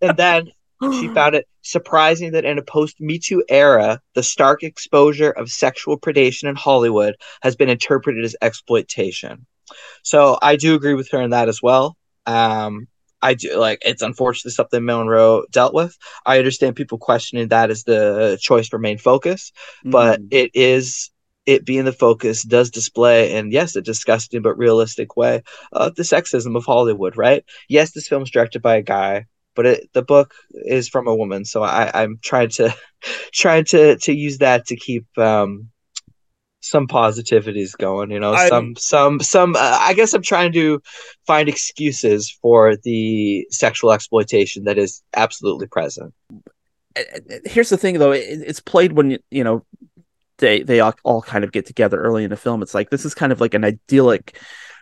and 0.00 0.16
then 0.16 0.48
she 0.88 1.08
found 1.14 1.34
it 1.34 1.46
surprising 1.62 2.32
that 2.32 2.44
in 2.44 2.58
a 2.58 2.62
post 2.62 3.00
Me 3.00 3.18
Too 3.18 3.44
era, 3.48 4.00
the 4.14 4.22
stark 4.22 4.62
exposure 4.62 5.30
of 5.30 5.50
sexual 5.50 5.98
predation 5.98 6.48
in 6.48 6.56
Hollywood 6.56 7.16
has 7.42 7.56
been 7.56 7.68
interpreted 7.68 8.24
as 8.24 8.36
exploitation. 8.42 9.46
So 10.02 10.38
I 10.42 10.56
do 10.56 10.74
agree 10.74 10.94
with 10.94 11.10
her 11.12 11.22
in 11.22 11.30
that 11.30 11.48
as 11.48 11.60
well. 11.62 11.96
Um, 12.26 12.86
I 13.22 13.34
do 13.34 13.58
like 13.58 13.78
it's 13.84 14.02
unfortunately 14.02 14.52
something 14.52 14.84
Monroe 14.84 15.44
dealt 15.50 15.74
with. 15.74 15.96
I 16.24 16.38
understand 16.38 16.76
people 16.76 16.98
questioning 16.98 17.48
that 17.48 17.70
as 17.70 17.84
the 17.84 18.38
choice 18.40 18.68
for 18.68 18.78
main 18.78 18.98
focus, 18.98 19.52
but 19.84 20.20
Mhm. 20.20 20.28
it 20.30 20.50
is 20.54 21.10
it 21.46 21.64
being 21.64 21.84
the 21.84 21.92
focus 21.92 22.42
does 22.42 22.70
display 22.70 23.34
and 23.36 23.52
yes 23.52 23.76
a 23.76 23.82
disgusting 23.82 24.42
but 24.42 24.58
realistic 24.58 25.16
way 25.16 25.42
of 25.72 25.94
the 25.94 26.02
sexism 26.02 26.56
of 26.56 26.64
hollywood 26.64 27.16
right 27.16 27.44
yes 27.68 27.92
this 27.92 28.08
film's 28.08 28.30
directed 28.30 28.62
by 28.62 28.76
a 28.76 28.82
guy 28.82 29.24
but 29.56 29.66
it, 29.66 29.90
the 29.94 30.02
book 30.02 30.34
is 30.52 30.88
from 30.88 31.08
a 31.08 31.14
woman 31.14 31.44
so 31.44 31.62
i 31.62 31.90
i'm 32.02 32.18
trying 32.22 32.48
to 32.50 32.72
trying 33.32 33.64
to 33.64 33.96
to 33.96 34.12
use 34.12 34.38
that 34.38 34.66
to 34.66 34.76
keep 34.76 35.06
um 35.18 35.68
some 36.60 36.86
positivities 36.88 37.76
going 37.76 38.10
you 38.10 38.18
know 38.20 38.32
I'm- 38.32 38.48
some 38.48 38.76
some 38.76 39.20
some 39.20 39.56
uh, 39.56 39.78
i 39.80 39.94
guess 39.94 40.12
i'm 40.14 40.22
trying 40.22 40.52
to 40.52 40.80
find 41.26 41.48
excuses 41.48 42.30
for 42.42 42.76
the 42.76 43.46
sexual 43.50 43.92
exploitation 43.92 44.64
that 44.64 44.78
is 44.78 45.02
absolutely 45.14 45.66
present. 45.68 46.12
Here's 47.44 47.68
the 47.68 47.76
thing 47.76 47.98
though 47.98 48.12
it, 48.12 48.24
it's 48.46 48.60
played 48.60 48.92
when 48.92 49.10
you- 49.12 49.22
you 49.30 49.44
know 49.44 49.64
they 50.38 50.62
they 50.62 50.80
all, 50.80 50.94
all 51.04 51.22
kind 51.22 51.44
of 51.44 51.52
get 51.52 51.66
together 51.66 52.00
early 52.00 52.24
in 52.24 52.30
the 52.30 52.36
film. 52.36 52.62
It's 52.62 52.74
like 52.74 52.90
this 52.90 53.04
is 53.04 53.14
kind 53.14 53.32
of 53.32 53.40
like 53.40 53.54
an 53.54 53.64
idyllic 53.64 54.38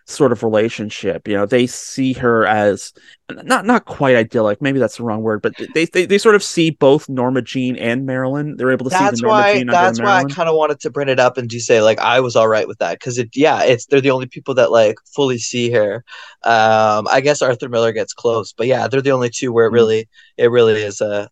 sort 0.06 0.32
of 0.32 0.42
relationship 0.42 1.26
you 1.26 1.34
know 1.34 1.46
they 1.46 1.66
see 1.66 2.12
her 2.12 2.46
as 2.46 2.92
not 3.30 3.64
not 3.64 3.86
quite 3.86 4.14
idyllic 4.16 4.60
maybe 4.60 4.78
that's 4.78 4.98
the 4.98 5.02
wrong 5.02 5.22
word 5.22 5.40
but 5.40 5.54
they 5.72 5.86
they, 5.86 6.04
they 6.04 6.18
sort 6.18 6.34
of 6.34 6.42
see 6.42 6.70
both 6.70 7.08
norma 7.08 7.40
jean 7.40 7.74
and 7.76 8.04
marilyn 8.04 8.54
they're 8.56 8.70
able 8.70 8.84
to 8.84 8.90
see 8.90 9.08
that's 9.08 9.16
the 9.16 9.16
norma 9.16 9.42
why 9.42 9.44
jean 9.44 9.66
that's 9.70 9.98
why 10.00 10.20
I 10.20 10.24
kind 10.24 10.48
of 10.48 10.56
wanted 10.56 10.80
to 10.80 10.90
bring 10.90 11.08
it 11.08 11.18
up 11.18 11.38
and 11.38 11.48
do 11.48 11.58
say 11.58 11.80
like 11.80 11.98
I 11.98 12.20
was 12.20 12.36
all 12.36 12.48
right 12.48 12.68
with 12.68 12.78
that 12.78 12.98
because 12.98 13.16
it 13.18 13.30
yeah 13.34 13.62
it's 13.62 13.86
they're 13.86 14.00
the 14.02 14.10
only 14.10 14.26
people 14.26 14.54
that 14.54 14.70
like 14.70 14.96
fully 15.14 15.38
see 15.38 15.70
her. 15.72 16.04
Um, 16.42 17.08
I 17.10 17.20
guess 17.22 17.40
Arthur 17.40 17.68
Miller 17.70 17.92
gets 17.92 18.12
close, 18.12 18.52
but 18.52 18.66
yeah, 18.66 18.86
they're 18.88 19.00
the 19.00 19.12
only 19.12 19.30
two 19.30 19.52
where 19.52 19.66
it 19.66 19.70
Mm. 19.70 19.74
really 19.74 20.08
it 20.36 20.50
really 20.50 20.82
is 20.82 21.00
uh 21.00 21.28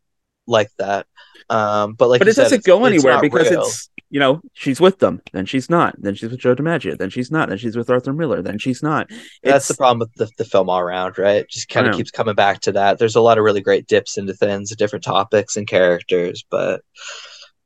like 0.47 0.71
that. 0.79 1.07
Um, 1.51 1.95
but 1.95 2.09
like 2.09 2.21
but 2.21 2.29
it 2.29 2.35
said, 2.35 2.45
doesn't 2.45 2.65
go 2.65 2.85
anywhere 2.85 3.19
because 3.19 3.51
real. 3.51 3.61
it's 3.61 3.91
you 4.13 4.21
know 4.21 4.41
she's 4.53 4.81
with 4.81 5.01
them 5.01 5.21
then 5.33 5.47
she's 5.47 5.69
not 5.69 5.95
then 5.99 6.15
she's 6.15 6.31
with 6.31 6.39
joe 6.39 6.55
DiMaggio 6.55 6.97
then 6.97 7.11
she's 7.11 7.31
not 7.31 7.49
then 7.49 7.59
she's 7.59 7.77
with 7.77 7.91
arthur 7.91 8.13
miller 8.13 8.43
then 8.43 8.59
she's 8.59 8.83
not 8.83 9.11
that's 9.43 9.69
the 9.69 9.75
problem 9.75 9.99
with 9.99 10.13
the, 10.15 10.31
the 10.39 10.45
film 10.45 10.71
all 10.71 10.79
around, 10.79 11.19
right? 11.19 11.49
Just 11.49 11.69
kind 11.69 11.87
of 11.87 11.97
keeps 11.97 12.11
coming 12.11 12.35
back 12.35 12.61
to 12.63 12.73
that. 12.73 12.99
There's 12.99 13.17
a 13.17 13.21
lot 13.21 13.39
of 13.39 13.45
really 13.45 13.61
great 13.61 13.87
dips 13.87 14.19
into 14.19 14.35
things, 14.35 14.75
different 14.77 15.05
topics 15.05 15.57
and 15.57 15.67
characters, 15.67 16.45
but 16.51 16.83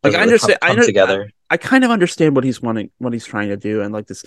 like 0.03 0.15
I 0.15 0.23
understand, 0.23 0.59
come, 0.61 0.67
I 0.67 0.69
come 0.69 0.77
under- 0.77 0.87
together. 0.87 1.31
I, 1.51 1.55
I 1.55 1.57
kind 1.57 1.85
of 1.85 1.91
understand 1.91 2.35
what 2.35 2.45
he's 2.45 2.63
wanting, 2.63 2.91
what 2.99 3.13
he's 3.13 3.27
trying 3.27 3.49
to 3.49 3.57
do, 3.57 3.83
and 3.83 3.93
like 3.93 4.07
this, 4.07 4.25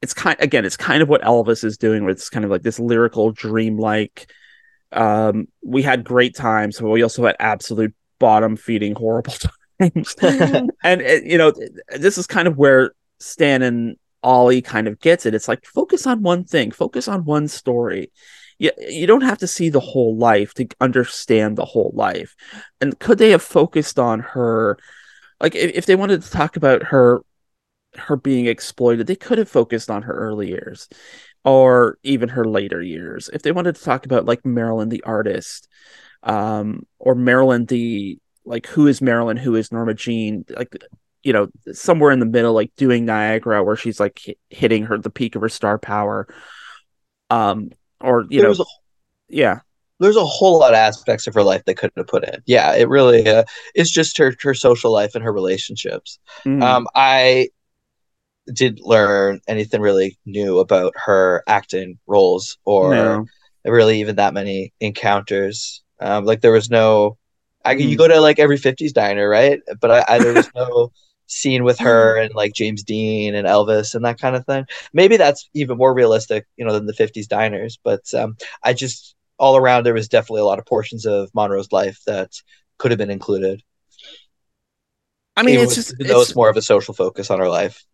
it's 0.00 0.14
kind 0.14 0.36
again, 0.40 0.64
it's 0.64 0.76
kind 0.76 1.02
of 1.02 1.08
what 1.08 1.22
Elvis 1.22 1.64
is 1.64 1.78
doing, 1.78 2.02
where 2.02 2.12
it's 2.12 2.28
kind 2.28 2.44
of 2.44 2.50
like 2.50 2.62
this 2.62 2.78
lyrical, 2.78 3.32
dreamlike. 3.32 4.30
Um, 4.92 5.48
we 5.64 5.82
had 5.82 6.04
great 6.04 6.34
times, 6.34 6.78
but 6.78 6.88
we 6.88 7.02
also 7.02 7.24
had 7.24 7.36
absolute 7.38 7.94
bottom 8.18 8.56
feeding 8.56 8.94
horrible 8.94 9.32
times, 9.32 9.54
and 10.82 11.02
you 11.24 11.38
know, 11.38 11.52
this 11.96 12.18
is 12.18 12.26
kind 12.26 12.48
of 12.48 12.56
where 12.56 12.92
Stan 13.18 13.62
and 13.62 13.96
Ollie 14.22 14.62
kind 14.62 14.88
of 14.88 15.00
gets 15.00 15.26
it. 15.26 15.34
It's 15.34 15.48
like 15.48 15.64
focus 15.64 16.06
on 16.06 16.22
one 16.22 16.44
thing, 16.44 16.70
focus 16.70 17.08
on 17.08 17.24
one 17.24 17.48
story. 17.48 18.10
You, 18.58 18.70
you 18.78 19.06
don't 19.06 19.22
have 19.22 19.38
to 19.38 19.46
see 19.46 19.68
the 19.70 19.80
whole 19.80 20.16
life 20.16 20.54
to 20.54 20.68
understand 20.80 21.56
the 21.56 21.64
whole 21.64 21.92
life. 21.94 22.36
And 22.80 22.98
could 22.98 23.18
they 23.18 23.30
have 23.30 23.42
focused 23.42 23.98
on 23.98 24.20
her? 24.20 24.78
Like 25.40 25.54
if, 25.54 25.72
if 25.74 25.86
they 25.86 25.96
wanted 25.96 26.22
to 26.22 26.30
talk 26.30 26.56
about 26.56 26.84
her 26.84 27.22
her 27.96 28.16
being 28.16 28.46
exploited, 28.46 29.06
they 29.06 29.16
could 29.16 29.38
have 29.38 29.48
focused 29.48 29.90
on 29.90 30.02
her 30.02 30.14
early 30.14 30.48
years 30.48 30.88
or 31.44 31.98
even 32.02 32.28
her 32.30 32.44
later 32.44 32.80
years. 32.80 33.28
If 33.32 33.42
they 33.42 33.52
wanted 33.52 33.74
to 33.76 33.82
talk 33.82 34.06
about 34.06 34.24
like 34.24 34.46
Marilyn 34.46 34.88
the 34.88 35.02
artist, 35.02 35.68
um, 36.22 36.86
or 36.98 37.14
Marilyn 37.14 37.66
the 37.66 38.18
like 38.44 38.66
who 38.66 38.86
is 38.86 39.00
Marilyn, 39.02 39.36
who 39.36 39.54
is 39.54 39.72
Norma 39.72 39.94
Jean, 39.94 40.44
like 40.50 40.74
you 41.22 41.32
know, 41.32 41.48
somewhere 41.72 42.10
in 42.10 42.18
the 42.18 42.26
middle, 42.26 42.52
like 42.52 42.72
doing 42.76 43.04
Niagara, 43.04 43.62
where 43.62 43.76
she's 43.76 44.00
like 44.00 44.20
hi- 44.26 44.34
hitting 44.50 44.84
her 44.86 44.98
the 44.98 45.10
peak 45.10 45.36
of 45.36 45.42
her 45.42 45.48
star 45.48 45.78
power. 45.78 46.26
Um, 47.30 47.70
or 48.00 48.26
you 48.28 48.40
There's 48.42 48.58
know, 48.58 48.64
a- 48.64 49.34
yeah, 49.34 49.60
there's 50.00 50.16
a 50.16 50.24
whole 50.24 50.58
lot 50.58 50.70
of 50.72 50.76
aspects 50.76 51.26
of 51.26 51.34
her 51.34 51.42
life 51.44 51.62
they 51.64 51.74
couldn't 51.74 51.96
have 51.98 52.08
put 52.08 52.24
in. 52.24 52.42
Yeah, 52.46 52.74
it 52.74 52.88
really 52.88 53.26
uh, 53.28 53.44
it's 53.74 53.90
just 53.90 54.18
her 54.18 54.34
her 54.42 54.54
social 54.54 54.92
life 54.92 55.14
and 55.14 55.22
her 55.24 55.32
relationships. 55.32 56.18
Mhm. 56.44 56.62
Um, 56.62 56.86
I 56.94 57.48
did 58.52 58.80
learn 58.80 59.40
anything 59.46 59.80
really 59.80 60.18
new 60.26 60.58
about 60.58 60.92
her 60.96 61.44
acting 61.46 61.98
roles 62.08 62.58
or 62.64 62.92
No. 62.94 63.26
really 63.64 64.00
even 64.00 64.16
that 64.16 64.34
many 64.34 64.72
encounters. 64.80 65.82
Um, 66.00 66.24
like 66.24 66.40
there 66.40 66.50
was 66.50 66.68
no, 66.68 67.16
I 67.64 67.72
you 67.74 67.96
Mhm. 67.96 67.98
go 67.98 68.08
to 68.08 68.20
like 68.20 68.38
every 68.38 68.56
'50s 68.56 68.92
diner, 68.92 69.28
right? 69.28 69.60
But 69.80 69.90
I, 69.90 70.04
I 70.16 70.18
there 70.20 70.32
was 70.34 70.50
no 70.54 70.92
scene 71.26 71.64
with 71.64 71.78
her 71.80 72.16
and 72.18 72.34
like 72.34 72.52
James 72.54 72.82
Dean 72.82 73.34
and 73.34 73.46
Elvis 73.46 73.94
and 73.94 74.04
that 74.04 74.18
kind 74.20 74.36
of 74.36 74.44
thing. 74.46 74.66
Maybe 74.92 75.16
that's 75.16 75.48
even 75.54 75.78
more 75.78 75.94
realistic, 75.94 76.46
you 76.56 76.64
know, 76.64 76.72
than 76.72 76.86
the 76.86 76.92
'50s 76.94 77.26
diners. 77.28 77.78
But 77.82 78.02
um, 78.14 78.36
I 78.62 78.72
just 78.74 79.14
all 79.38 79.56
around 79.56 79.84
there 79.84 79.94
was 79.94 80.08
definitely 80.08 80.42
a 80.42 80.46
lot 80.46 80.58
of 80.58 80.66
portions 80.66 81.06
of 81.06 81.30
Monroe's 81.34 81.72
life 81.72 82.00
that 82.06 82.30
could 82.78 82.90
have 82.92 82.98
been 82.98 83.10
included. 83.10 83.62
I 85.36 85.42
mean, 85.42 85.54
even 85.54 85.64
it's 85.64 85.70
with- 85.70 85.76
just 85.76 85.94
though 85.98 86.22
it's, 86.22 86.30
it's 86.30 86.36
more 86.36 86.48
of 86.48 86.56
a 86.56 86.62
social 86.62 86.94
focus 86.94 87.30
on 87.30 87.38
her 87.38 87.48
life. 87.48 87.84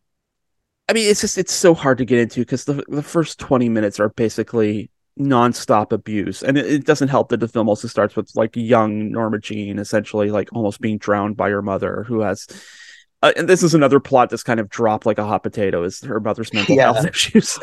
I 0.89 0.95
mean, 0.95 1.11
it's 1.11 1.21
just 1.21 1.37
it's 1.39 1.53
so 1.53 1.75
hard 1.75 1.99
to 1.99 2.05
get 2.05 2.19
into 2.19 2.41
because 2.41 2.65
the 2.65 2.83
the 2.89 3.03
first 3.03 3.39
twenty 3.39 3.69
minutes 3.69 4.01
are 4.01 4.09
basically 4.11 4.91
nonstop 5.19 5.93
abuse, 5.93 6.43
and 6.43 6.57
it, 6.59 6.67
it 6.67 6.85
doesn't 6.87 7.09
help 7.09 7.29
that 7.31 7.41
the 7.41 7.49
film 7.49 7.69
also 7.69 7.89
starts 7.89 8.17
with 8.17 8.31
like 8.35 8.57
young 8.57 9.11
Norma 9.11 9.39
Jean 9.39 9.79
essentially 9.79 10.31
like 10.31 10.49
almost 10.53 10.81
being 10.81 10.99
drowned 10.99 11.37
by 11.37 11.51
her 11.51 11.63
mother, 11.63 12.05
who 12.07 12.21
has. 12.21 12.47
Uh, 13.21 13.33
and 13.37 13.49
this 13.49 13.65
is 13.65 13.75
another 13.75 13.99
plot 13.99 14.31
that's 14.31 14.45
kind 14.45 14.61
of 14.61 14.69
dropped 14.69 15.05
like 15.05 15.19
a 15.19 15.25
hot 15.27 15.43
potato 15.43 15.83
is 15.83 16.01
her 16.03 16.21
mother's 16.21 16.55
mental 16.55 16.77
Yeah. 16.77 16.93
health 16.93 17.07
issues. 17.11 17.59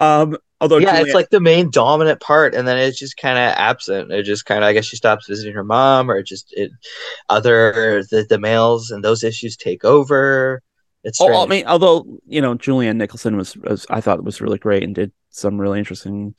um, 0.00 0.36
although 0.60 0.78
yeah, 0.78 0.98
it's 0.98 1.14
like 1.14 1.30
the 1.30 1.38
main 1.38 1.70
dominant 1.70 2.20
part, 2.20 2.56
and 2.56 2.66
then 2.66 2.76
it's 2.76 2.98
just 2.98 3.16
kind 3.16 3.38
of 3.38 3.54
absent. 3.56 4.10
It 4.10 4.24
just 4.24 4.46
kind 4.46 4.64
of, 4.64 4.68
I 4.68 4.72
guess, 4.72 4.84
she 4.86 4.96
stops 4.96 5.28
visiting 5.28 5.54
her 5.54 5.62
mom, 5.62 6.10
or 6.10 6.16
it 6.18 6.26
just 6.26 6.52
it 6.56 6.72
other 7.28 8.02
the 8.10 8.26
the 8.28 8.38
males 8.38 8.90
and 8.90 9.04
those 9.04 9.22
issues 9.22 9.56
take 9.56 9.84
over. 9.84 10.60
It's 11.04 11.20
Oh, 11.20 11.44
I 11.44 11.46
mean, 11.46 11.66
although 11.68 12.04
you 12.26 12.40
know, 12.40 12.56
Julianne 12.56 12.96
Nicholson 12.96 13.36
was, 13.36 13.56
was 13.58 13.86
I 13.88 14.00
thought 14.00 14.24
was 14.24 14.40
really 14.40 14.58
great 14.58 14.82
and 14.82 14.92
did 14.92 15.12
some 15.30 15.60
really 15.60 15.78
interesting 15.78 16.34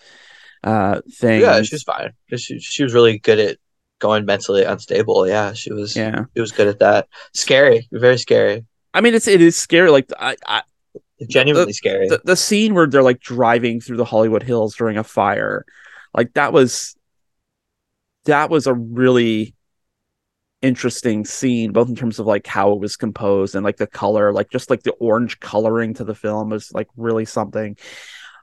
uh 0.64 1.02
thing. 1.12 1.42
yeah, 1.42 1.62
she 1.62 1.76
was 1.76 1.84
fine. 1.84 2.12
She, 2.36 2.60
she 2.60 2.84
was 2.84 2.94
really 2.94 3.20
good 3.20 3.40
at 3.40 3.58
going 4.00 4.26
mentally 4.26 4.64
unstable. 4.64 5.28
Yeah, 5.28 5.54
she 5.54 5.72
was. 5.72 5.96
Yeah. 5.96 6.26
she 6.36 6.42
was 6.42 6.52
good 6.52 6.68
at 6.68 6.80
that. 6.80 7.08
Scary, 7.34 7.88
very 7.92 8.18
scary, 8.18 8.66
I 8.98 9.02
mean, 9.02 9.14
it's 9.14 9.28
it 9.28 9.42
is 9.42 9.56
scary. 9.56 9.92
Like 9.92 10.10
I, 10.20 10.36
I 10.48 10.64
genuinely 11.30 11.70
the, 11.70 11.74
scary. 11.74 12.10
The, 12.10 12.20
the 12.24 12.36
scene 12.36 12.74
where 12.74 12.88
they're 12.88 13.04
like 13.04 13.20
driving 13.20 13.80
through 13.80 13.98
the 13.98 14.06
Hollywood 14.06 14.42
Hills 14.42 14.76
during 14.76 14.98
a 14.98 15.04
fire, 15.04 15.66
like 16.16 16.34
that 16.34 16.52
was 16.52 16.96
that 18.26 18.50
was 18.50 18.66
a 18.66 18.74
really 18.74 19.54
interesting 20.64 21.26
scene, 21.26 21.72
both 21.74 21.90
in 21.90 21.96
terms 21.96 22.18
of 22.18 22.26
like 22.26 22.48
how 22.48 22.72
it 22.72 22.80
was 22.80 22.96
composed 22.96 23.54
and 23.54 23.64
like 23.64 23.78
the 23.78 23.86
color, 23.86 24.34
like 24.34 24.50
just 24.50 24.72
like 24.72 24.82
the 24.82 24.94
orange 24.94 25.40
coloring 25.40 25.94
to 25.94 26.04
the 26.04 26.16
film 26.16 26.50
was 26.50 26.74
like 26.74 26.88
really 26.98 27.26
something. 27.26 27.78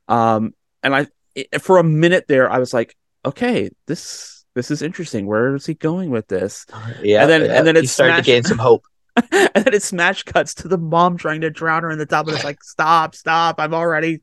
Um, 0.07 0.55
and 0.85 0.95
I 0.95 1.09
it- 1.35 1.63
for 1.63 1.79
a 1.79 1.85
minute 1.85 2.27
there, 2.29 2.51
I 2.51 2.59
was 2.59 2.75
like, 2.75 2.97
okay, 3.25 3.71
this 3.87 4.45
this 4.55 4.71
is 4.71 4.83
interesting. 4.83 5.27
Where 5.27 5.55
is 5.55 5.67
he 5.67 5.75
going 5.75 6.11
with 6.11 6.29
this? 6.29 6.67
yeah, 7.03 7.23
and 7.23 7.31
then 7.31 7.45
yeah. 7.45 7.59
and 7.59 7.67
then 7.67 7.77
it 7.77 7.89
started 7.89 8.17
to 8.17 8.23
gain 8.23 8.45
some 8.45 8.59
hope. 8.59 8.85
and 9.33 9.65
then 9.65 9.75
it 9.75 9.83
smash 9.83 10.25
cuts 10.25 10.55
to 10.55 10.69
the 10.69 10.79
mom 10.79 11.17
trying 11.17 11.41
to 11.43 11.51
drown 11.51 11.85
her 11.85 11.91
in 11.91 11.99
the 11.99 12.07
tub, 12.07 12.27
and 12.27 12.35
it's 12.35 12.45
like, 12.45 12.63
stop, 12.63 13.15
stop! 13.15 13.61
I'm 13.61 13.73
already, 13.73 14.23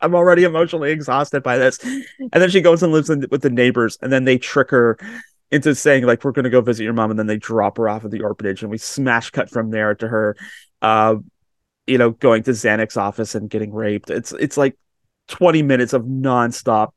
I'm 0.00 0.14
already 0.14 0.44
emotionally 0.44 0.92
exhausted 0.92 1.42
by 1.42 1.58
this. 1.58 1.78
And 1.82 2.30
then 2.32 2.48
she 2.48 2.62
goes 2.62 2.82
and 2.82 2.92
lives 2.92 3.10
in, 3.10 3.26
with 3.30 3.42
the 3.42 3.50
neighbors, 3.50 3.98
and 4.00 4.10
then 4.10 4.24
they 4.24 4.38
trick 4.38 4.70
her 4.70 4.96
into 5.50 5.74
saying 5.74 6.06
like, 6.06 6.24
we're 6.24 6.32
going 6.32 6.44
to 6.44 6.50
go 6.50 6.62
visit 6.62 6.84
your 6.84 6.94
mom, 6.94 7.10
and 7.10 7.18
then 7.18 7.26
they 7.26 7.36
drop 7.36 7.76
her 7.76 7.88
off 7.88 8.04
at 8.04 8.10
the 8.10 8.22
orphanage, 8.22 8.62
and 8.62 8.70
we 8.70 8.78
smash 8.78 9.30
cut 9.30 9.50
from 9.50 9.70
there 9.70 9.94
to 9.94 10.08
her, 10.08 10.36
uh, 10.80 11.16
you 11.86 11.98
know, 11.98 12.10
going 12.10 12.42
to 12.44 12.52
Zanuck's 12.52 12.96
office 12.96 13.34
and 13.34 13.50
getting 13.50 13.74
raped. 13.74 14.08
It's 14.08 14.32
it's 14.32 14.56
like 14.56 14.76
20 15.30 15.62
minutes 15.62 15.92
of 15.92 16.02
nonstop 16.02 16.90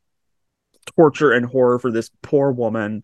torture 0.98 1.32
and 1.32 1.46
horror 1.46 1.80
for 1.80 1.92
this 1.92 2.10
poor 2.22 2.52
woman 2.52 3.02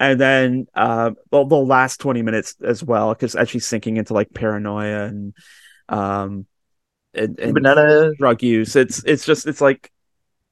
and 0.00 0.20
then 0.20 0.66
uh 0.74 1.12
well, 1.30 1.44
the 1.44 1.54
last 1.54 2.00
20 2.00 2.22
minutes 2.22 2.56
as 2.64 2.82
well 2.82 3.14
because 3.14 3.36
as 3.36 3.48
she's 3.48 3.66
sinking 3.66 3.96
into 3.96 4.14
like 4.14 4.32
paranoia 4.34 5.04
and 5.04 5.34
um 5.88 6.46
and, 7.12 7.38
and 7.38 7.66
of 7.66 8.16
drug 8.18 8.42
use 8.42 8.74
it's 8.74 9.04
it's 9.04 9.24
just 9.24 9.46
it's 9.46 9.60
like 9.60 9.92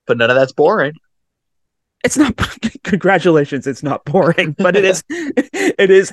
but 0.06 0.16
none 0.16 0.30
of 0.30 0.36
that's 0.36 0.52
boring. 0.52 0.92
it's 2.04 2.16
not 2.16 2.36
congratulations 2.84 3.66
it's 3.66 3.82
not 3.82 4.04
boring 4.04 4.54
but 4.58 4.76
it 4.76 4.84
is 4.84 5.02
it 5.08 5.90
is 5.90 6.12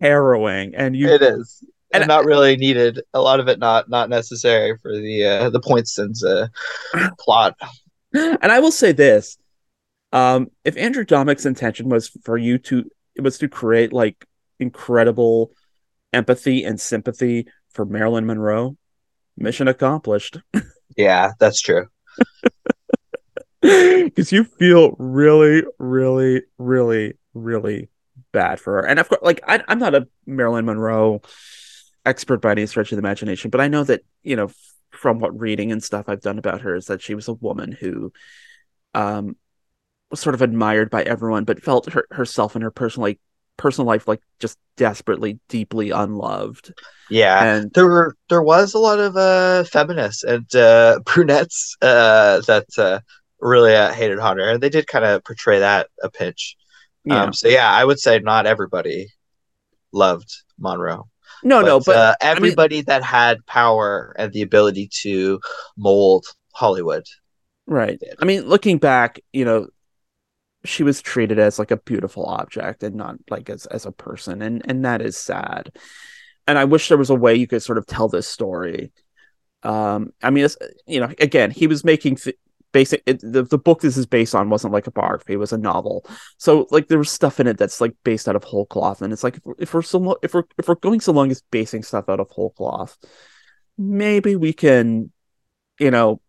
harrowing 0.00 0.74
and 0.74 0.96
you 0.96 1.08
It 1.08 1.22
is. 1.22 1.64
And, 1.92 2.06
not 2.06 2.24
really 2.24 2.56
needed. 2.56 3.00
A 3.14 3.20
lot 3.20 3.40
of 3.40 3.48
it 3.48 3.58
not 3.58 3.88
not 3.88 4.08
necessary 4.08 4.76
for 4.80 4.92
the 4.92 5.24
uh, 5.24 5.50
the 5.50 5.60
points 5.60 5.98
and 5.98 6.14
uh, 6.24 6.48
plot. 7.18 7.56
and 8.12 8.52
I 8.52 8.60
will 8.60 8.72
say 8.72 8.92
this: 8.92 9.36
um, 10.12 10.50
if 10.64 10.76
Andrew 10.76 11.04
Dominik's 11.04 11.46
intention 11.46 11.88
was 11.88 12.08
for 12.24 12.36
you 12.36 12.58
to, 12.58 12.84
it 13.14 13.22
was 13.22 13.38
to 13.38 13.48
create 13.48 13.92
like 13.92 14.24
incredible 14.58 15.52
empathy 16.12 16.64
and 16.64 16.80
sympathy 16.80 17.46
for 17.72 17.84
Marilyn 17.84 18.26
Monroe, 18.26 18.76
mission 19.36 19.68
accomplished. 19.68 20.38
Yeah, 20.96 21.32
that's 21.38 21.60
true. 21.60 21.86
Because 23.62 24.32
you 24.32 24.44
feel 24.44 24.96
really, 24.98 25.62
really, 25.78 26.42
really, 26.56 27.18
really 27.34 27.90
bad 28.32 28.58
for 28.58 28.76
her, 28.76 28.86
and 28.86 28.98
of 28.98 29.06
course, 29.06 29.20
like 29.22 29.42
I, 29.46 29.62
I'm 29.68 29.78
not 29.78 29.94
a 29.94 30.08
Marilyn 30.24 30.64
Monroe 30.64 31.20
expert 32.06 32.40
by 32.40 32.52
any 32.52 32.66
stretch 32.66 32.92
of 32.92 32.96
the 32.96 33.00
imagination, 33.02 33.50
but 33.50 33.60
I 33.60 33.68
know 33.68 33.84
that 33.84 34.02
you 34.22 34.36
know 34.36 34.50
from 34.90 35.18
what 35.20 35.38
reading 35.38 35.72
and 35.72 35.82
stuff 35.82 36.08
I've 36.08 36.20
done 36.20 36.38
about 36.38 36.62
her 36.62 36.74
is 36.74 36.86
that 36.86 37.02
she 37.02 37.14
was 37.14 37.28
a 37.28 37.34
woman 37.34 37.72
who, 37.72 38.12
um, 38.94 39.36
was 40.10 40.20
sort 40.20 40.34
of 40.34 40.42
admired 40.42 40.90
by 40.90 41.02
everyone, 41.02 41.44
but 41.44 41.62
felt 41.62 41.92
her, 41.92 42.06
herself 42.10 42.56
and 42.56 42.64
her 42.64 42.70
personal 42.70 43.04
like 43.08 43.20
personal 43.56 43.86
life 43.86 44.08
like 44.08 44.22
just 44.40 44.58
desperately, 44.76 45.38
deeply 45.48 45.90
unloved. 45.90 46.72
Yeah, 47.10 47.56
And- 47.56 47.72
there 47.72 47.84
were 47.84 48.16
there 48.28 48.42
was 48.42 48.74
a 48.74 48.78
lot 48.78 48.98
of 48.98 49.16
uh, 49.16 49.64
feminists 49.64 50.24
and 50.24 50.52
uh, 50.54 51.00
brunettes 51.04 51.76
uh, 51.82 52.40
that 52.46 52.66
uh, 52.78 53.00
really 53.40 53.74
uh, 53.74 53.92
hated 53.92 54.18
hunter 54.18 54.48
and 54.48 54.62
they 54.62 54.70
did 54.70 54.86
kind 54.86 55.04
of 55.04 55.22
portray 55.24 55.60
that 55.60 55.88
a 56.02 56.10
pinch. 56.10 56.56
Yeah. 57.04 57.24
Um, 57.24 57.32
so 57.32 57.48
yeah, 57.48 57.70
I 57.70 57.84
would 57.84 58.00
say 58.00 58.18
not 58.18 58.46
everybody 58.46 59.08
loved 59.92 60.30
Monroe. 60.58 61.08
No, 61.42 61.60
no, 61.60 61.80
but 61.80 61.96
uh, 61.96 62.14
I 62.20 62.26
mean- 62.26 62.36
everybody 62.36 62.82
that 62.82 63.02
had 63.02 63.44
power 63.46 64.14
and 64.18 64.32
the 64.32 64.42
ability 64.42 64.88
to 65.02 65.40
mold 65.76 66.26
Hollywood. 66.52 67.04
Right. 67.66 68.00
I 68.20 68.24
mean, 68.24 68.46
looking 68.46 68.78
back, 68.78 69.20
you 69.32 69.44
know, 69.44 69.68
she 70.64 70.82
was 70.82 71.00
treated 71.00 71.38
as 71.38 71.58
like 71.58 71.70
a 71.70 71.76
beautiful 71.76 72.26
object 72.26 72.82
and 72.82 72.96
not 72.96 73.16
like 73.30 73.48
as 73.48 73.66
as 73.66 73.86
a 73.86 73.92
person, 73.92 74.42
and 74.42 74.62
and 74.68 74.84
that 74.84 75.00
is 75.00 75.16
sad. 75.16 75.74
And 76.46 76.58
I 76.58 76.64
wish 76.64 76.88
there 76.88 76.98
was 76.98 77.10
a 77.10 77.14
way 77.14 77.34
you 77.34 77.46
could 77.46 77.62
sort 77.62 77.78
of 77.78 77.86
tell 77.86 78.08
this 78.08 78.26
story. 78.26 78.92
Um, 79.62 80.12
I 80.22 80.30
mean, 80.30 80.44
it's, 80.44 80.56
you 80.86 81.00
know, 81.00 81.10
again, 81.18 81.50
he 81.50 81.66
was 81.66 81.84
making 81.84 82.16
th- 82.16 82.36
basic. 82.72 83.02
It, 83.06 83.20
the 83.20 83.42
the 83.42 83.58
book 83.58 83.80
this 83.80 83.96
is 83.96 84.06
based 84.06 84.34
on 84.34 84.50
wasn't 84.50 84.72
like 84.72 84.86
a 84.86 84.90
biography; 84.90 85.34
it 85.34 85.38
was 85.38 85.52
a 85.52 85.58
novel. 85.58 86.04
So 86.38 86.66
like 86.70 86.88
there 86.88 86.98
was 86.98 87.10
stuff 87.10 87.40
in 87.40 87.46
it 87.46 87.58
that's 87.58 87.80
like 87.80 87.94
based 88.04 88.28
out 88.28 88.36
of 88.36 88.44
whole 88.44 88.66
cloth, 88.66 89.02
and 89.02 89.12
it's 89.12 89.24
like 89.24 89.36
if 89.36 89.44
we're, 89.44 89.54
if 89.58 89.74
we're 89.74 89.82
so 89.82 89.98
lo- 89.98 90.16
if 90.22 90.34
we're 90.34 90.44
if 90.58 90.68
we're 90.68 90.74
going 90.76 91.00
so 91.00 91.12
long 91.12 91.30
as 91.30 91.42
basing 91.50 91.82
stuff 91.82 92.08
out 92.08 92.20
of 92.20 92.30
whole 92.30 92.50
cloth, 92.50 92.98
maybe 93.78 94.36
we 94.36 94.52
can, 94.52 95.10
you 95.78 95.90
know, 95.90 96.20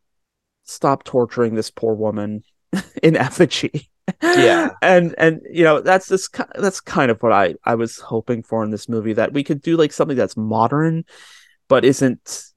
stop 0.63 1.03
torturing 1.03 1.55
this 1.55 1.71
poor 1.71 1.93
woman 1.93 2.43
in 3.03 3.15
effigy. 3.15 3.89
Yeah. 4.21 4.71
and 4.81 5.15
and 5.17 5.41
you 5.51 5.63
know 5.63 5.81
that's 5.81 6.07
this 6.07 6.29
that's 6.55 6.81
kind 6.81 7.11
of 7.11 7.21
what 7.21 7.31
I 7.31 7.55
I 7.63 7.75
was 7.75 7.99
hoping 7.99 8.43
for 8.43 8.63
in 8.63 8.71
this 8.71 8.89
movie 8.89 9.13
that 9.13 9.33
we 9.33 9.43
could 9.43 9.61
do 9.61 9.77
like 9.77 9.93
something 9.93 10.17
that's 10.17 10.37
modern, 10.37 11.05
but 11.67 11.85
isn't 11.85 12.50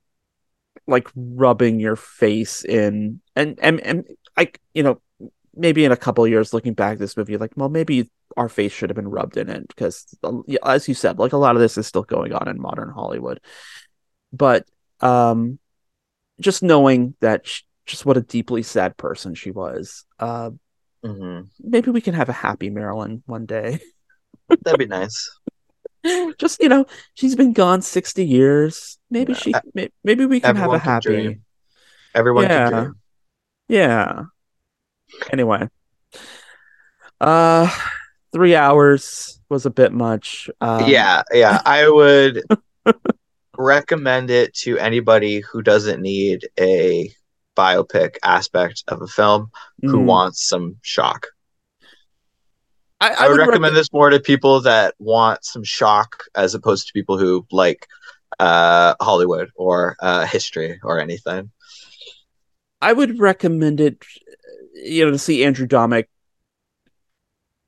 like 0.87 1.09
rubbing 1.17 1.81
your 1.81 1.97
face 1.97 2.65
in 2.65 3.21
and 3.37 3.59
and 3.63 3.81
and 3.81 4.05
like 4.37 4.61
you 4.75 4.83
know 4.83 5.01
maybe 5.55 5.85
in 5.85 5.93
a 5.93 5.97
couple 5.97 6.25
of 6.25 6.31
years 6.31 6.53
looking 6.53 6.75
back 6.75 6.95
at 6.95 6.99
this 6.99 7.17
movie 7.17 7.37
like 7.37 7.53
well 7.57 7.69
maybe 7.69 8.11
our 8.37 8.49
face 8.49 8.73
should 8.73 8.91
have 8.91 8.97
been 8.97 9.09
rubbed 9.09 9.37
in 9.37 9.49
it 9.49 9.67
because 9.69 10.07
as 10.65 10.89
you 10.89 10.95
said 10.95 11.19
like 11.19 11.33
a 11.33 11.37
lot 11.39 11.55
of 11.57 11.63
this 11.63 11.79
is 11.79 11.87
still 11.87 12.03
going 12.03 12.33
on 12.33 12.49
in 12.49 12.61
modern 12.61 12.91
hollywood 12.91 13.41
but 14.33 14.67
um 15.01 15.59
just 16.41 16.63
knowing 16.63 17.15
that 17.21 17.47
sh- 17.47 17.63
just 17.87 18.05
what 18.05 18.17
a 18.17 18.23
deeply 18.23 18.63
sad 18.63 18.97
person 18.97 19.35
she 19.35 19.51
was 19.51 20.05
uh 20.19 20.51
Mhm. 21.05 21.49
maybe 21.61 21.91
we 21.91 22.01
can 22.01 22.15
have 22.15 22.31
a 22.31 22.33
happy 22.33 22.71
marilyn 22.71 23.23
one 23.27 23.45
day 23.47 23.79
That'd 24.63 24.79
be 24.79 24.87
nice. 24.87 25.31
just 26.39 26.61
you 26.63 26.69
know 26.69 26.85
she's 27.15 27.35
been 27.37 27.53
gone 27.53 27.81
60 27.83 28.25
years 28.25 28.99
maybe 29.11 29.35
she 29.35 29.55
may- 29.75 29.91
maybe 30.03 30.27
we 30.27 30.41
can 30.41 30.57
have 30.57 30.73
a 30.73 30.79
happy 30.79 31.09
dream. 31.09 31.45
Everyone 32.15 32.45
yeah 32.45 32.71
can 32.71 32.83
dream. 32.83 32.95
yeah 33.69 34.23
anyway 35.31 35.69
uh 37.21 37.71
three 38.33 38.55
hours 38.55 39.41
was 39.49 39.67
a 39.67 39.71
bit 39.71 39.93
much 39.93 40.51
um, 40.61 40.89
yeah, 40.89 41.23
yeah. 41.33 41.61
I 41.67 41.89
would 41.89 42.43
recommend 43.57 44.31
it 44.31 44.53
to 44.55 44.79
anybody 44.79 45.41
who 45.41 45.63
doesn't 45.63 46.03
need 46.03 46.49
a 46.59 47.11
biopic 47.57 48.17
aspect 48.25 48.83
of 48.89 49.01
a 49.03 49.07
film 49.07 49.51
who 49.83 49.99
Mhm. 50.01 50.05
wants 50.07 50.45
some 50.45 50.77
shock. 50.83 51.29
I, 53.05 53.25
I, 53.25 53.29
would 53.29 53.39
would 53.39 53.47
recommend 53.47 53.77
this 53.77 53.93
more 53.93 54.09
to 54.09 54.19
people 54.19 54.61
that 54.63 54.95
want 54.99 55.45
some 55.45 55.63
shock 55.63 56.25
as 56.35 56.55
opposed 56.55 56.87
to 56.87 56.93
people 56.93 57.19
who 57.19 57.47
like 57.53 57.87
uh 58.41 58.95
Hollywood 59.01 59.51
or 59.55 59.97
uh 60.01 60.25
history 60.27 60.81
or 60.83 60.99
anything. 60.99 61.51
I 62.81 62.93
would 62.93 63.19
recommend 63.19 63.81
it, 63.81 64.03
you 64.75 65.05
know, 65.05 65.11
to 65.11 65.19
see 65.19 65.45
Andrew 65.45 65.67
Dominik, 65.67 66.07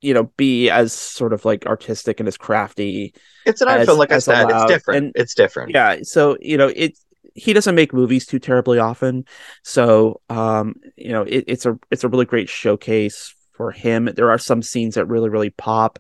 you 0.00 0.14
know, 0.14 0.24
be 0.36 0.70
as 0.70 0.92
sort 0.92 1.32
of 1.32 1.44
like 1.44 1.66
artistic 1.66 2.18
and 2.18 2.28
as 2.28 2.36
crafty. 2.36 3.14
It's 3.44 3.60
an 3.60 3.68
art 3.68 3.84
film, 3.84 3.98
like 3.98 4.12
I 4.12 4.18
said. 4.18 4.48
It's 4.50 4.66
different. 4.66 5.04
And 5.04 5.12
it's 5.14 5.34
different. 5.34 5.72
yeah, 5.72 5.98
so 6.02 6.38
you 6.40 6.56
know, 6.56 6.72
it 6.74 6.98
he 7.34 7.52
doesn't 7.52 7.74
make 7.74 7.92
movies 7.92 8.24
too 8.24 8.38
terribly 8.38 8.78
often, 8.78 9.26
so 9.62 10.22
um, 10.30 10.76
you 10.96 11.12
know, 11.12 11.22
it, 11.22 11.44
it's 11.46 11.66
a 11.66 11.78
it's 11.90 12.04
a 12.04 12.08
really 12.08 12.24
great 12.24 12.48
showcase 12.48 13.35
for 13.56 13.70
him. 13.72 14.04
There 14.06 14.30
are 14.30 14.38
some 14.38 14.62
scenes 14.62 14.94
that 14.94 15.06
really 15.06 15.28
really 15.28 15.50
pop. 15.50 15.98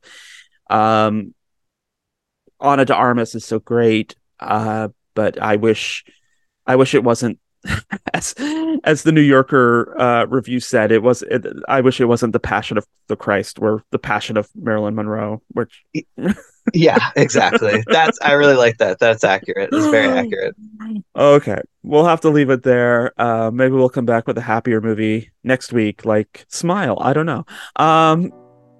Um, 0.68 1.34
Ana 2.60 2.84
de 2.84 2.94
Armas 2.94 3.34
is 3.34 3.44
so 3.44 3.58
great, 3.58 4.14
uh, 4.40 4.88
but 5.14 5.40
I 5.40 5.56
wish 5.56 6.04
I 6.66 6.76
wish 6.76 6.94
it 6.94 7.04
wasn't 7.04 7.38
as 8.14 8.34
as 8.84 9.02
the 9.02 9.12
New 9.12 9.20
Yorker 9.20 9.98
uh, 10.00 10.26
review 10.26 10.60
said, 10.60 10.92
it 10.92 11.02
was. 11.02 11.22
It, 11.22 11.46
I 11.68 11.80
wish 11.80 12.00
it 12.00 12.06
wasn't 12.06 12.32
the 12.32 12.40
Passion 12.40 12.78
of 12.78 12.86
the 13.08 13.16
Christ, 13.16 13.58
or 13.60 13.82
the 13.90 13.98
Passion 13.98 14.36
of 14.36 14.48
Marilyn 14.54 14.94
Monroe. 14.94 15.42
Which, 15.48 15.84
yeah, 16.72 17.10
exactly. 17.16 17.82
That's 17.88 18.18
I 18.22 18.32
really 18.32 18.56
like 18.56 18.78
that. 18.78 18.98
That's 18.98 19.24
accurate. 19.24 19.70
It's 19.72 19.86
very 19.86 20.08
accurate. 20.18 20.56
Okay, 21.14 21.60
we'll 21.82 22.06
have 22.06 22.20
to 22.22 22.30
leave 22.30 22.50
it 22.50 22.62
there. 22.62 23.12
Uh, 23.20 23.50
maybe 23.52 23.74
we'll 23.74 23.88
come 23.88 24.06
back 24.06 24.26
with 24.26 24.38
a 24.38 24.42
happier 24.42 24.80
movie 24.80 25.30
next 25.44 25.72
week, 25.72 26.04
like 26.04 26.46
Smile. 26.48 26.98
I 27.00 27.12
don't 27.12 27.26
know. 27.26 27.44
Um, 27.76 28.32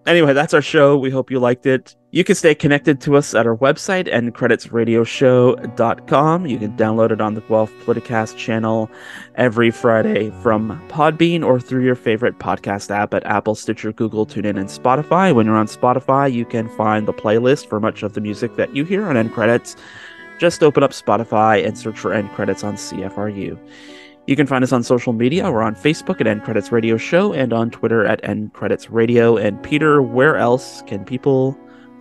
anyway, 0.07 0.33
that's 0.33 0.55
our 0.55 0.63
show. 0.63 0.97
We 0.97 1.11
hope 1.11 1.31
you 1.31 1.39
liked 1.39 1.67
it. 1.67 1.95
You 2.17 2.25
can 2.25 2.35
stay 2.35 2.55
connected 2.55 2.99
to 3.03 3.15
us 3.15 3.35
at 3.35 3.47
our 3.47 3.59
website, 3.59 4.11
endcreditsradioshow.com. 4.11 6.47
You 6.47 6.59
can 6.59 6.75
download 6.75 7.11
it 7.11 7.21
on 7.21 7.35
the 7.35 7.43
Guelph 7.43 7.71
Politicast 7.85 8.39
channel 8.39 8.91
every 9.35 9.71
Friday 9.71 10.31
from 10.43 10.83
Podbean 10.89 11.45
or 11.45 11.61
through 11.61 11.85
your 11.85 11.95
favorite 11.95 12.39
podcast 12.39 12.91
app 12.91 13.13
at 13.13 13.27
Apple, 13.27 13.55
Stitcher, 13.55 13.93
Google, 13.93 14.25
TuneIn, 14.25 14.59
and 14.59 14.71
Spotify. 14.71 15.35
When 15.35 15.45
you're 15.45 15.59
on 15.59 15.67
Spotify, 15.67 16.33
you 16.33 16.47
can 16.47 16.71
find 16.71 17.07
the 17.07 17.13
playlist 17.13 17.69
for 17.69 17.81
much 17.81 18.03
of 18.03 18.15
the 18.15 18.23
music 18.23 18.57
that 18.57 18.75
you 18.75 18.87
hear 18.87 19.07
on 19.07 19.19
End 19.19 19.35
Credits. 19.35 19.77
Just 20.39 20.63
open 20.63 20.83
up 20.83 20.93
Spotify 20.93 21.67
and 21.67 21.77
search 21.77 21.99
for 21.99 22.15
End 22.15 22.31
Credits 22.31 22.65
on 22.65 22.77
CFRU. 22.77 23.59
You 24.27 24.37
can 24.37 24.47
find 24.47 24.65
us 24.65 24.73
on 24.73 24.83
social 24.83 25.13
media. 25.13 25.53
We're 25.53 25.61
on 25.61 25.75
Facebook 25.75 26.19
at 26.23 26.27
End 26.27 26.45
Credits 26.45 26.73
Radio 26.73 26.97
Show 26.97 27.35
and 27.35 27.53
on 27.53 27.71
Twitter 27.71 28.07
at 28.07 28.27
End 28.27 28.55
Credits 28.55 28.89
Radio. 28.89 29.37
And 29.37 29.63
Peter, 29.63 30.01
where 30.01 30.39
else 30.39 30.81
can 30.87 31.05
people 31.05 31.55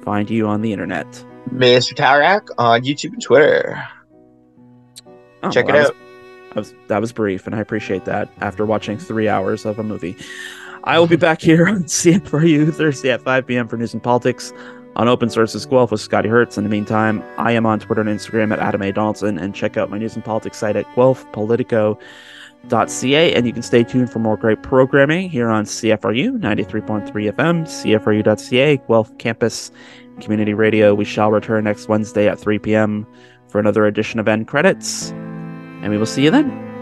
find 0.05 0.29
you 0.29 0.47
on 0.47 0.61
the 0.61 0.71
internet? 0.71 1.07
Mr. 1.51 1.93
Tarak 1.93 2.49
on 2.57 2.83
YouTube 2.83 3.13
and 3.13 3.21
Twitter. 3.21 3.83
Oh, 5.43 5.51
Check 5.51 5.65
well, 5.65 5.75
it 5.75 5.85
out. 5.87 5.95
Was, 5.95 5.99
that 6.49 6.55
was 6.55 6.73
that 6.87 7.01
was 7.01 7.11
brief, 7.11 7.45
and 7.45 7.55
I 7.55 7.59
appreciate 7.59 8.05
that. 8.05 8.29
After 8.39 8.65
watching 8.65 8.97
three 8.97 9.27
hours 9.27 9.65
of 9.65 9.77
a 9.77 9.83
movie, 9.83 10.15
I 10.85 10.97
will 10.99 11.07
be 11.07 11.17
back 11.17 11.41
here 11.41 11.67
on 11.67 11.83
CFRU 11.83 12.73
Thursday 12.73 13.11
at 13.11 13.21
5 13.21 13.47
p.m. 13.47 13.67
for 13.67 13.77
news 13.77 13.93
and 13.93 14.01
politics 14.01 14.53
on 14.95 15.07
Open 15.07 15.29
Sources 15.29 15.65
Guelph 15.65 15.91
with 15.91 15.99
Scotty 15.99 16.29
Hertz. 16.29 16.57
In 16.57 16.63
the 16.63 16.69
meantime, 16.69 17.23
I 17.37 17.51
am 17.51 17.65
on 17.65 17.79
Twitter 17.79 18.01
and 18.01 18.09
Instagram 18.09 18.53
at 18.53 18.59
Adam 18.59 18.81
A. 18.81 18.91
Donaldson, 18.91 19.37
and 19.37 19.53
check 19.53 19.75
out 19.75 19.89
my 19.89 19.97
news 19.97 20.15
and 20.15 20.23
politics 20.23 20.57
site 20.57 20.75
at 20.75 20.85
guelphpolitico.ca. 22.69 23.33
And 23.33 23.45
you 23.45 23.53
can 23.53 23.63
stay 23.63 23.83
tuned 23.83 24.11
for 24.11 24.19
more 24.19 24.37
great 24.37 24.63
programming 24.63 25.29
here 25.29 25.49
on 25.49 25.65
CFRU 25.65 26.39
93.3 26.39 27.11
FM, 27.11 27.63
CFRU.ca, 27.65 28.77
Guelph 28.87 29.17
Campus 29.17 29.71
Community 30.21 30.53
Radio. 30.53 30.93
We 30.93 31.05
shall 31.05 31.31
return 31.31 31.63
next 31.65 31.87
Wednesday 31.87 32.27
at 32.27 32.39
3 32.39 32.59
p.m. 32.59 33.07
for 33.47 33.59
another 33.59 33.85
edition 33.85 34.19
of 34.19 34.27
End 34.27 34.47
Credits, 34.47 35.11
and 35.11 35.89
we 35.89 35.97
will 35.97 36.05
see 36.05 36.23
you 36.23 36.31
then. 36.31 36.74